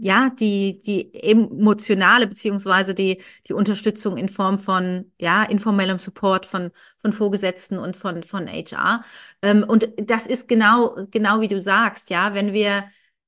ja, 0.00 0.30
die, 0.30 0.78
die 0.84 1.14
emotionale 1.14 2.26
beziehungsweise 2.26 2.94
die, 2.94 3.22
die 3.48 3.52
Unterstützung 3.52 4.16
in 4.16 4.28
Form 4.28 4.58
von, 4.58 5.12
ja, 5.20 5.44
informellem 5.44 5.98
Support 5.98 6.46
von, 6.46 6.70
von 6.98 7.12
Vorgesetzten 7.12 7.78
und 7.78 7.96
von, 7.96 8.22
von 8.22 8.48
HR. 8.48 9.02
Ähm, 9.42 9.64
und 9.66 9.88
das 9.96 10.26
ist 10.26 10.48
genau, 10.48 10.96
genau 11.10 11.40
wie 11.40 11.48
du 11.48 11.60
sagst, 11.60 12.10
ja, 12.10 12.34
wenn 12.34 12.52
wir, 12.52 12.84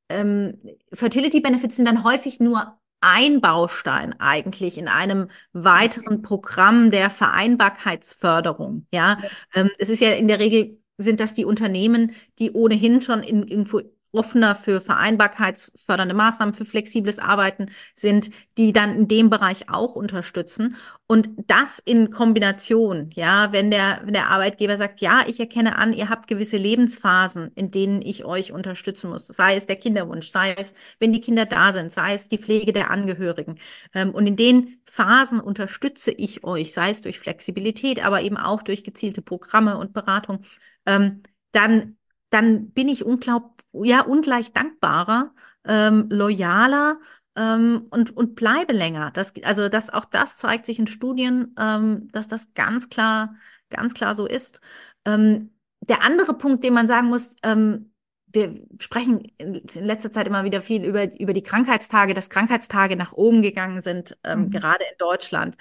ähm, 0.08 0.58
Fertility 0.92 1.40
Benefits 1.40 1.76
sind 1.76 1.86
dann 1.86 2.04
häufig 2.04 2.40
nur 2.40 2.78
ein 3.00 3.40
Baustein 3.40 4.18
eigentlich 4.18 4.78
in 4.78 4.88
einem 4.88 5.28
weiteren 5.52 6.22
Programm 6.22 6.90
der 6.90 7.10
Vereinbarkeitsförderung, 7.10 8.86
ja. 8.92 9.18
Ähm, 9.54 9.70
es 9.78 9.90
ist 9.90 10.00
ja 10.00 10.12
in 10.12 10.28
der 10.28 10.38
Regel 10.38 10.80
sind 10.98 11.20
das 11.20 11.34
die 11.34 11.44
Unternehmen, 11.44 12.12
die 12.38 12.52
ohnehin 12.52 13.00
schon 13.00 13.22
in, 13.22 13.42
irgendwo 13.42 13.82
offener 14.16 14.54
für 14.54 14.80
vereinbarkeitsfördernde 14.80 16.14
Maßnahmen, 16.14 16.54
für 16.54 16.64
flexibles 16.64 17.18
Arbeiten 17.18 17.66
sind, 17.94 18.30
die 18.58 18.72
dann 18.72 18.96
in 18.96 19.08
dem 19.08 19.30
Bereich 19.30 19.68
auch 19.68 19.94
unterstützen. 19.94 20.76
Und 21.06 21.28
das 21.46 21.78
in 21.78 22.10
Kombination, 22.10 23.10
ja, 23.14 23.52
wenn 23.52 23.70
der, 23.70 24.00
wenn 24.04 24.14
der 24.14 24.30
Arbeitgeber 24.30 24.76
sagt, 24.76 25.00
ja, 25.00 25.22
ich 25.26 25.38
erkenne 25.38 25.76
an, 25.76 25.92
ihr 25.92 26.08
habt 26.08 26.26
gewisse 26.26 26.56
Lebensphasen, 26.56 27.52
in 27.54 27.70
denen 27.70 28.02
ich 28.02 28.24
euch 28.24 28.52
unterstützen 28.52 29.10
muss, 29.10 29.26
sei 29.26 29.56
es 29.56 29.66
der 29.66 29.76
Kinderwunsch, 29.76 30.30
sei 30.30 30.54
es, 30.54 30.74
wenn 30.98 31.12
die 31.12 31.20
Kinder 31.20 31.46
da 31.46 31.72
sind, 31.72 31.92
sei 31.92 32.14
es 32.14 32.28
die 32.28 32.38
Pflege 32.38 32.72
der 32.72 32.90
Angehörigen. 32.90 33.58
Ähm, 33.94 34.10
und 34.10 34.26
in 34.26 34.36
den 34.36 34.80
Phasen 34.86 35.40
unterstütze 35.40 36.10
ich 36.10 36.42
euch, 36.44 36.72
sei 36.72 36.90
es 36.90 37.02
durch 37.02 37.18
Flexibilität, 37.18 38.04
aber 38.04 38.22
eben 38.22 38.36
auch 38.36 38.62
durch 38.62 38.82
gezielte 38.82 39.22
Programme 39.22 39.78
und 39.78 39.92
Beratung, 39.92 40.40
ähm, 40.86 41.22
dann 41.52 41.96
dann 42.36 42.70
bin 42.72 42.88
ich 42.88 43.02
unglaub, 43.02 43.62
ja, 43.72 44.02
ungleich 44.02 44.52
dankbarer, 44.52 45.32
ähm, 45.64 46.06
loyaler 46.10 46.98
ähm, 47.34 47.86
und, 47.90 48.14
und 48.14 48.34
bleibe 48.34 48.74
länger. 48.74 49.10
Das, 49.10 49.32
also 49.42 49.70
das, 49.70 49.88
auch 49.88 50.04
das 50.04 50.36
zeigt 50.36 50.66
sich 50.66 50.78
in 50.78 50.86
Studien, 50.86 51.54
ähm, 51.58 52.08
dass 52.12 52.28
das 52.28 52.52
ganz 52.52 52.90
klar, 52.90 53.36
ganz 53.70 53.94
klar 53.94 54.14
so 54.14 54.26
ist. 54.26 54.60
Ähm, 55.06 55.54
der 55.80 56.02
andere 56.02 56.34
Punkt, 56.34 56.62
den 56.62 56.74
man 56.74 56.86
sagen 56.86 57.08
muss, 57.08 57.36
ähm, 57.42 57.94
wir 58.36 58.54
sprechen 58.78 59.22
in 59.38 59.62
letzter 59.74 60.12
Zeit 60.12 60.28
immer 60.28 60.44
wieder 60.44 60.60
viel 60.60 60.84
über, 60.84 61.12
über 61.18 61.32
die 61.32 61.42
Krankheitstage, 61.42 62.14
dass 62.14 62.30
Krankheitstage 62.30 62.94
nach 62.94 63.12
oben 63.12 63.42
gegangen 63.42 63.80
sind, 63.80 64.16
ähm, 64.22 64.42
mhm. 64.42 64.50
gerade 64.50 64.84
in 64.84 64.98
Deutschland 64.98 65.56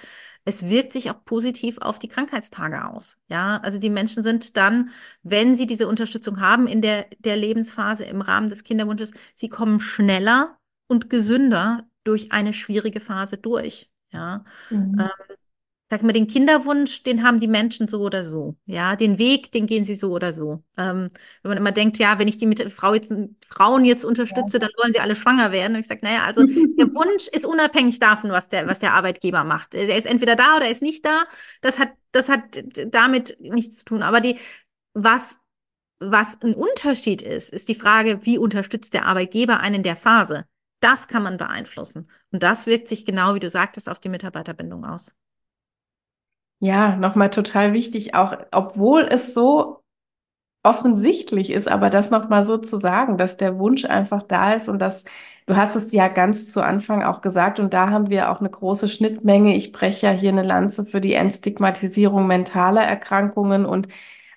es 0.46 0.68
wirkt 0.68 0.92
sich 0.92 1.10
auch 1.10 1.24
positiv 1.24 1.78
auf 1.78 1.98
die 1.98 2.08
Krankheitstage 2.08 2.88
aus. 2.88 3.18
Ja, 3.28 3.58
also 3.58 3.78
die 3.78 3.90
Menschen 3.90 4.22
sind 4.22 4.56
dann, 4.56 4.90
wenn 5.24 5.56
sie 5.56 5.66
diese 5.66 5.88
Unterstützung 5.88 6.40
haben 6.40 6.68
in 6.68 6.80
der, 6.80 7.06
der 7.18 7.36
Lebensphase 7.36 8.04
im 8.04 8.20
Rahmen 8.20 8.48
des 8.48 8.62
Kinderwunsches, 8.62 9.12
sie 9.34 9.48
kommen 9.48 9.80
schneller 9.80 10.56
und 10.86 11.10
gesünder 11.10 11.88
durch 12.04 12.30
eine 12.30 12.52
schwierige 12.52 13.00
Phase 13.00 13.38
durch. 13.38 13.90
Ja, 14.12 14.44
mhm. 14.70 15.00
ähm, 15.00 15.36
sag 15.88 16.02
mal, 16.02 16.12
den 16.12 16.26
Kinderwunsch, 16.26 17.04
den 17.04 17.22
haben 17.22 17.38
die 17.38 17.46
Menschen 17.46 17.86
so 17.86 18.00
oder 18.00 18.24
so. 18.24 18.56
Ja, 18.66 18.96
den 18.96 19.18
Weg, 19.18 19.52
den 19.52 19.66
gehen 19.66 19.84
sie 19.84 19.94
so 19.94 20.10
oder 20.10 20.32
so. 20.32 20.64
Ähm, 20.76 21.10
wenn 21.42 21.50
man 21.50 21.58
immer 21.58 21.70
denkt, 21.70 21.98
ja, 21.98 22.18
wenn 22.18 22.26
ich 22.26 22.38
die 22.38 22.46
mit 22.46 22.72
Frau 22.72 22.94
jetzt, 22.94 23.14
Frauen 23.46 23.84
jetzt 23.84 24.04
unterstütze, 24.04 24.56
ja. 24.56 24.60
dann 24.60 24.70
wollen 24.82 24.92
sie 24.92 24.98
alle 25.00 25.14
schwanger 25.14 25.52
werden. 25.52 25.74
Und 25.74 25.80
ich 25.80 25.86
sage, 25.86 26.00
naja, 26.02 26.24
also 26.24 26.44
der 26.46 26.92
Wunsch 26.94 27.28
ist 27.28 27.46
unabhängig 27.46 28.00
davon, 28.00 28.30
was 28.30 28.48
der, 28.48 28.66
was 28.66 28.80
der 28.80 28.94
Arbeitgeber 28.94 29.44
macht. 29.44 29.74
Der 29.74 29.96
ist 29.96 30.06
entweder 30.06 30.34
da 30.34 30.56
oder 30.56 30.68
ist 30.68 30.82
nicht 30.82 31.04
da. 31.04 31.24
Das 31.60 31.78
hat, 31.78 31.90
das 32.10 32.28
hat 32.28 32.64
damit 32.88 33.36
nichts 33.40 33.78
zu 33.78 33.84
tun. 33.84 34.02
Aber 34.02 34.20
die, 34.20 34.38
was, 34.92 35.38
was 36.00 36.42
ein 36.42 36.54
Unterschied 36.54 37.22
ist, 37.22 37.50
ist 37.50 37.68
die 37.68 37.76
Frage, 37.76 38.26
wie 38.26 38.38
unterstützt 38.38 38.92
der 38.92 39.06
Arbeitgeber 39.06 39.60
einen 39.60 39.76
in 39.76 39.82
der 39.84 39.96
Phase? 39.96 40.46
Das 40.80 41.06
kann 41.06 41.22
man 41.22 41.36
beeinflussen. 41.36 42.10
Und 42.32 42.42
das 42.42 42.66
wirkt 42.66 42.88
sich 42.88 43.06
genau, 43.06 43.34
wie 43.34 43.40
du 43.40 43.50
sagtest, 43.50 43.88
auf 43.88 44.00
die 44.00 44.08
Mitarbeiterbindung 44.08 44.84
aus. 44.84 45.14
Ja, 46.58 46.96
nochmal 46.96 47.30
total 47.30 47.74
wichtig, 47.74 48.14
auch 48.14 48.34
obwohl 48.50 49.02
es 49.02 49.34
so 49.34 49.82
offensichtlich 50.64 51.50
ist, 51.52 51.68
aber 51.68 51.90
das 51.90 52.10
nochmal 52.10 52.44
so 52.44 52.58
zu 52.58 52.78
sagen, 52.78 53.18
dass 53.18 53.36
der 53.38 53.58
Wunsch 53.58 53.84
einfach 53.86 54.22
da 54.24 54.54
ist 54.54 54.68
und 54.68 54.80
dass 54.80 55.04
du 55.46 55.56
hast 55.56 55.76
es 55.76 55.92
ja 55.92 56.08
ganz 56.08 56.52
zu 56.52 56.62
Anfang 56.62 57.04
auch 57.04 57.22
gesagt 57.22 57.60
und 57.60 57.74
da 57.74 57.90
haben 57.90 58.10
wir 58.10 58.30
auch 58.32 58.40
eine 58.40 58.50
große 58.50 58.88
Schnittmenge. 58.88 59.56
Ich 59.56 59.72
breche 59.72 60.06
ja 60.08 60.12
hier 60.12 60.30
eine 60.30 60.42
Lanze 60.44 60.86
für 60.86 61.00
die 61.00 61.14
Entstigmatisierung 61.14 62.26
mentaler 62.26 62.82
Erkrankungen 62.82 63.66
und 63.66 63.88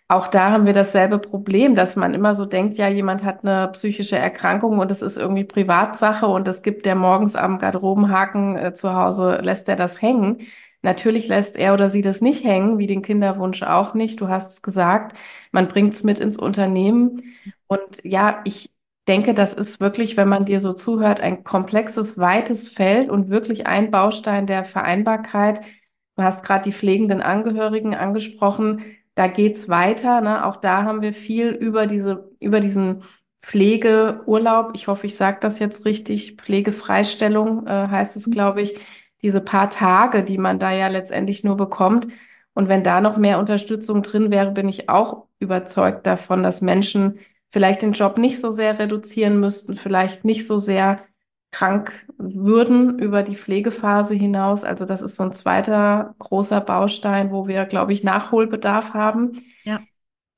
auch 0.07 0.27
da 0.27 0.51
haben 0.51 0.65
wir 0.65 0.73
dasselbe 0.73 1.19
Problem, 1.19 1.75
dass 1.75 1.95
man 1.95 2.13
immer 2.15 2.35
so 2.35 2.45
denkt, 2.45 2.75
ja, 2.77 2.87
jemand 2.89 3.23
hat 3.23 3.43
eine 3.45 3.69
psychische 3.73 4.17
Erkrankung 4.17 4.79
und 4.79 4.91
es 4.91 5.01
ist 5.03 5.17
irgendwie 5.17 5.43
Privatsache 5.45 6.27
und 6.27 6.47
es 6.47 6.63
gibt 6.63 6.85
der 6.85 6.95
morgens 6.95 7.35
am 7.35 7.59
Garderobenhaken 7.59 8.57
äh, 8.57 8.73
zu 8.75 8.93
Hause, 8.95 9.39
lässt 9.43 9.69
er 9.69 9.75
das 9.75 10.01
hängen. 10.01 10.39
Natürlich 10.81 11.27
lässt 11.27 11.57
er 11.57 11.73
oder 11.73 11.89
sie 11.89 12.01
das 12.01 12.21
nicht 12.21 12.43
hängen, 12.45 12.77
wie 12.77 12.87
den 12.87 13.01
Kinderwunsch 13.01 13.63
auch 13.63 13.93
nicht. 13.93 14.21
Du 14.21 14.29
hast 14.29 14.51
es 14.51 14.61
gesagt, 14.61 15.15
man 15.51 15.67
bringt 15.67 15.93
es 15.93 16.03
mit 16.03 16.19
ins 16.19 16.37
Unternehmen. 16.37 17.35
Und 17.67 17.81
ja, 18.03 18.41
ich 18.45 18.71
denke, 19.07 19.33
das 19.33 19.53
ist 19.53 19.81
wirklich, 19.81 20.15
wenn 20.15 20.29
man 20.29 20.45
dir 20.45 20.61
so 20.61 20.71
zuhört, 20.71 21.19
ein 21.19 21.43
komplexes, 21.43 22.17
weites 22.17 22.69
Feld 22.69 23.09
und 23.09 23.29
wirklich 23.29 23.67
ein 23.67 23.91
Baustein 23.91 24.47
der 24.47 24.63
Vereinbarkeit. 24.63 25.61
Du 26.15 26.23
hast 26.23 26.45
gerade 26.45 26.63
die 26.63 26.73
pflegenden 26.73 27.21
Angehörigen 27.21 27.93
angesprochen. 27.93 28.83
Da 29.15 29.27
geht's 29.27 29.67
weiter. 29.67 30.21
Ne? 30.21 30.45
Auch 30.45 30.57
da 30.57 30.83
haben 30.83 31.01
wir 31.01 31.13
viel 31.13 31.49
über 31.49 31.87
diese, 31.87 32.31
über 32.39 32.61
diesen 32.61 33.03
Pflegeurlaub. 33.41 34.71
Ich 34.75 34.87
hoffe, 34.87 35.07
ich 35.07 35.17
sage 35.17 35.39
das 35.41 35.59
jetzt 35.59 35.85
richtig. 35.85 36.37
Pflegefreistellung 36.37 37.67
äh, 37.67 37.87
heißt 37.87 38.15
es, 38.15 38.29
glaube 38.31 38.61
ich 38.61 38.79
diese 39.21 39.41
paar 39.41 39.69
Tage, 39.69 40.23
die 40.23 40.37
man 40.37 40.59
da 40.59 40.71
ja 40.71 40.87
letztendlich 40.87 41.43
nur 41.43 41.57
bekommt. 41.57 42.07
Und 42.53 42.67
wenn 42.69 42.83
da 42.83 43.01
noch 43.01 43.17
mehr 43.17 43.39
Unterstützung 43.39 44.03
drin 44.03 44.31
wäre, 44.31 44.51
bin 44.51 44.67
ich 44.67 44.89
auch 44.89 45.27
überzeugt 45.39 46.05
davon, 46.05 46.43
dass 46.43 46.61
Menschen 46.61 47.19
vielleicht 47.49 47.81
den 47.81 47.93
Job 47.93 48.17
nicht 48.17 48.39
so 48.39 48.51
sehr 48.51 48.79
reduzieren 48.79 49.39
müssten, 49.39 49.75
vielleicht 49.75 50.25
nicht 50.25 50.45
so 50.45 50.57
sehr 50.57 50.99
krank 51.51 51.91
würden 52.17 52.99
über 52.99 53.23
die 53.23 53.35
Pflegephase 53.35 54.13
hinaus. 54.13 54.63
Also 54.63 54.85
das 54.85 55.01
ist 55.01 55.15
so 55.15 55.23
ein 55.23 55.33
zweiter 55.33 56.15
großer 56.19 56.61
Baustein, 56.61 57.31
wo 57.31 57.47
wir, 57.47 57.65
glaube 57.65 57.93
ich, 57.93 58.03
Nachholbedarf 58.03 58.93
haben. 58.93 59.43
Ja. 59.63 59.79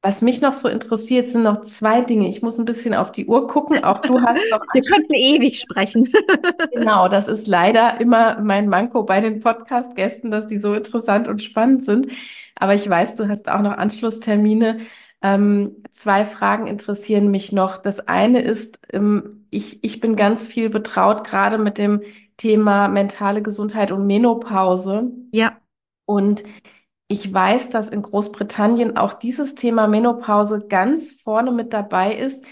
Was 0.04 0.24
mich 0.24 0.42
noch 0.42 0.54
so 0.54 0.68
interessiert, 0.68 1.30
sind 1.30 1.44
noch 1.44 1.62
zwei 1.62 2.02
Dinge. 2.02 2.28
Ich 2.28 2.42
muss 2.42 2.58
ein 2.58 2.66
bisschen 2.66 2.96
auf 2.96 3.12
die 3.12 3.28
Uhr 3.28 3.48
gucken. 3.48 3.84
Auch 3.84 4.02
du 4.02 4.20
hast 4.20 4.42
noch. 4.50 4.62
Wir 4.74 4.82
könnten 4.82 5.14
ewig 5.14 5.60
sprechen. 5.60 6.10
genau, 6.74 7.08
das 7.08 7.28
ist 7.28 7.48
leider 7.48 8.02
immer 8.02 8.40
mein 8.40 8.68
Manko 8.68 9.04
bei 9.04 9.20
den 9.20 9.42
Podcast-Gästen, 9.42 10.32
dass 10.32 10.48
die 10.48 10.60
so 10.60 10.74
interessant 10.74 11.28
und 11.28 11.44
spannend 11.44 11.84
sind. 11.84 12.08
Aber 12.56 12.74
ich 12.74 12.90
weiß, 12.90 13.16
du 13.16 13.28
hast 13.28 13.48
auch 13.48 13.62
noch 13.62 13.78
Anschlusstermine. 13.78 14.80
Ähm, 15.22 15.84
zwei 15.92 16.26
Fragen 16.26 16.66
interessieren 16.66 17.30
mich 17.30 17.52
noch. 17.52 17.78
Das 17.78 18.08
eine 18.08 18.42
ist, 18.42 18.80
ähm, 18.92 19.46
ich, 19.52 19.84
ich 19.84 20.00
bin 20.00 20.16
ganz 20.16 20.48
viel 20.48 20.70
betraut, 20.70 21.24
gerade 21.24 21.60
mit 21.60 21.78
dem 21.78 22.02
Thema 22.38 22.88
mentale 22.88 23.44
Gesundheit 23.44 23.92
und 23.92 24.08
Menopause. 24.08 25.12
Ja. 25.32 25.58
Und 26.06 26.44
ich 27.12 27.32
weiß, 27.32 27.70
dass 27.70 27.90
in 27.90 28.02
Großbritannien 28.02 28.96
auch 28.96 29.14
dieses 29.14 29.54
Thema 29.54 29.88
Menopause 29.88 30.66
ganz 30.68 31.12
vorne 31.12 31.52
mit 31.52 31.74
dabei 31.74 32.16
ist. 32.16 32.44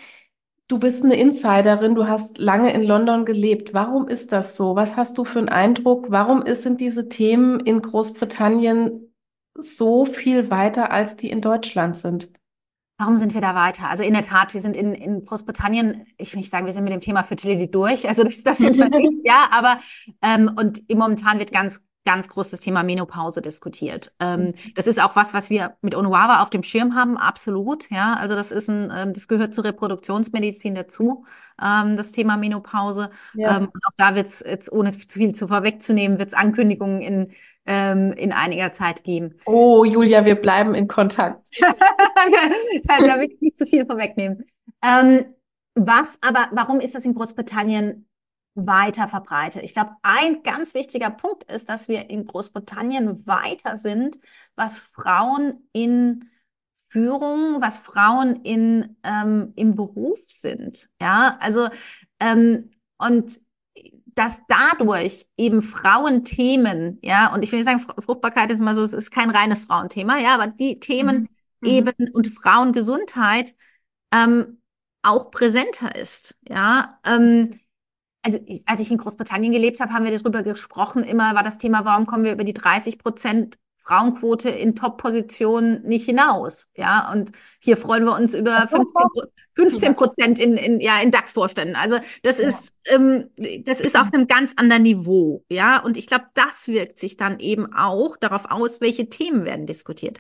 Du 0.67 0.77
bist 0.79 1.03
eine 1.03 1.17
Insiderin, 1.17 1.95
du 1.95 2.07
hast 2.07 2.37
lange 2.37 2.73
in 2.73 2.83
London 2.83 3.25
gelebt. 3.25 3.73
Warum 3.73 4.09
ist 4.09 4.33
das 4.33 4.57
so? 4.57 4.75
Was 4.75 4.97
hast 4.97 5.17
du 5.17 5.23
für 5.23 5.39
einen 5.39 5.49
Eindruck? 5.49 6.07
Warum 6.09 6.43
sind 6.53 6.81
diese 6.81 7.07
Themen 7.07 7.61
in 7.61 7.81
Großbritannien 7.81 9.13
so 9.57 10.05
viel 10.05 10.51
weiter, 10.51 10.91
als 10.91 11.15
die 11.15 11.29
in 11.29 11.41
Deutschland 11.41 11.95
sind? 11.95 12.29
Warum 12.99 13.15
sind 13.15 13.33
wir 13.33 13.41
da 13.41 13.55
weiter? 13.55 13.89
Also 13.89 14.03
in 14.03 14.13
der 14.13 14.23
Tat, 14.23 14.53
wir 14.53 14.59
sind 14.59 14.75
in, 14.75 14.93
in 14.93 15.23
Großbritannien, 15.23 16.05
ich 16.17 16.33
will 16.33 16.39
nicht 16.39 16.51
sagen, 16.51 16.65
wir 16.65 16.73
sind 16.73 16.83
mit 16.83 16.91
dem 16.91 16.99
Thema 16.99 17.23
Fertility 17.23 17.71
durch. 17.71 18.09
Also 18.09 18.25
das, 18.25 18.43
das 18.43 18.57
sind 18.57 18.77
wir 18.77 18.89
nicht, 18.89 19.21
ja, 19.23 19.47
aber 19.51 19.77
ähm, 20.21 20.51
und 20.59 20.83
momentan 20.93 21.39
wird 21.39 21.53
ganz 21.53 21.88
ganz 22.05 22.29
groß 22.29 22.49
das 22.49 22.61
Thema 22.61 22.83
Menopause 22.83 23.41
diskutiert. 23.41 24.11
Ähm, 24.19 24.39
mhm. 24.39 24.53
das 24.75 24.87
ist 24.87 25.01
auch 25.01 25.15
was, 25.15 25.33
was 25.33 25.49
wir 25.49 25.75
mit 25.81 25.95
Onuava 25.95 26.41
auf 26.41 26.49
dem 26.49 26.63
Schirm 26.63 26.95
haben, 26.95 27.17
absolut. 27.17 27.89
Ja, 27.91 28.15
also 28.15 28.35
das 28.35 28.51
ist 28.51 28.69
ein, 28.69 28.91
ähm, 28.95 29.13
das 29.13 29.27
gehört 29.27 29.53
zur 29.53 29.65
Reproduktionsmedizin 29.65 30.75
dazu, 30.75 31.25
ähm, 31.61 31.95
das 31.97 32.11
Thema 32.11 32.37
Menopause. 32.37 33.09
Ja. 33.33 33.57
Ähm, 33.57 33.63
und 33.65 33.85
auch 33.85 33.95
da 33.97 34.15
wird 34.15 34.27
es 34.27 34.43
jetzt, 34.45 34.71
ohne 34.71 34.91
zu 34.91 35.19
viel 35.19 35.33
zu 35.35 35.47
vorwegzunehmen, 35.47 36.17
wird 36.17 36.29
es 36.29 36.33
Ankündigungen 36.33 37.01
in, 37.01 37.31
ähm, 37.65 38.13
in 38.13 38.31
einiger 38.31 38.71
Zeit 38.71 39.03
geben. 39.03 39.35
Oh, 39.45 39.83
Julia, 39.85 40.25
wir 40.25 40.35
bleiben 40.35 40.73
in 40.73 40.87
Kontakt. 40.87 41.47
da, 41.59 42.97
da 42.97 43.19
will 43.19 43.29
ich 43.31 43.41
nicht 43.41 43.57
zu 43.57 43.65
viel 43.65 43.85
vorwegnehmen. 43.85 44.45
Ähm, 44.83 45.25
was 45.75 46.17
aber, 46.21 46.49
warum 46.51 46.79
ist 46.79 46.95
das 46.95 47.05
in 47.05 47.13
Großbritannien 47.13 48.08
weiter 48.55 49.07
verbreitet. 49.07 49.63
Ich 49.63 49.73
glaube, 49.73 49.91
ein 50.01 50.43
ganz 50.43 50.73
wichtiger 50.73 51.09
Punkt 51.09 51.49
ist, 51.51 51.69
dass 51.69 51.87
wir 51.87 52.09
in 52.09 52.25
Großbritannien 52.25 53.25
weiter 53.25 53.77
sind, 53.77 54.19
was 54.55 54.79
Frauen 54.79 55.67
in 55.71 56.29
Führung, 56.89 57.61
was 57.61 57.77
Frauen 57.77 58.37
in, 58.43 58.97
ähm, 59.03 59.53
im 59.55 59.75
Beruf 59.75 60.19
sind. 60.19 60.89
Ja, 60.99 61.37
also, 61.39 61.69
ähm, 62.19 62.71
und 62.97 63.39
dass 64.15 64.41
dadurch 64.47 65.27
eben 65.37 65.61
Frauenthemen, 65.61 66.99
ja, 67.01 67.33
und 67.33 67.43
ich 67.43 67.51
will 67.51 67.59
nicht 67.59 67.67
sagen, 67.67 67.85
Fruchtbarkeit 68.01 68.51
ist 68.51 68.59
immer 68.59 68.75
so, 68.75 68.81
es 68.81 68.93
ist 68.93 69.11
kein 69.11 69.29
reines 69.29 69.63
Frauenthema, 69.63 70.17
ja, 70.17 70.33
aber 70.33 70.47
die 70.47 70.79
Themen 70.79 71.29
mhm. 71.61 71.69
eben 71.69 71.93
mhm. 71.97 72.09
und 72.11 72.27
Frauengesundheit 72.27 73.55
ähm, 74.13 74.61
auch 75.03 75.31
präsenter 75.31 75.95
ist, 75.95 76.37
ja. 76.47 76.99
Ähm, 77.05 77.49
also 78.21 78.39
ich, 78.45 78.67
als 78.67 78.79
ich 78.79 78.91
in 78.91 78.97
Großbritannien 78.97 79.51
gelebt 79.53 79.79
habe, 79.79 79.93
haben 79.93 80.05
wir 80.05 80.17
darüber 80.17 80.43
gesprochen. 80.43 81.03
Immer 81.03 81.35
war 81.35 81.43
das 81.43 81.57
Thema, 81.57 81.85
warum 81.85 82.05
kommen 82.05 82.23
wir 82.23 82.33
über 82.33 82.43
die 82.43 82.53
30 82.53 82.99
Prozent 82.99 83.55
Frauenquote 83.77 84.49
in 84.49 84.75
Top-Positionen 84.75 85.81
nicht 85.83 86.05
hinaus? 86.05 86.69
Ja, 86.75 87.11
und 87.11 87.31
hier 87.59 87.77
freuen 87.77 88.03
wir 88.05 88.15
uns 88.15 88.33
über 88.33 88.67
15, 88.67 88.83
15 89.55 89.93
Prozent 89.93 90.39
in, 90.39 90.57
in, 90.57 90.79
ja, 90.79 90.99
in 91.01 91.11
DAX-Vorständen. 91.11 91.75
Also 91.75 91.97
das 92.23 92.39
ja. 92.39 92.47
ist, 92.47 92.69
ähm, 92.85 93.29
das 93.65 93.79
ist 93.79 93.99
auf 93.99 94.13
einem 94.13 94.27
ganz 94.27 94.53
anderen 94.57 94.83
Niveau. 94.83 95.43
Ja, 95.49 95.79
und 95.79 95.97
ich 95.97 96.07
glaube, 96.07 96.25
das 96.33 96.67
wirkt 96.67 96.99
sich 96.99 97.17
dann 97.17 97.39
eben 97.39 97.73
auch 97.73 98.17
darauf 98.17 98.51
aus, 98.51 98.81
welche 98.81 99.09
Themen 99.09 99.45
werden 99.45 99.65
diskutiert. 99.65 100.19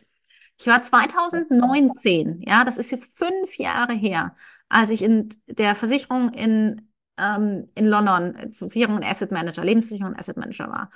Ich 0.57 0.67
war 0.67 0.81
2019, 0.81 2.43
ja, 2.45 2.65
das 2.65 2.77
ist 2.77 2.91
jetzt 2.91 3.17
fünf 3.17 3.57
Jahre 3.57 3.93
her, 3.93 4.35
als 4.67 4.91
ich 4.91 5.03
in 5.03 5.29
der 5.47 5.73
Versicherung 5.73 6.29
in 6.29 6.88
ähm, 7.19 7.69
in 7.75 7.85
London 7.85 8.51
Versicherung 8.51 8.95
und 8.95 9.05
Asset 9.05 9.31
Manager, 9.31 9.63
Lebensversicherung 9.63 10.13
und 10.13 10.19
Asset 10.19 10.37
Manager 10.37 10.69
war. 10.69 10.89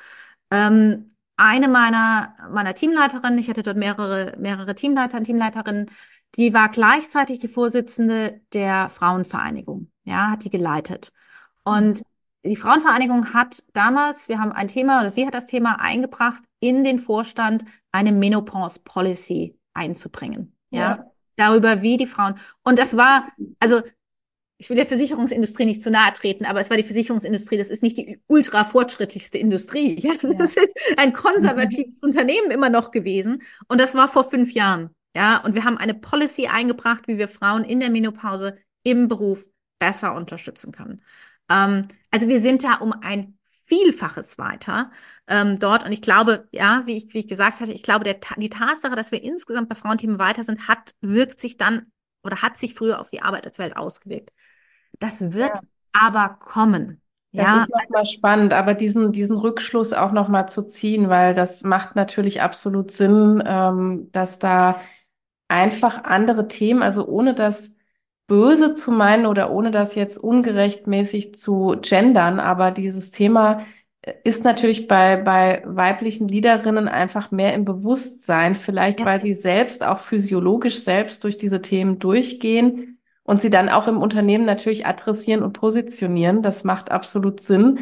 Ähm, 0.52 1.10
eine 1.36 1.68
meiner, 1.68 2.36
meiner 2.52 2.74
Teamleiterinnen, 2.76 3.40
ich 3.40 3.50
hatte 3.50 3.64
dort 3.64 3.78
mehrere, 3.78 4.34
mehrere 4.38 4.76
Teamleiter 4.76 5.18
und 5.18 5.24
Teamleiterinnen, 5.24 5.90
die 6.36 6.54
war 6.54 6.70
gleichzeitig 6.70 7.40
die 7.40 7.48
Vorsitzende 7.48 8.42
der 8.54 8.90
Frauenvereinigung, 8.90 9.92
ja, 10.04 10.32
hat 10.32 10.44
die 10.44 10.50
geleitet. 10.50 11.12
Und 11.64 12.04
die 12.44 12.56
Frauenvereinigung 12.56 13.34
hat 13.34 13.64
damals, 13.74 14.28
wir 14.28 14.40
haben 14.40 14.52
ein 14.52 14.68
Thema, 14.68 15.00
oder 15.00 15.10
sie 15.10 15.26
hat 15.26 15.34
das 15.34 15.48
Thema 15.48 15.80
eingebracht, 15.80 16.44
in 16.60 16.84
den 16.84 17.00
Vorstand 17.00 17.64
eine 17.92 18.12
Menopause 18.12 18.82
Policy 18.84 19.58
einzubringen, 19.74 20.56
ja. 20.70 20.80
ja. 20.80 21.06
Darüber, 21.36 21.82
wie 21.82 21.98
die 21.98 22.06
Frauen, 22.06 22.36
und 22.64 22.78
das 22.78 22.96
war, 22.96 23.28
also 23.60 23.82
ich 24.58 24.70
will 24.70 24.78
der 24.78 24.86
Versicherungsindustrie 24.86 25.66
nicht 25.66 25.82
zu 25.82 25.92
nahe 25.92 26.14
treten, 26.14 26.46
aber 26.46 26.60
es 26.60 26.70
war 26.70 26.78
die 26.78 26.84
Versicherungsindustrie, 26.84 27.58
das 27.58 27.70
ist 27.70 27.84
nicht 27.84 27.98
die 27.98 28.22
ultra 28.28 28.64
fortschrittlichste 28.64 29.38
Industrie. 29.38 29.98
Ja? 30.04 30.14
Das 30.38 30.56
ist 30.56 30.70
ein 30.98 31.14
konservatives 31.14 32.02
mhm. 32.02 32.08
Unternehmen 32.08 32.52
immer 32.52 32.70
noch 32.70 32.92
gewesen. 32.92 33.42
Und 33.68 33.80
das 33.80 33.96
war 33.96 34.08
vor 34.08 34.30
fünf 34.30 34.52
Jahren. 34.54 34.90
Ja, 35.16 35.38
und 35.38 35.54
wir 35.54 35.64
haben 35.64 35.78
eine 35.78 35.94
Policy 35.94 36.48
eingebracht, 36.48 37.08
wie 37.08 37.18
wir 37.18 37.28
Frauen 37.28 37.64
in 37.64 37.80
der 37.80 37.92
Menopause 37.92 38.58
im 38.84 39.08
Beruf 39.08 39.48
besser 39.80 40.16
unterstützen 40.16 40.72
können. 40.72 41.04
Ähm, 41.50 41.84
also 42.10 42.28
wir 42.28 42.42
sind 42.42 42.64
da 42.64 42.76
um 42.76 42.94
ein 42.94 43.38
Vielfaches 43.66 44.38
weiter 44.38 44.92
ähm, 45.28 45.60
dort. 45.60 45.86
Und 45.86 45.92
ich 45.92 46.02
glaube, 46.02 46.48
ja, 46.52 46.84
wie 46.86 46.98
ich, 46.98 47.14
wie 47.14 47.20
ich 47.20 47.28
gesagt 47.28 47.60
hatte, 47.60 47.72
ich 47.72 47.84
glaube, 47.84 48.04
der, 48.04 48.20
die 48.38 48.50
Tatsache, 48.50 48.96
dass 48.96 49.12
wir 49.12 49.24
insgesamt 49.24 49.70
bei 49.70 49.76
Frauenthemen 49.76 50.20
weiter 50.20 50.44
sind, 50.44 50.68
hat, 50.68 50.96
wirkt 51.02 51.40
sich 51.40 51.58
dann 51.58 51.92
oder 52.24 52.42
hat 52.42 52.58
sich 52.58 52.74
früher 52.74 53.00
auf 53.00 53.10
die 53.10 53.22
Arbeitswelt 53.22 53.78
ausgewirkt. 53.78 54.32
Das 55.04 55.34
wird 55.34 55.50
ja. 55.54 55.62
aber 55.92 56.38
kommen. 56.40 57.02
Das 57.34 57.46
ja. 57.46 57.58
ist 57.64 57.70
nochmal 57.70 58.06
spannend, 58.06 58.54
aber 58.54 58.74
diesen, 58.74 59.12
diesen 59.12 59.36
Rückschluss 59.36 59.92
auch 59.92 60.14
nochmal 60.14 60.48
zu 60.48 60.62
ziehen, 60.62 61.10
weil 61.10 61.36
das 61.36 61.64
macht 61.64 61.98
natürlich 61.98 62.42
absolut 62.42 62.92
Sinn, 62.92 63.44
ähm, 63.46 64.10
dass 64.14 64.40
da 64.40 64.80
einfach 65.50 66.06
andere 66.06 66.48
Themen, 66.48 66.82
also 66.82 67.06
ohne 67.06 67.34
das 67.34 67.76
böse 68.28 68.76
zu 68.76 68.92
meinen 68.92 69.26
oder 69.26 69.52
ohne 69.52 69.72
das 69.72 69.96
jetzt 69.96 70.18
ungerechtmäßig 70.18 71.36
zu 71.36 71.76
gendern, 71.82 72.40
aber 72.40 72.72
dieses 72.72 73.12
Thema 73.12 73.66
ist 74.24 74.46
natürlich 74.46 74.88
bei, 74.88 75.18
bei 75.18 75.64
weiblichen 75.66 76.30
Leaderinnen 76.30 76.88
einfach 76.88 77.32
mehr 77.32 77.54
im 77.56 77.66
Bewusstsein, 77.66 78.56
vielleicht 78.56 79.02
ja. 79.02 79.06
weil 79.06 79.22
sie 79.22 79.34
selbst 79.34 79.84
auch 79.84 80.00
physiologisch 80.00 80.80
selbst 80.80 81.24
durch 81.26 81.38
diese 81.38 81.62
Themen 81.62 82.00
durchgehen 82.00 82.93
und 83.24 83.42
sie 83.42 83.50
dann 83.50 83.70
auch 83.70 83.88
im 83.88 84.02
Unternehmen 84.02 84.46
natürlich 84.46 84.86
adressieren 84.86 85.44
und 85.44 85.54
positionieren. 85.54 86.44
Das 86.44 86.64
macht 86.64 86.92
absolut 86.92 87.42
Sinn. 87.42 87.80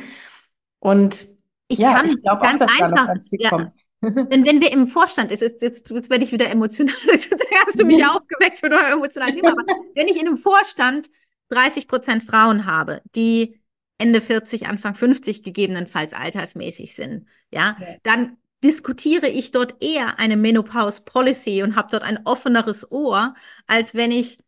Und 0.80 1.28
ich 1.68 1.80
ja, 1.80 1.94
kann 1.94 2.08
ich 2.08 2.22
glaube 2.22 2.44
ganz 2.44 2.62
auch, 2.62 2.68
einfach, 2.68 3.08
ganz 3.08 3.28
ja. 3.32 3.50
kommt. 3.50 3.72
Wenn, 4.02 4.48
wenn 4.48 4.62
wir 4.62 4.72
im 4.72 4.88
Vorstand, 4.88 5.30
ist, 5.30 5.44
jetzt, 5.44 5.62
jetzt, 5.62 5.92
jetzt 5.92 6.10
werde 6.10 6.24
ich 6.24 6.32
wieder 6.32 6.50
emotional, 6.50 6.96
jetzt 7.06 7.36
hast 7.68 7.80
du 7.80 7.86
mich 7.86 8.04
aufgeweckt 8.04 8.64
mit 8.64 8.74
eurem 8.74 8.94
emotionalen 8.94 9.36
Thema, 9.36 9.52
aber 9.52 9.64
wenn 9.94 10.08
ich 10.08 10.20
in 10.20 10.26
einem 10.26 10.38
Vorstand 10.38 11.12
30 11.50 11.88
Prozent 11.88 12.24
Frauen 12.24 12.66
habe, 12.66 13.04
die 13.14 13.62
Ende 14.00 14.20
40, 14.20 14.68
Anfang 14.68 14.96
50 14.96 15.44
gegebenenfalls 15.44 16.16
altersmäßig 16.16 16.96
sind, 16.96 17.28
ja, 17.52 17.78
ja. 17.80 17.88
dann 18.02 18.38
diskutiere 18.64 19.28
ich 19.28 19.52
dort 19.52 19.84
eher 19.84 20.18
eine 20.18 20.36
Menopause 20.36 21.04
Policy 21.06 21.62
und 21.62 21.76
habe 21.76 21.90
dort 21.92 22.02
ein 22.02 22.22
offeneres 22.26 22.92
Ohr, 22.92 23.36
als 23.68 23.94
wenn 23.94 24.12
ich 24.12 24.40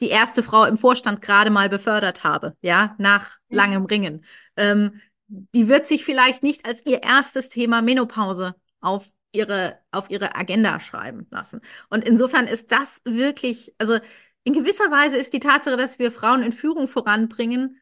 die 0.00 0.08
erste 0.08 0.42
Frau 0.42 0.64
im 0.64 0.76
Vorstand 0.76 1.22
gerade 1.22 1.50
mal 1.50 1.68
befördert 1.68 2.24
habe, 2.24 2.56
ja, 2.60 2.94
nach 2.98 3.38
langem 3.48 3.84
Ringen. 3.84 4.24
Ähm, 4.56 5.00
die 5.26 5.68
wird 5.68 5.86
sich 5.86 6.04
vielleicht 6.04 6.42
nicht 6.42 6.66
als 6.66 6.86
ihr 6.86 7.02
erstes 7.02 7.48
Thema 7.48 7.82
Menopause 7.82 8.54
auf 8.80 9.10
ihre, 9.32 9.78
auf 9.90 10.10
ihre 10.10 10.36
Agenda 10.36 10.80
schreiben 10.80 11.26
lassen. 11.30 11.60
Und 11.90 12.04
insofern 12.04 12.46
ist 12.46 12.72
das 12.72 13.02
wirklich, 13.04 13.74
also 13.78 13.98
in 14.44 14.54
gewisser 14.54 14.90
Weise 14.90 15.16
ist 15.18 15.32
die 15.32 15.40
Tatsache, 15.40 15.76
dass 15.76 15.98
wir 15.98 16.10
Frauen 16.10 16.42
in 16.42 16.52
Führung 16.52 16.86
voranbringen, 16.86 17.80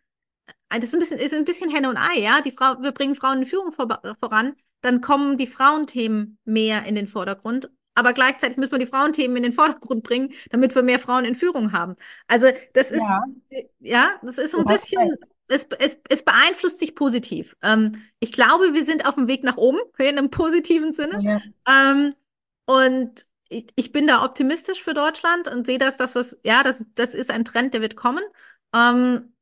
äh, 0.68 0.80
das 0.80 0.88
ist 0.88 0.94
ein 0.94 1.00
bisschen, 1.00 1.18
ist 1.18 1.34
ein 1.34 1.44
bisschen 1.44 1.70
Henne 1.70 1.88
und 1.88 1.96
Ei, 1.96 2.18
ja. 2.20 2.40
Die 2.40 2.52
Frau, 2.52 2.82
wir 2.82 2.92
bringen 2.92 3.14
Frauen 3.14 3.38
in 3.38 3.46
Führung 3.46 3.70
vor, 3.72 4.00
voran, 4.18 4.54
dann 4.80 5.00
kommen 5.00 5.38
die 5.38 5.46
Frauenthemen 5.46 6.38
mehr 6.44 6.84
in 6.84 6.94
den 6.94 7.06
Vordergrund 7.06 7.70
aber 7.96 8.12
gleichzeitig 8.12 8.58
müssen 8.58 8.72
wir 8.72 8.78
die 8.78 8.86
Frauenthemen 8.86 9.38
in 9.38 9.42
den 9.42 9.52
Vordergrund 9.52 10.04
bringen, 10.04 10.32
damit 10.50 10.74
wir 10.74 10.82
mehr 10.82 10.98
Frauen 10.98 11.24
in 11.24 11.34
Führung 11.34 11.72
haben. 11.72 11.96
Also 12.28 12.48
das 12.74 12.90
ist, 12.90 13.02
ja, 13.02 13.24
ja 13.80 14.10
das 14.22 14.38
ist 14.38 14.52
so 14.52 14.58
ein 14.58 14.64
bisschen, 14.66 15.16
es, 15.48 15.66
es, 15.78 16.00
es 16.08 16.22
beeinflusst 16.22 16.78
sich 16.78 16.94
positiv. 16.94 17.56
Ähm, 17.62 18.02
ich 18.20 18.32
glaube, 18.32 18.74
wir 18.74 18.84
sind 18.84 19.08
auf 19.08 19.14
dem 19.14 19.28
Weg 19.28 19.44
nach 19.44 19.56
oben, 19.56 19.78
in 19.98 20.18
einem 20.18 20.30
positiven 20.30 20.92
Sinne. 20.92 21.20
Ja. 21.22 21.90
Ähm, 21.90 22.14
und 22.66 23.26
ich, 23.48 23.66
ich, 23.76 23.92
bin 23.92 24.06
da 24.06 24.24
optimistisch 24.24 24.82
für 24.82 24.92
Deutschland 24.92 25.48
und 25.48 25.66
sehe, 25.66 25.78
dass 25.78 25.96
das 25.96 26.16
was, 26.16 26.38
ja, 26.44 26.62
das, 26.62 26.84
das 26.94 27.14
ist 27.14 27.30
ein 27.30 27.44
Trend, 27.44 27.74
der 27.74 27.80
wird 27.80 27.96
kommen. 27.96 28.24
Ähm, 28.74 29.32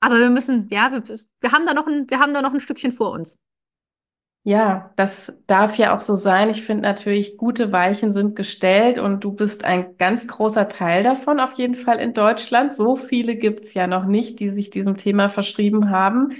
aber 0.00 0.18
wir 0.20 0.30
müssen, 0.30 0.68
ja, 0.70 0.92
wir, 0.92 1.02
wir 1.02 1.52
haben 1.52 1.66
da 1.66 1.74
noch 1.74 1.86
ein, 1.86 2.08
wir 2.08 2.20
haben 2.20 2.32
da 2.32 2.42
noch 2.42 2.54
ein 2.54 2.60
Stückchen 2.60 2.92
vor 2.92 3.10
uns. 3.10 3.38
Ja, 4.46 4.92
das 4.96 5.32
darf 5.46 5.76
ja 5.78 5.96
auch 5.96 6.00
so 6.00 6.16
sein. 6.16 6.50
Ich 6.50 6.64
finde 6.64 6.82
natürlich, 6.82 7.38
gute 7.38 7.72
Weichen 7.72 8.12
sind 8.12 8.36
gestellt 8.36 8.98
und 8.98 9.24
du 9.24 9.32
bist 9.32 9.64
ein 9.64 9.96
ganz 9.96 10.26
großer 10.28 10.68
Teil 10.68 11.02
davon, 11.02 11.40
auf 11.40 11.54
jeden 11.54 11.74
Fall 11.74 11.98
in 11.98 12.12
Deutschland. 12.12 12.74
So 12.74 12.94
viele 12.96 13.36
gibt's 13.36 13.72
ja 13.72 13.86
noch 13.86 14.04
nicht, 14.04 14.40
die 14.40 14.50
sich 14.50 14.68
diesem 14.68 14.98
Thema 14.98 15.30
verschrieben 15.30 15.88
haben. 15.88 16.32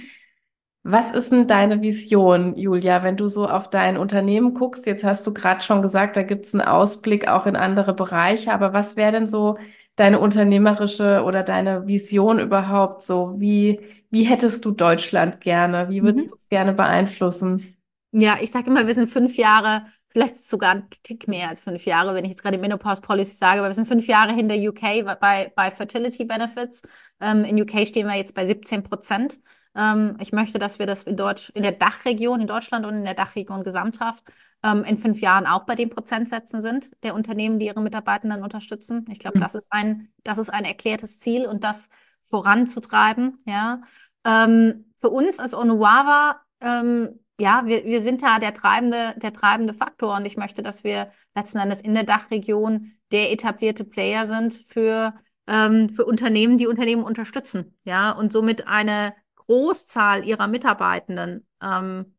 Was 0.83 1.11
ist 1.11 1.31
denn 1.31 1.47
deine 1.47 1.81
Vision, 1.81 2.55
Julia, 2.57 3.03
wenn 3.03 3.17
du 3.17 3.27
so 3.27 3.47
auf 3.49 3.69
dein 3.71 3.97
Unternehmen 3.97 4.53
guckst? 4.53 4.85
Jetzt 4.85 5.03
hast 5.03 5.25
du 5.27 5.33
gerade 5.33 5.61
schon 5.63 5.81
gesagt, 5.81 6.15
da 6.17 6.23
gibt's 6.23 6.53
einen 6.53 6.67
Ausblick 6.67 7.27
auch 7.27 7.47
in 7.47 7.55
andere 7.55 7.93
Bereiche, 7.95 8.53
aber 8.53 8.73
was 8.73 8.95
wäre 8.95 9.11
denn 9.13 9.27
so 9.27 9.57
deine 9.95 10.19
unternehmerische 10.19 11.23
oder 11.23 11.43
deine 11.43 11.87
Vision 11.87 12.39
überhaupt 12.39 13.03
so? 13.03 13.35
Wie, 13.39 13.79
wie 14.11 14.23
hättest 14.25 14.65
du 14.65 14.71
Deutschland 14.71 15.41
gerne? 15.41 15.89
Wie 15.89 16.03
würdest 16.03 16.27
mhm. 16.27 16.31
du 16.31 16.35
es 16.37 16.49
gerne 16.49 16.73
beeinflussen? 16.73 17.74
Ja, 18.17 18.37
ich 18.39 18.49
sage 18.49 18.69
immer, 18.69 18.87
wir 18.87 18.93
sind 18.93 19.09
fünf 19.09 19.35
Jahre, 19.35 19.87
vielleicht 20.07 20.37
sogar 20.37 20.71
ein 20.71 20.89
Tick 21.03 21.27
mehr 21.27 21.49
als 21.49 21.59
fünf 21.59 21.85
Jahre, 21.85 22.15
wenn 22.15 22.23
ich 22.23 22.31
jetzt 22.31 22.41
gerade 22.41 22.57
Menopause 22.57 23.01
Policy 23.01 23.35
sage, 23.35 23.59
aber 23.59 23.67
wir 23.67 23.73
sind 23.73 23.89
fünf 23.89 24.07
Jahre 24.07 24.33
hinter 24.33 24.55
UK 24.55 25.03
bei, 25.19 25.51
bei 25.53 25.69
Fertility 25.69 26.23
Benefits. 26.23 26.81
Ähm, 27.19 27.43
in 27.43 27.61
UK 27.61 27.85
stehen 27.85 28.07
wir 28.07 28.15
jetzt 28.15 28.33
bei 28.33 28.45
17 28.45 28.83
Prozent. 28.83 29.41
Ähm, 29.75 30.15
ich 30.21 30.31
möchte, 30.31 30.59
dass 30.59 30.79
wir 30.79 30.85
das 30.85 31.03
in 31.03 31.17
Deutsch, 31.17 31.49
in 31.55 31.63
der 31.63 31.73
Dachregion, 31.73 32.39
in 32.39 32.47
Deutschland 32.47 32.85
und 32.85 32.95
in 32.95 33.03
der 33.03 33.15
Dachregion 33.15 33.63
gesamthaft 33.63 34.23
ähm, 34.63 34.85
in 34.85 34.97
fünf 34.97 35.19
Jahren 35.19 35.45
auch 35.45 35.65
bei 35.65 35.75
den 35.75 35.89
Prozentsätzen 35.89 36.61
sind 36.61 36.91
der 37.03 37.15
Unternehmen, 37.15 37.59
die 37.59 37.65
ihre 37.65 37.81
Mitarbeitenden 37.81 38.43
unterstützen. 38.43 39.05
Ich 39.11 39.19
glaube, 39.19 39.39
mhm. 39.39 39.41
das 39.41 39.55
ist 39.55 39.67
ein, 39.71 40.07
das 40.23 40.37
ist 40.37 40.51
ein 40.51 40.63
erklärtes 40.63 41.19
Ziel 41.19 41.47
und 41.47 41.65
das 41.65 41.89
voranzutreiben. 42.23 43.37
Ja, 43.45 43.81
ähm, 44.25 44.93
für 44.95 45.09
uns 45.09 45.41
als 45.41 45.53
Onuava 45.53 46.39
ähm, 46.61 47.19
ja, 47.39 47.63
wir, 47.65 47.83
wir 47.85 48.01
sind 48.01 48.21
da 48.21 48.39
der 48.39 48.53
treibende, 48.53 49.13
der 49.17 49.33
treibende 49.33 49.73
Faktor 49.73 50.15
und 50.15 50.25
ich 50.25 50.37
möchte, 50.37 50.61
dass 50.63 50.83
wir 50.83 51.11
letzten 51.35 51.57
Endes 51.57 51.81
in 51.81 51.93
der 51.93 52.03
Dachregion 52.03 52.93
der 53.11 53.31
etablierte 53.31 53.83
Player 53.83 54.25
sind 54.25 54.53
für, 54.53 55.13
ähm, 55.47 55.89
für 55.89 56.05
Unternehmen, 56.05 56.57
die 56.57 56.67
Unternehmen 56.67 57.03
unterstützen, 57.03 57.77
ja, 57.83 58.11
und 58.11 58.31
somit 58.31 58.67
eine 58.67 59.13
Großzahl 59.35 60.25
ihrer 60.25 60.47
Mitarbeitenden 60.47 61.45
ähm, 61.61 62.15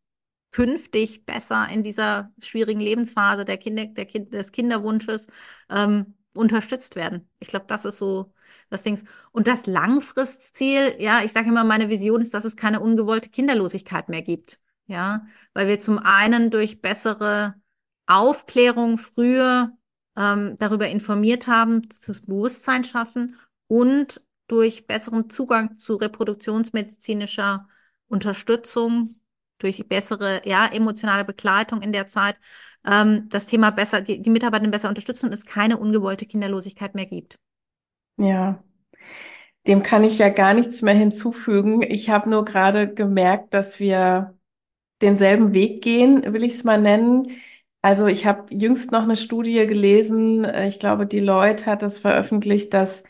künftig 0.53 1.27
besser 1.27 1.69
in 1.71 1.83
dieser 1.83 2.33
schwierigen 2.43 2.81
Lebensphase 2.81 3.45
der 3.45 3.59
Kinder, 3.59 3.87
der 3.87 4.07
kind, 4.07 4.33
des 4.33 4.53
Kinderwunsches 4.53 5.29
ähm, 5.71 6.15
unterstützt 6.35 6.97
werden. 6.97 7.29
Ich 7.41 7.49
glaube, 7.49 7.67
das 7.69 7.85
ist 7.85 7.99
so 7.99 8.33
das 8.71 8.83
Ding. 8.83 8.99
Und 9.33 9.47
das 9.47 9.67
Langfristziel, 9.67 10.97
ja, 10.99 11.23
ich 11.23 11.33
sage 11.33 11.49
immer, 11.49 11.65
meine 11.65 11.89
Vision 11.89 12.21
ist, 12.21 12.35
dass 12.35 12.45
es 12.45 12.57
keine 12.57 12.81
ungewollte 12.81 13.31
Kinderlosigkeit 13.31 14.09
mehr 14.09 14.23
gibt. 14.23 14.61
Ja, 14.87 15.27
weil 15.53 15.69
wir 15.69 15.79
zum 15.81 15.99
einen 15.99 16.51
durch 16.51 16.81
bessere 16.81 17.55
Aufklärung 18.07 18.99
früher 18.99 19.73
ähm, 20.17 20.57
darüber 20.59 20.89
informiert 20.89 21.47
haben, 21.47 21.89
das 22.07 22.23
Bewusstsein 22.23 22.85
schaffen 22.85 23.37
und 23.67 24.25
durch 24.47 24.87
besseren 24.87 25.29
Zugang 25.29 25.77
zu 25.77 25.97
reproduktionsmedizinischer 25.97 27.69
Unterstützung, 28.09 29.21
durch 29.59 29.89
bessere, 29.89 30.43
ja, 30.45 30.67
emotionale 30.67 31.25
Begleitung 31.25 31.83
in 31.83 31.93
der 31.93 32.07
Zeit, 32.07 32.39
ähm, 32.87 33.29
das 33.29 33.47
Thema 33.47 33.71
besser, 33.71 34.01
die, 34.01 34.23
die 34.23 34.31
Mitarbeiter 34.31 34.69
besser 34.69 34.89
unterstützen 34.89 35.27
und 35.27 35.33
es 35.33 35.47
keine 35.47 35.79
ungewollte 35.79 36.27
Kinderlosigkeit 36.27 36.95
mehr 36.95 37.07
gibt. 37.07 37.39
Ja, 38.19 38.63
dem 39.67 39.83
kann 39.83 40.05
ich 40.05 40.19
ja 40.19 40.29
gar 40.29 40.55
nichts 40.55 40.83
mehr 40.83 40.95
hinzufügen. 40.95 41.83
Ich 41.83 42.09
habe 42.09 42.31
nur 42.31 42.45
gerade 42.45 42.93
gemerkt, 42.93 43.53
dass 43.53 43.81
wir 43.81 44.36
denselben 45.01 45.55
Weg 45.55 45.83
gehen, 45.83 46.23
will 46.33 46.45
ich 46.45 46.55
es 46.55 46.65
mal 46.65 46.81
nennen. 46.81 47.31
Also 47.83 48.07
ich 48.07 48.27
habe 48.27 48.53
jüngst 48.55 48.93
noch 48.93 49.03
eine 49.03 49.17
Studie 49.17 49.67
gelesen, 49.67 50.45
äh, 50.45 50.67
ich 50.69 50.81
glaube, 50.81 51.07
Deloitte 51.07 51.67
hat 51.67 51.83
das 51.83 51.99
veröffentlicht, 51.99 52.75
dass 52.75 53.05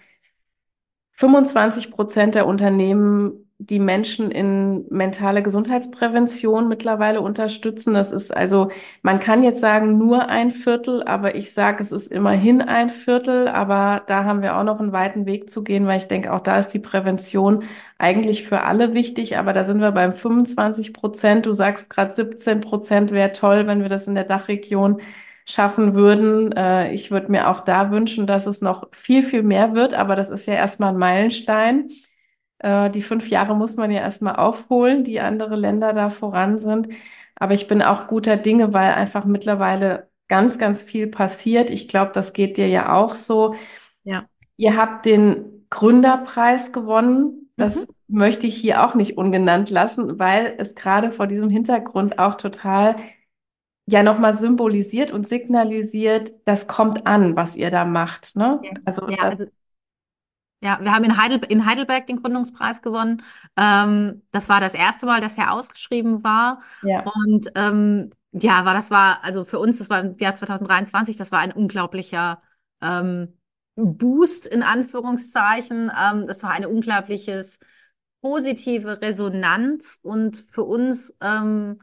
25 1.13 1.91
Prozent 1.91 2.35
der 2.35 2.47
Unternehmen 2.47 3.46
die 3.59 3.79
Menschen 3.79 4.31
in 4.31 4.85
mentale 4.91 5.43
Gesundheitsprävention 5.43 6.69
mittlerweile 6.69 7.23
unterstützen. 7.23 7.95
Das 7.95 8.13
ist 8.13 8.35
also, 8.37 8.71
man 9.03 9.19
kann 9.19 9.43
jetzt 9.43 9.61
sagen, 9.61 9.97
nur 9.97 10.29
ein 10.29 10.51
Viertel, 10.51 11.03
aber 11.03 11.35
ich 11.37 11.55
sage, 11.55 11.83
es 11.83 11.91
ist 11.91 12.09
immerhin 12.13 12.61
ein 12.61 12.91
Viertel. 12.91 13.49
Aber 13.49 14.03
da 14.07 14.25
haben 14.25 14.43
wir 14.43 14.57
auch 14.57 14.63
noch 14.63 14.79
einen 14.79 14.93
weiten 14.93 15.25
Weg 15.25 15.49
zu 15.49 15.65
gehen, 15.65 15.87
weil 15.87 15.99
ich 15.99 16.09
denke, 16.09 16.35
auch 16.35 16.41
da 16.41 16.59
ist 16.59 16.69
die 16.69 16.79
Prävention 16.81 17.65
eigentlich 17.99 18.45
für 18.47 18.63
alle 18.63 18.93
wichtig. 18.93 19.39
Aber 19.39 19.55
da 19.55 19.65
sind 19.65 19.81
wir 19.81 19.93
beim 19.93 20.13
25 20.13 20.93
Prozent. 20.93 21.47
Du 21.47 21.53
sagst 21.53 21.89
gerade 21.89 22.13
17 22.13 22.61
Prozent 22.61 23.11
wäre 23.11 23.33
toll, 23.33 23.67
wenn 23.67 23.81
wir 23.81 23.89
das 23.89 24.07
in 24.07 24.15
der 24.15 24.25
Dachregion 24.25 25.01
schaffen 25.47 25.95
würden. 25.95 26.53
Äh, 26.53 26.93
ich 26.93 27.11
würde 27.11 27.31
mir 27.33 27.49
auch 27.49 27.61
da 27.61 27.91
wünschen, 27.91 28.27
dass 28.27 28.47
es 28.47 28.61
noch 28.61 28.89
viel, 28.93 29.23
viel 29.23 29.43
mehr 29.43 29.75
wird. 29.75 29.95
Aber 29.95 30.15
das 30.15 30.29
ist 30.29 30.47
ja 30.47 30.55
erstmal 30.55 30.93
ein 30.93 30.99
Meilenstein. 30.99 31.89
Äh, 32.67 32.91
die 32.91 33.03
fünf 33.03 33.29
Jahre 33.29 33.55
muss 33.55 33.77
man 33.77 33.93
ja 33.93 34.01
erstmal 34.01 34.37
aufholen, 34.37 35.05
die 35.05 35.21
andere 35.21 35.55
Länder 35.55 35.93
da 35.93 36.11
voran 36.11 36.59
sind. 36.59 36.89
Aber 37.37 37.55
ich 37.55 37.69
bin 37.69 37.81
auch 37.81 38.09
guter 38.09 38.37
Dinge, 38.37 38.73
weil 38.73 38.93
einfach 38.93 39.25
mittlerweile 39.25 40.11
ganz, 40.27 40.59
ganz 40.59 40.83
viel 40.83 41.07
passiert. 41.07 41.71
Ich 41.71 41.87
glaube, 41.87 42.11
das 42.13 42.33
geht 42.33 42.57
dir 42.57 42.69
ja 42.69 42.93
auch 42.93 43.15
so. 43.15 43.55
Ja. 44.03 44.27
Ihr 44.57 44.77
habt 44.77 45.07
den 45.07 45.67
Gründerpreis 45.71 46.73
gewonnen. 46.73 47.53
Das 47.57 47.87
mhm. 47.87 47.93
möchte 48.09 48.49
ich 48.49 48.57
hier 48.57 48.85
auch 48.85 48.97
nicht 48.97 49.17
ungenannt 49.17 49.71
lassen, 49.71 50.19
weil 50.19 50.57
es 50.59 50.75
gerade 50.75 51.13
vor 51.13 51.29
diesem 51.29 51.51
Hintergrund 51.51 52.19
auch 52.19 52.35
total 52.35 52.97
ja 53.89 54.03
nochmal 54.03 54.37
symbolisiert 54.37 55.13
und 55.13 55.29
signalisiert, 55.29 56.33
das 56.45 56.67
kommt 56.67 57.07
an, 57.07 57.37
was 57.37 57.55
ihr 57.55 57.71
da 57.71 57.85
macht. 57.85 58.35
Ne? 58.35 58.59
Ja. 58.65 58.71
Also, 58.85 59.09
ja, 59.09 59.19
also 59.19 59.45
ja, 60.67 60.79
wir 60.83 60.93
haben 60.93 61.05
in, 61.05 61.17
Heidel 61.17 61.41
in 61.49 61.65
Heidelberg 61.65 62.09
den 62.09 62.21
Gründungspreis 62.21 62.83
gewonnen. 62.83 63.23
Ähm, 63.57 64.23
das 64.33 64.49
war 64.49 64.61
das 64.61 64.75
erste 64.75 65.07
Mal, 65.07 65.21
dass 65.21 65.39
er 65.39 65.53
ausgeschrieben 65.53 66.25
war. 66.25 66.61
Ja. 66.83 67.05
Und 67.05 67.53
ähm, 67.55 68.11
ja, 68.33 68.65
war 68.65 68.75
das 68.75 68.91
war, 68.91 69.23
also 69.23 69.45
für 69.45 69.61
uns, 69.61 69.79
das 69.79 69.91
war 69.91 70.01
im 70.01 70.13
Jahr 70.15 70.35
2023, 70.35 71.17
das 71.17 71.31
war 71.31 71.39
ein 71.39 71.53
unglaublicher 71.53 72.43
ähm, 72.83 73.39
Boost 73.77 74.49
in 74.49 74.65
Anführungszeichen. 74.65 75.93
Ähm, 75.97 76.27
das 76.27 76.43
war 76.43 76.51
eine 76.51 76.69
unglaubliches 76.69 77.61
positive 78.21 79.01
Resonanz 79.01 80.01
und 80.03 80.37
für 80.37 80.65
uns 80.65 81.17
ähm, 81.23 81.79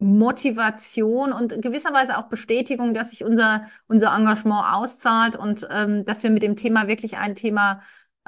Motivation 0.00 1.32
und 1.32 1.62
gewisserweise 1.62 2.18
auch 2.18 2.28
Bestätigung, 2.28 2.94
dass 2.94 3.10
sich 3.10 3.24
unser, 3.24 3.62
unser 3.86 4.14
Engagement 4.14 4.64
auszahlt 4.72 5.36
und 5.36 5.68
ähm, 5.70 6.04
dass 6.04 6.24
wir 6.24 6.30
mit 6.30 6.42
dem 6.42 6.56
Thema 6.56 6.88
wirklich 6.88 7.16
ein 7.16 7.34
Thema 7.36 7.80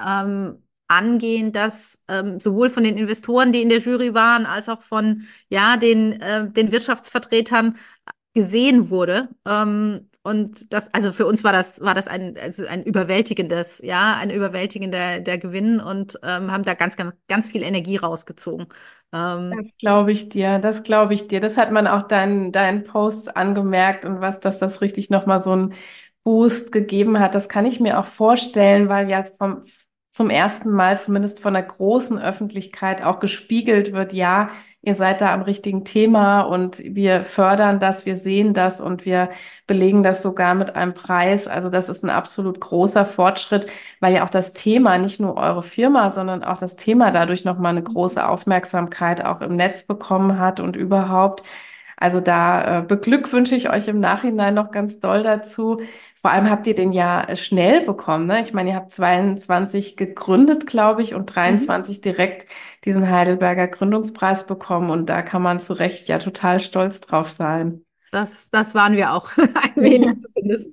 ähm, 0.05 0.63
angehen, 0.87 1.51
das 1.53 1.99
ähm, 2.09 2.39
sowohl 2.39 2.69
von 2.69 2.83
den 2.83 2.97
Investoren, 2.97 3.53
die 3.53 3.61
in 3.61 3.69
der 3.69 3.79
Jury 3.79 4.13
waren, 4.13 4.45
als 4.45 4.67
auch 4.69 4.81
von 4.81 5.23
ja, 5.49 5.77
den, 5.77 6.19
äh, 6.21 6.49
den 6.51 6.71
Wirtschaftsvertretern 6.71 7.77
gesehen 8.33 8.89
wurde. 8.89 9.29
Ähm, 9.47 10.09
und 10.23 10.71
das, 10.73 10.93
also 10.93 11.11
für 11.11 11.25
uns 11.25 11.43
war 11.43 11.51
das, 11.51 11.81
war 11.81 11.95
das 11.95 12.07
ein, 12.07 12.37
also 12.37 12.67
ein 12.67 12.83
überwältigendes, 12.83 13.81
ja, 13.83 14.17
ein 14.17 14.29
überwältigender 14.29 15.19
der 15.19 15.37
Gewinn 15.39 15.79
und 15.79 16.19
ähm, 16.23 16.51
haben 16.51 16.63
da 16.63 16.75
ganz, 16.75 16.95
ganz, 16.95 17.13
ganz 17.27 17.47
viel 17.47 17.63
Energie 17.63 17.97
rausgezogen. 17.97 18.67
Ähm, 19.13 19.53
das 19.57 19.69
glaube 19.79 20.11
ich 20.11 20.29
dir, 20.29 20.59
das 20.59 20.83
glaube 20.83 21.13
ich 21.13 21.27
dir. 21.27 21.41
Das 21.41 21.57
hat 21.57 21.71
man 21.71 21.87
auch 21.87 22.03
deinen, 22.03 22.51
deinen 22.51 22.83
Posts 22.83 23.29
angemerkt 23.29 24.05
und 24.05 24.21
was, 24.21 24.39
dass 24.39 24.59
das 24.59 24.81
richtig 24.81 25.09
nochmal 25.09 25.41
so 25.41 25.51
einen 25.51 25.73
Boost 26.23 26.71
gegeben 26.71 27.19
hat. 27.19 27.33
Das 27.33 27.49
kann 27.49 27.65
ich 27.65 27.79
mir 27.79 27.99
auch 27.99 28.05
vorstellen, 28.05 28.89
weil 28.89 29.09
ja 29.09 29.23
vom, 29.39 29.63
zum 30.11 30.29
ersten 30.29 30.71
Mal 30.71 30.99
zumindest 30.99 31.41
von 31.41 31.53
der 31.53 31.63
großen 31.63 32.19
Öffentlichkeit 32.19 33.01
auch 33.03 33.19
gespiegelt 33.19 33.93
wird, 33.93 34.13
ja, 34.13 34.49
ihr 34.81 34.95
seid 34.95 35.21
da 35.21 35.33
am 35.33 35.43
richtigen 35.43 35.85
Thema 35.85 36.41
und 36.41 36.79
wir 36.83 37.23
fördern 37.23 37.79
das, 37.79 38.05
wir 38.05 38.15
sehen 38.15 38.53
das 38.53 38.81
und 38.81 39.05
wir 39.05 39.29
belegen 39.67 40.03
das 40.03 40.21
sogar 40.23 40.55
mit 40.55 40.75
einem 40.75 40.93
Preis. 40.93 41.47
Also 41.47 41.69
das 41.69 41.87
ist 41.87 42.03
ein 42.03 42.09
absolut 42.09 42.59
großer 42.59 43.05
Fortschritt, 43.05 43.67
weil 43.99 44.13
ja 44.15 44.25
auch 44.25 44.29
das 44.29 44.53
Thema, 44.53 44.97
nicht 44.97 45.19
nur 45.19 45.37
eure 45.37 45.63
Firma, 45.63 46.09
sondern 46.09 46.43
auch 46.43 46.57
das 46.57 46.75
Thema 46.75 47.11
dadurch 47.11 47.45
nochmal 47.45 47.71
eine 47.71 47.83
große 47.83 48.25
Aufmerksamkeit 48.27 49.23
auch 49.23 49.41
im 49.41 49.55
Netz 49.55 49.83
bekommen 49.83 50.39
hat 50.39 50.59
und 50.59 50.75
überhaupt. 50.75 51.43
Also 51.97 52.19
da 52.19 52.79
äh, 52.79 52.81
beglückwünsche 52.81 53.55
ich 53.55 53.69
euch 53.69 53.87
im 53.87 53.99
Nachhinein 53.99 54.55
noch 54.55 54.71
ganz 54.71 54.99
doll 54.99 55.21
dazu. 55.21 55.81
Vor 56.21 56.31
allem 56.31 56.49
habt 56.49 56.67
ihr 56.67 56.75
den 56.75 56.93
ja 56.93 57.35
schnell 57.35 57.83
bekommen. 57.83 58.27
Ne? 58.27 58.41
Ich 58.41 58.53
meine, 58.53 58.69
ihr 58.69 58.75
habt 58.75 58.91
22 58.91 59.97
gegründet, 59.97 60.67
glaube 60.67 61.01
ich, 61.01 61.15
und 61.15 61.25
23 61.25 61.97
mhm. 61.97 62.01
direkt 62.01 62.45
diesen 62.85 63.09
Heidelberger 63.09 63.67
Gründungspreis 63.67 64.45
bekommen. 64.45 64.91
Und 64.91 65.07
da 65.07 65.23
kann 65.23 65.41
man 65.41 65.59
zu 65.59 65.73
Recht 65.73 66.07
ja 66.07 66.19
total 66.19 66.59
stolz 66.59 67.01
drauf 67.01 67.29
sein. 67.29 67.83
Das, 68.11 68.51
das 68.51 68.75
waren 68.75 68.95
wir 68.95 69.13
auch, 69.13 69.31
ein 69.37 69.81
wenig 69.81 70.19
zumindest. 70.19 70.69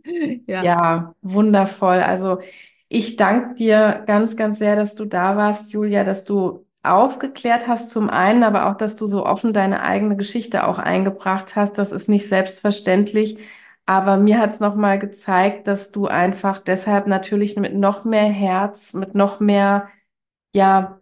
Ja. 0.46 0.62
ja, 0.62 1.14
wundervoll. 1.22 2.00
Also 2.00 2.40
ich 2.88 3.16
danke 3.16 3.54
dir 3.54 4.02
ganz, 4.06 4.36
ganz 4.36 4.58
sehr, 4.58 4.76
dass 4.76 4.94
du 4.94 5.06
da 5.06 5.36
warst, 5.36 5.72
Julia, 5.72 6.04
dass 6.04 6.24
du 6.24 6.64
aufgeklärt 6.82 7.68
hast 7.68 7.90
zum 7.90 8.10
einen, 8.10 8.42
aber 8.42 8.68
auch, 8.68 8.76
dass 8.76 8.96
du 8.96 9.06
so 9.06 9.24
offen 9.24 9.52
deine 9.52 9.82
eigene 9.82 10.16
Geschichte 10.16 10.66
auch 10.66 10.78
eingebracht 10.78 11.56
hast. 11.56 11.78
Das 11.78 11.92
ist 11.92 12.08
nicht 12.08 12.28
selbstverständlich. 12.28 13.38
Aber 13.88 14.18
mir 14.18 14.38
hat 14.38 14.50
es 14.50 14.60
nochmal 14.60 14.98
gezeigt, 14.98 15.66
dass 15.66 15.90
du 15.92 16.08
einfach 16.08 16.60
deshalb 16.60 17.06
natürlich 17.06 17.56
mit 17.56 17.74
noch 17.74 18.04
mehr 18.04 18.26
Herz, 18.26 18.92
mit 18.92 19.14
noch 19.14 19.40
mehr, 19.40 19.88
ja, 20.54 21.00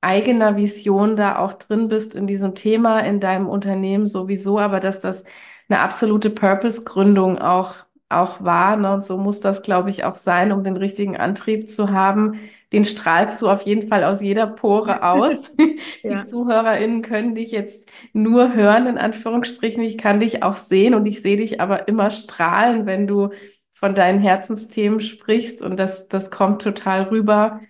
eigener 0.00 0.56
Vision 0.56 1.16
da 1.16 1.38
auch 1.38 1.54
drin 1.54 1.88
bist 1.88 2.14
in 2.16 2.26
diesem 2.26 2.54
Thema, 2.56 3.00
in 3.00 3.20
deinem 3.20 3.48
Unternehmen 3.48 4.06
sowieso, 4.08 4.58
aber 4.58 4.80
dass 4.80 5.00
das 5.00 5.24
eine 5.68 5.80
absolute 5.80 6.30
Purpose-Gründung 6.30 7.38
auch, 7.38 7.76
auch 8.08 8.42
war. 8.44 8.76
Ne? 8.76 8.94
Und 8.94 9.04
so 9.04 9.18
muss 9.18 9.40
das, 9.40 9.62
glaube 9.62 9.90
ich, 9.90 10.04
auch 10.04 10.16
sein, 10.16 10.52
um 10.52 10.64
den 10.64 10.76
richtigen 10.76 11.16
Antrieb 11.16 11.70
zu 11.70 11.92
haben, 11.92 12.40
den 12.72 12.84
strahlst 12.84 13.40
du 13.40 13.48
auf 13.48 13.62
jeden 13.62 13.88
Fall 13.88 14.04
aus 14.04 14.20
jeder 14.20 14.46
Pore 14.46 15.02
aus. 15.02 15.52
ja. 16.02 16.22
Die 16.22 16.28
ZuhörerInnen 16.28 17.02
können 17.02 17.34
dich 17.34 17.50
jetzt 17.50 17.88
nur 18.12 18.54
hören, 18.54 18.86
in 18.86 18.98
Anführungsstrichen. 18.98 19.82
Ich 19.82 19.98
kann 19.98 20.20
dich 20.20 20.42
auch 20.42 20.56
sehen 20.56 20.94
und 20.94 21.06
ich 21.06 21.22
sehe 21.22 21.36
dich 21.38 21.60
aber 21.60 21.88
immer 21.88 22.10
strahlen, 22.10 22.86
wenn 22.86 23.06
du 23.06 23.30
von 23.74 23.94
deinen 23.94 24.20
Herzensthemen 24.20 25.00
sprichst 25.00 25.62
und 25.62 25.76
das, 25.78 26.08
das 26.08 26.30
kommt 26.30 26.62
total 26.62 27.04
rüber. 27.04 27.60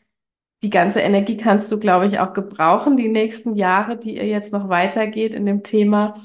die 0.62 0.70
ganze 0.70 1.00
Energie 1.00 1.36
kannst 1.36 1.70
du, 1.70 1.78
glaube 1.78 2.06
ich, 2.06 2.18
auch 2.20 2.32
gebrauchen, 2.32 2.96
die 2.96 3.08
nächsten 3.08 3.54
Jahre, 3.54 3.96
die 3.96 4.16
ihr 4.16 4.26
jetzt 4.26 4.52
noch 4.52 4.68
weitergeht 4.68 5.34
in 5.34 5.46
dem 5.46 5.62
Thema. 5.62 6.24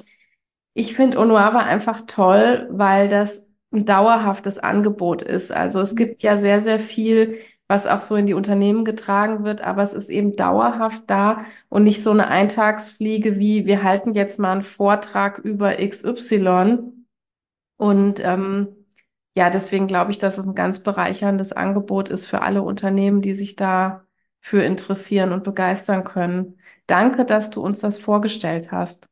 Ich 0.73 0.95
finde 0.95 1.19
Onuava 1.19 1.59
einfach 1.59 2.03
toll, 2.07 2.67
weil 2.71 3.09
das 3.09 3.45
ein 3.71 3.85
dauerhaftes 3.85 4.59
Angebot 4.59 5.21
ist. 5.21 5.51
Also 5.51 5.81
es 5.81 5.95
gibt 5.95 6.23
ja 6.23 6.37
sehr, 6.37 6.61
sehr 6.61 6.79
viel, 6.79 7.39
was 7.67 7.87
auch 7.87 8.01
so 8.01 8.15
in 8.15 8.25
die 8.27 8.33
Unternehmen 8.33 8.85
getragen 8.85 9.43
wird, 9.43 9.61
aber 9.61 9.83
es 9.83 9.93
ist 9.93 10.09
eben 10.09 10.35
dauerhaft 10.35 11.03
da 11.07 11.45
und 11.69 11.83
nicht 11.83 12.03
so 12.03 12.11
eine 12.11 12.27
Eintagsfliege 12.27 13.37
wie 13.37 13.65
wir 13.65 13.83
halten 13.83 14.13
jetzt 14.13 14.39
mal 14.39 14.51
einen 14.51 14.63
Vortrag 14.63 15.39
über 15.39 15.79
XY. 15.79 16.79
Und 17.77 18.19
ähm, 18.23 18.67
ja, 19.35 19.49
deswegen 19.49 19.87
glaube 19.87 20.11
ich, 20.11 20.19
dass 20.19 20.37
es 20.37 20.45
ein 20.45 20.55
ganz 20.55 20.83
bereicherndes 20.83 21.53
Angebot 21.53 22.09
ist 22.09 22.27
für 22.27 22.41
alle 22.41 22.61
Unternehmen, 22.61 23.21
die 23.21 23.33
sich 23.33 23.55
da 23.55 24.05
für 24.41 24.61
interessieren 24.61 25.31
und 25.31 25.43
begeistern 25.43 26.03
können. 26.03 26.59
Danke, 26.85 27.25
dass 27.25 27.49
du 27.49 27.61
uns 27.61 27.79
das 27.79 27.97
vorgestellt 27.97 28.71
hast. 28.71 29.07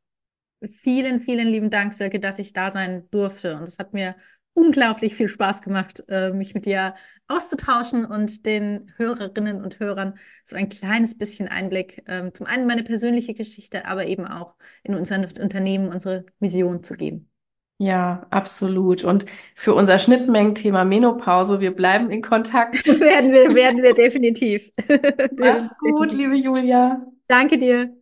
Vielen, 0.69 1.21
vielen 1.21 1.47
lieben 1.47 1.69
Dank, 1.71 1.93
Silke, 1.93 2.19
dass 2.19 2.37
ich 2.37 2.53
da 2.53 2.71
sein 2.71 3.07
durfte. 3.09 3.55
Und 3.55 3.63
es 3.63 3.79
hat 3.79 3.93
mir 3.93 4.15
unglaublich 4.53 5.15
viel 5.15 5.27
Spaß 5.27 5.61
gemacht, 5.61 6.03
äh, 6.07 6.31
mich 6.31 6.53
mit 6.53 6.65
dir 6.65 6.95
auszutauschen 7.27 8.05
und 8.05 8.45
den 8.45 8.91
Hörerinnen 8.97 9.63
und 9.63 9.79
Hörern 9.79 10.17
so 10.43 10.55
ein 10.55 10.69
kleines 10.69 11.17
bisschen 11.17 11.47
Einblick, 11.47 12.03
ähm, 12.07 12.33
zum 12.33 12.45
einen 12.45 12.67
meine 12.67 12.83
persönliche 12.83 13.33
Geschichte, 13.33 13.85
aber 13.85 14.05
eben 14.05 14.25
auch 14.25 14.55
in 14.83 14.95
unser 14.95 15.17
Unternehmen, 15.17 15.87
unsere 15.89 16.25
Vision 16.39 16.83
zu 16.83 16.95
geben. 16.95 17.31
Ja, 17.77 18.27
absolut. 18.29 19.03
Und 19.03 19.25
für 19.55 19.73
unser 19.73 19.97
Schnittmengenthema 19.97 20.83
Menopause, 20.83 21.61
wir 21.61 21.75
bleiben 21.75 22.11
in 22.11 22.21
Kontakt. 22.21 22.85
werden 22.99 23.31
wir, 23.31 23.55
werden 23.55 23.81
wir 23.81 23.93
definitiv. 23.95 24.69
Mach's 25.37 25.67
gut, 25.79 26.11
liebe 26.11 26.35
Julia. 26.35 27.03
Danke 27.27 27.57
dir. 27.57 28.00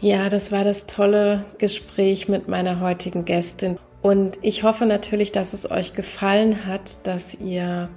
Ja, 0.00 0.28
das 0.28 0.52
war 0.52 0.62
das 0.62 0.86
tolle 0.86 1.44
Gespräch 1.58 2.28
mit 2.28 2.48
meiner 2.48 2.80
heutigen 2.80 3.24
Gästin. 3.24 3.78
Und 4.02 4.38
ich 4.42 4.62
hoffe 4.62 4.84
natürlich, 4.84 5.32
dass 5.32 5.52
es 5.52 5.70
euch 5.70 5.94
gefallen 5.94 6.66
hat, 6.66 7.06
dass 7.06 7.34
ihr 7.34 7.88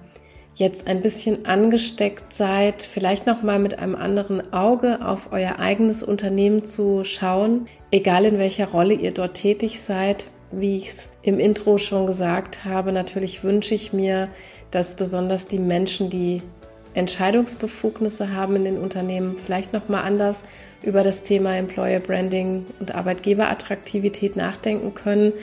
jetzt 0.55 0.87
ein 0.87 1.01
bisschen 1.01 1.45
angesteckt 1.45 2.33
seid, 2.33 2.83
vielleicht 2.83 3.27
noch 3.27 3.43
mal 3.43 3.59
mit 3.59 3.79
einem 3.79 3.95
anderen 3.95 4.53
Auge 4.53 5.05
auf 5.05 5.31
euer 5.31 5.59
eigenes 5.59 6.03
Unternehmen 6.03 6.63
zu 6.63 7.03
schauen, 7.03 7.67
egal 7.91 8.25
in 8.25 8.39
welcher 8.39 8.67
Rolle 8.67 8.93
ihr 8.93 9.13
dort 9.13 9.35
tätig 9.35 9.79
seid. 9.79 10.27
Wie 10.51 10.77
ich 10.77 10.89
es 10.89 11.09
im 11.21 11.39
Intro 11.39 11.77
schon 11.77 12.07
gesagt 12.07 12.65
habe, 12.65 12.91
natürlich 12.91 13.43
wünsche 13.43 13.75
ich 13.75 13.93
mir, 13.93 14.29
dass 14.71 14.95
besonders 14.95 15.47
die 15.47 15.59
Menschen, 15.59 16.09
die 16.09 16.41
Entscheidungsbefugnisse 16.93 18.33
haben 18.33 18.55
in 18.55 18.63
den 18.63 18.77
Unternehmen, 18.77 19.37
vielleicht 19.37 19.73
noch 19.73 19.89
mal 19.89 20.01
anders 20.01 20.43
über 20.81 21.03
das 21.03 21.21
Thema 21.23 21.55
Employer 21.55 21.99
Branding 21.99 22.65
und 22.79 22.95
Arbeitgeberattraktivität 22.95 24.35
nachdenken 24.35 24.93
können. 24.93 25.33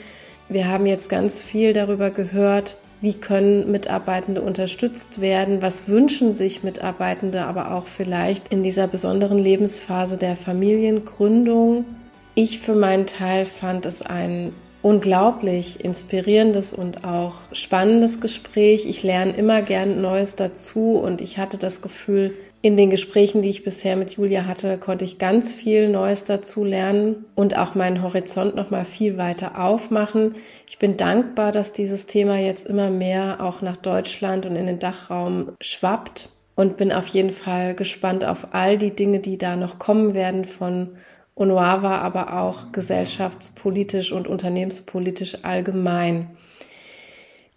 Wir 0.49 0.67
haben 0.67 0.85
jetzt 0.85 1.09
ganz 1.09 1.41
viel 1.41 1.73
darüber 1.73 2.09
gehört, 2.09 2.77
wie 2.99 3.13
können 3.13 3.71
Mitarbeitende 3.71 4.41
unterstützt 4.41 5.21
werden? 5.21 5.61
Was 5.61 5.87
wünschen 5.87 6.31
sich 6.31 6.63
Mitarbeitende 6.63 7.43
aber 7.43 7.73
auch 7.73 7.85
vielleicht 7.87 8.47
in 8.49 8.63
dieser 8.63 8.87
besonderen 8.87 9.37
Lebensphase 9.37 10.17
der 10.17 10.35
Familiengründung? 10.35 11.85
Ich 12.33 12.59
für 12.59 12.73
meinen 12.73 13.05
Teil 13.05 13.45
fand 13.45 13.85
es 13.85 14.01
ein 14.01 14.51
unglaublich 14.81 15.83
inspirierendes 15.83 16.73
und 16.73 17.03
auch 17.03 17.33
spannendes 17.51 18.19
Gespräch. 18.19 18.85
Ich 18.85 19.03
lerne 19.03 19.31
immer 19.31 19.61
gern 19.61 20.01
Neues 20.01 20.35
dazu 20.35 20.97
und 20.97 21.21
ich 21.21 21.37
hatte 21.37 21.57
das 21.57 21.81
Gefühl, 21.81 22.33
in 22.61 22.75
den 22.75 22.89
Gesprächen, 22.89 23.43
die 23.43 23.49
ich 23.49 23.63
bisher 23.63 23.95
mit 23.95 24.17
Julia 24.17 24.45
hatte, 24.45 24.77
konnte 24.77 25.05
ich 25.05 25.19
ganz 25.19 25.53
viel 25.53 25.89
Neues 25.89 26.23
dazu 26.23 26.63
lernen 26.63 27.25
und 27.35 27.57
auch 27.57 27.75
meinen 27.75 28.01
Horizont 28.01 28.55
noch 28.55 28.71
mal 28.71 28.83
viel 28.83 29.17
weiter 29.17 29.63
aufmachen. 29.63 30.33
Ich 30.67 30.79
bin 30.79 30.97
dankbar, 30.97 31.51
dass 31.51 31.71
dieses 31.71 32.07
Thema 32.07 32.39
jetzt 32.39 32.65
immer 32.65 32.89
mehr 32.89 33.37
auch 33.41 33.61
nach 33.61 33.77
Deutschland 33.77 34.45
und 34.45 34.55
in 34.55 34.65
den 34.65 34.79
Dachraum 34.79 35.51
schwappt 35.61 36.29
und 36.55 36.77
bin 36.77 36.91
auf 36.91 37.07
jeden 37.07 37.29
Fall 37.29 37.75
gespannt 37.75 38.25
auf 38.25 38.47
all 38.53 38.79
die 38.79 38.95
Dinge, 38.95 39.19
die 39.19 39.37
da 39.37 39.55
noch 39.55 39.77
kommen 39.77 40.15
werden 40.15 40.43
von 40.43 40.89
UNOAVA, 41.37 41.99
aber 41.99 42.41
auch 42.41 42.71
gesellschaftspolitisch 42.71 44.11
und 44.11 44.27
unternehmenspolitisch 44.27 45.43
allgemein. 45.43 46.31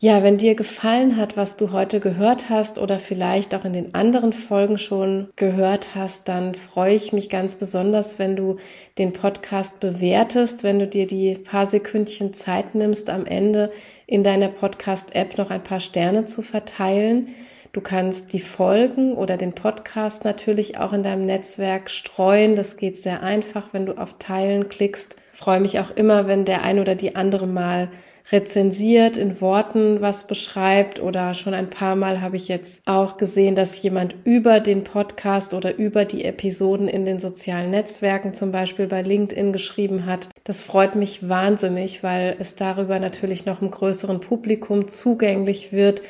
Ja, 0.02 0.22
wenn 0.22 0.38
dir 0.38 0.54
gefallen 0.54 1.18
hat, 1.18 1.36
was 1.36 1.58
du 1.58 1.72
heute 1.72 2.00
gehört 2.00 2.48
hast 2.48 2.78
oder 2.78 2.98
vielleicht 2.98 3.54
auch 3.54 3.66
in 3.66 3.74
den 3.74 3.94
anderen 3.94 4.32
Folgen 4.32 4.78
schon 4.78 5.28
gehört 5.36 5.94
hast, 5.94 6.26
dann 6.26 6.54
freue 6.54 6.94
ich 6.94 7.12
mich 7.12 7.28
ganz 7.28 7.56
besonders, 7.56 8.18
wenn 8.18 8.34
du 8.34 8.56
den 8.96 9.12
Podcast 9.12 9.78
bewertest, 9.78 10.62
wenn 10.62 10.78
du 10.78 10.86
dir 10.86 11.06
die 11.06 11.34
paar 11.34 11.66
Sekündchen 11.66 12.32
Zeit 12.32 12.74
nimmst, 12.74 13.10
am 13.10 13.26
Ende 13.26 13.72
in 14.06 14.24
deiner 14.24 14.48
Podcast-App 14.48 15.36
noch 15.36 15.50
ein 15.50 15.62
paar 15.62 15.80
Sterne 15.80 16.24
zu 16.24 16.40
verteilen. 16.40 17.34
Du 17.72 17.80
kannst 17.80 18.32
die 18.32 18.40
Folgen 18.40 19.14
oder 19.14 19.36
den 19.36 19.52
Podcast 19.52 20.24
natürlich 20.24 20.78
auch 20.78 20.92
in 20.92 21.04
deinem 21.04 21.24
Netzwerk 21.24 21.88
streuen. 21.88 22.56
Das 22.56 22.76
geht 22.76 22.96
sehr 22.96 23.22
einfach, 23.22 23.68
wenn 23.72 23.86
du 23.86 23.96
auf 23.96 24.16
Teilen 24.18 24.68
klickst. 24.68 25.14
Freue 25.30 25.60
mich 25.60 25.78
auch 25.78 25.92
immer, 25.92 26.26
wenn 26.26 26.44
der 26.44 26.62
ein 26.62 26.80
oder 26.80 26.96
die 26.96 27.14
andere 27.14 27.46
mal 27.46 27.88
rezensiert, 28.32 29.16
in 29.16 29.40
Worten 29.40 30.00
was 30.00 30.26
beschreibt 30.26 31.00
oder 31.00 31.34
schon 31.34 31.54
ein 31.54 31.70
paar 31.70 31.96
Mal 31.96 32.20
habe 32.20 32.36
ich 32.36 32.48
jetzt 32.48 32.82
auch 32.86 33.16
gesehen, 33.16 33.54
dass 33.54 33.80
jemand 33.82 34.14
über 34.24 34.60
den 34.60 34.84
Podcast 34.84 35.54
oder 35.54 35.76
über 35.76 36.04
die 36.04 36.24
Episoden 36.24 36.88
in 36.88 37.04
den 37.04 37.18
sozialen 37.18 37.70
Netzwerken, 37.70 38.34
zum 38.34 38.52
Beispiel 38.52 38.86
bei 38.86 39.02
LinkedIn, 39.02 39.52
geschrieben 39.52 40.06
hat. 40.06 40.28
Das 40.44 40.62
freut 40.62 40.94
mich 40.94 41.28
wahnsinnig, 41.28 42.02
weil 42.02 42.36
es 42.38 42.54
darüber 42.56 42.98
natürlich 42.98 43.46
noch 43.46 43.60
einem 43.60 43.70
größeren 43.70 44.20
Publikum 44.20 44.88
zugänglich 44.88 45.72
wird 45.72 46.02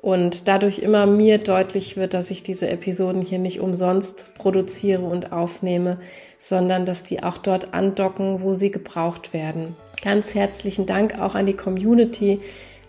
und 0.00 0.46
dadurch 0.46 0.78
immer 0.78 1.06
mir 1.06 1.38
deutlich 1.38 1.96
wird, 1.96 2.14
dass 2.14 2.30
ich 2.30 2.42
diese 2.42 2.68
Episoden 2.68 3.20
hier 3.20 3.38
nicht 3.38 3.60
umsonst 3.60 4.32
produziere 4.34 5.02
und 5.02 5.32
aufnehme, 5.32 5.98
sondern 6.38 6.84
dass 6.84 7.02
die 7.02 7.22
auch 7.22 7.38
dort 7.38 7.74
andocken, 7.74 8.42
wo 8.42 8.54
sie 8.54 8.70
gebraucht 8.70 9.32
werden. 9.32 9.76
Ganz 10.02 10.34
herzlichen 10.34 10.86
Dank 10.86 11.18
auch 11.20 11.34
an 11.34 11.46
die 11.46 11.56
Community 11.56 12.40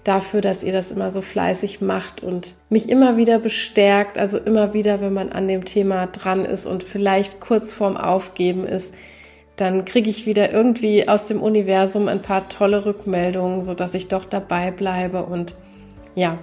dafür, 0.03 0.41
dass 0.41 0.63
ihr 0.63 0.71
das 0.71 0.91
immer 0.91 1.09
so 1.09 1.21
fleißig 1.21 1.81
macht 1.81 2.21
und 2.23 2.55
mich 2.69 2.89
immer 2.89 3.17
wieder 3.17 3.39
bestärkt. 3.39 4.19
Also 4.19 4.37
immer 4.37 4.73
wieder, 4.75 5.01
wenn 5.01 5.13
man 5.13 5.31
an 5.31 5.47
dem 5.47 5.65
Thema 5.65 6.07
dran 6.07 6.45
ist 6.45 6.67
und 6.67 6.83
vielleicht 6.83 7.39
kurz 7.39 7.73
vorm 7.73 7.97
Aufgeben 7.97 8.67
ist, 8.67 8.93
dann 9.55 9.83
kriege 9.83 10.09
ich 10.09 10.25
wieder 10.25 10.53
irgendwie 10.53 11.09
aus 11.09 11.25
dem 11.25 11.41
Universum 11.41 12.07
ein 12.07 12.21
paar 12.21 12.47
tolle 12.47 12.85
Rückmeldungen, 12.85 13.61
so 13.61 13.73
dass 13.73 13.93
ich 13.93 14.07
doch 14.07 14.25
dabei 14.25 14.71
bleibe. 14.71 15.23
Und 15.23 15.55
ja, 16.15 16.37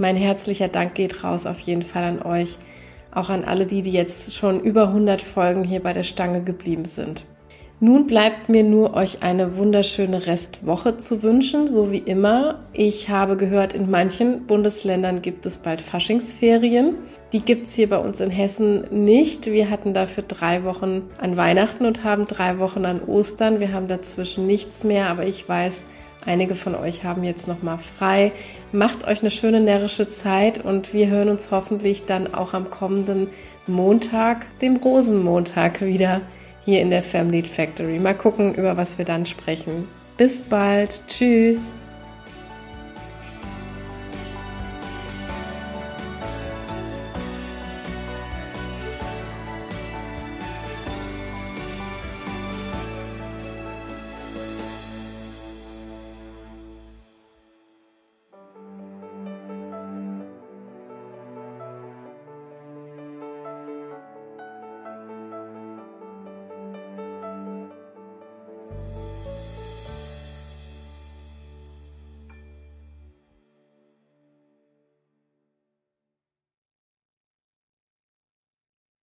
mein 0.00 0.16
herzlicher 0.16 0.68
Dank 0.68 0.94
geht 0.94 1.22
raus 1.22 1.46
auf 1.46 1.60
jeden 1.60 1.82
Fall 1.82 2.02
an 2.02 2.22
euch, 2.22 2.58
auch 3.12 3.30
an 3.30 3.44
alle 3.44 3.66
die, 3.66 3.82
die 3.82 3.92
jetzt 3.92 4.34
schon 4.34 4.60
über 4.60 4.88
100 4.88 5.22
Folgen 5.22 5.62
hier 5.62 5.80
bei 5.80 5.92
der 5.92 6.02
Stange 6.02 6.42
geblieben 6.42 6.86
sind. 6.86 7.24
Nun 7.82 8.06
bleibt 8.06 8.50
mir 8.50 8.62
nur 8.62 8.92
euch 8.92 9.22
eine 9.22 9.56
wunderschöne 9.56 10.26
Restwoche 10.26 10.98
zu 10.98 11.22
wünschen, 11.22 11.66
so 11.66 11.90
wie 11.90 11.98
immer. 11.98 12.58
Ich 12.74 13.08
habe 13.08 13.38
gehört, 13.38 13.72
in 13.72 13.90
manchen 13.90 14.46
Bundesländern 14.46 15.22
gibt 15.22 15.46
es 15.46 15.56
bald 15.56 15.80
Faschingsferien. 15.80 16.96
Die 17.32 17.40
gibt 17.40 17.66
es 17.66 17.74
hier 17.74 17.88
bei 17.88 17.96
uns 17.96 18.20
in 18.20 18.28
Hessen 18.28 18.84
nicht. 18.90 19.46
Wir 19.46 19.70
hatten 19.70 19.94
dafür 19.94 20.24
drei 20.28 20.64
Wochen 20.64 21.04
an 21.16 21.38
Weihnachten 21.38 21.86
und 21.86 22.04
haben 22.04 22.26
drei 22.26 22.58
Wochen 22.58 22.84
an 22.84 23.02
Ostern. 23.02 23.60
Wir 23.60 23.72
haben 23.72 23.86
dazwischen 23.86 24.46
nichts 24.46 24.84
mehr, 24.84 25.08
aber 25.08 25.24
ich 25.24 25.48
weiß, 25.48 25.86
einige 26.26 26.54
von 26.54 26.74
euch 26.74 27.04
haben 27.04 27.24
jetzt 27.24 27.48
noch 27.48 27.62
mal 27.62 27.78
frei. 27.78 28.32
Macht 28.72 29.06
euch 29.06 29.20
eine 29.20 29.30
schöne 29.30 29.60
närrische 29.60 30.08
Zeit 30.08 30.64
und 30.64 30.92
wir 30.92 31.08
hören 31.08 31.28
uns 31.28 31.50
hoffentlich 31.50 32.06
dann 32.06 32.32
auch 32.34 32.54
am 32.54 32.70
kommenden 32.70 33.28
Montag, 33.66 34.46
dem 34.60 34.76
Rosenmontag 34.76 35.80
wieder 35.80 36.20
hier 36.64 36.80
in 36.80 36.90
der 36.90 37.02
Family 37.02 37.42
Factory. 37.42 37.98
Mal 37.98 38.14
gucken, 38.14 38.54
über 38.54 38.76
was 38.76 38.98
wir 38.98 39.04
dann 39.04 39.26
sprechen. 39.26 39.88
Bis 40.16 40.42
bald. 40.42 41.02
Tschüss. 41.08 41.72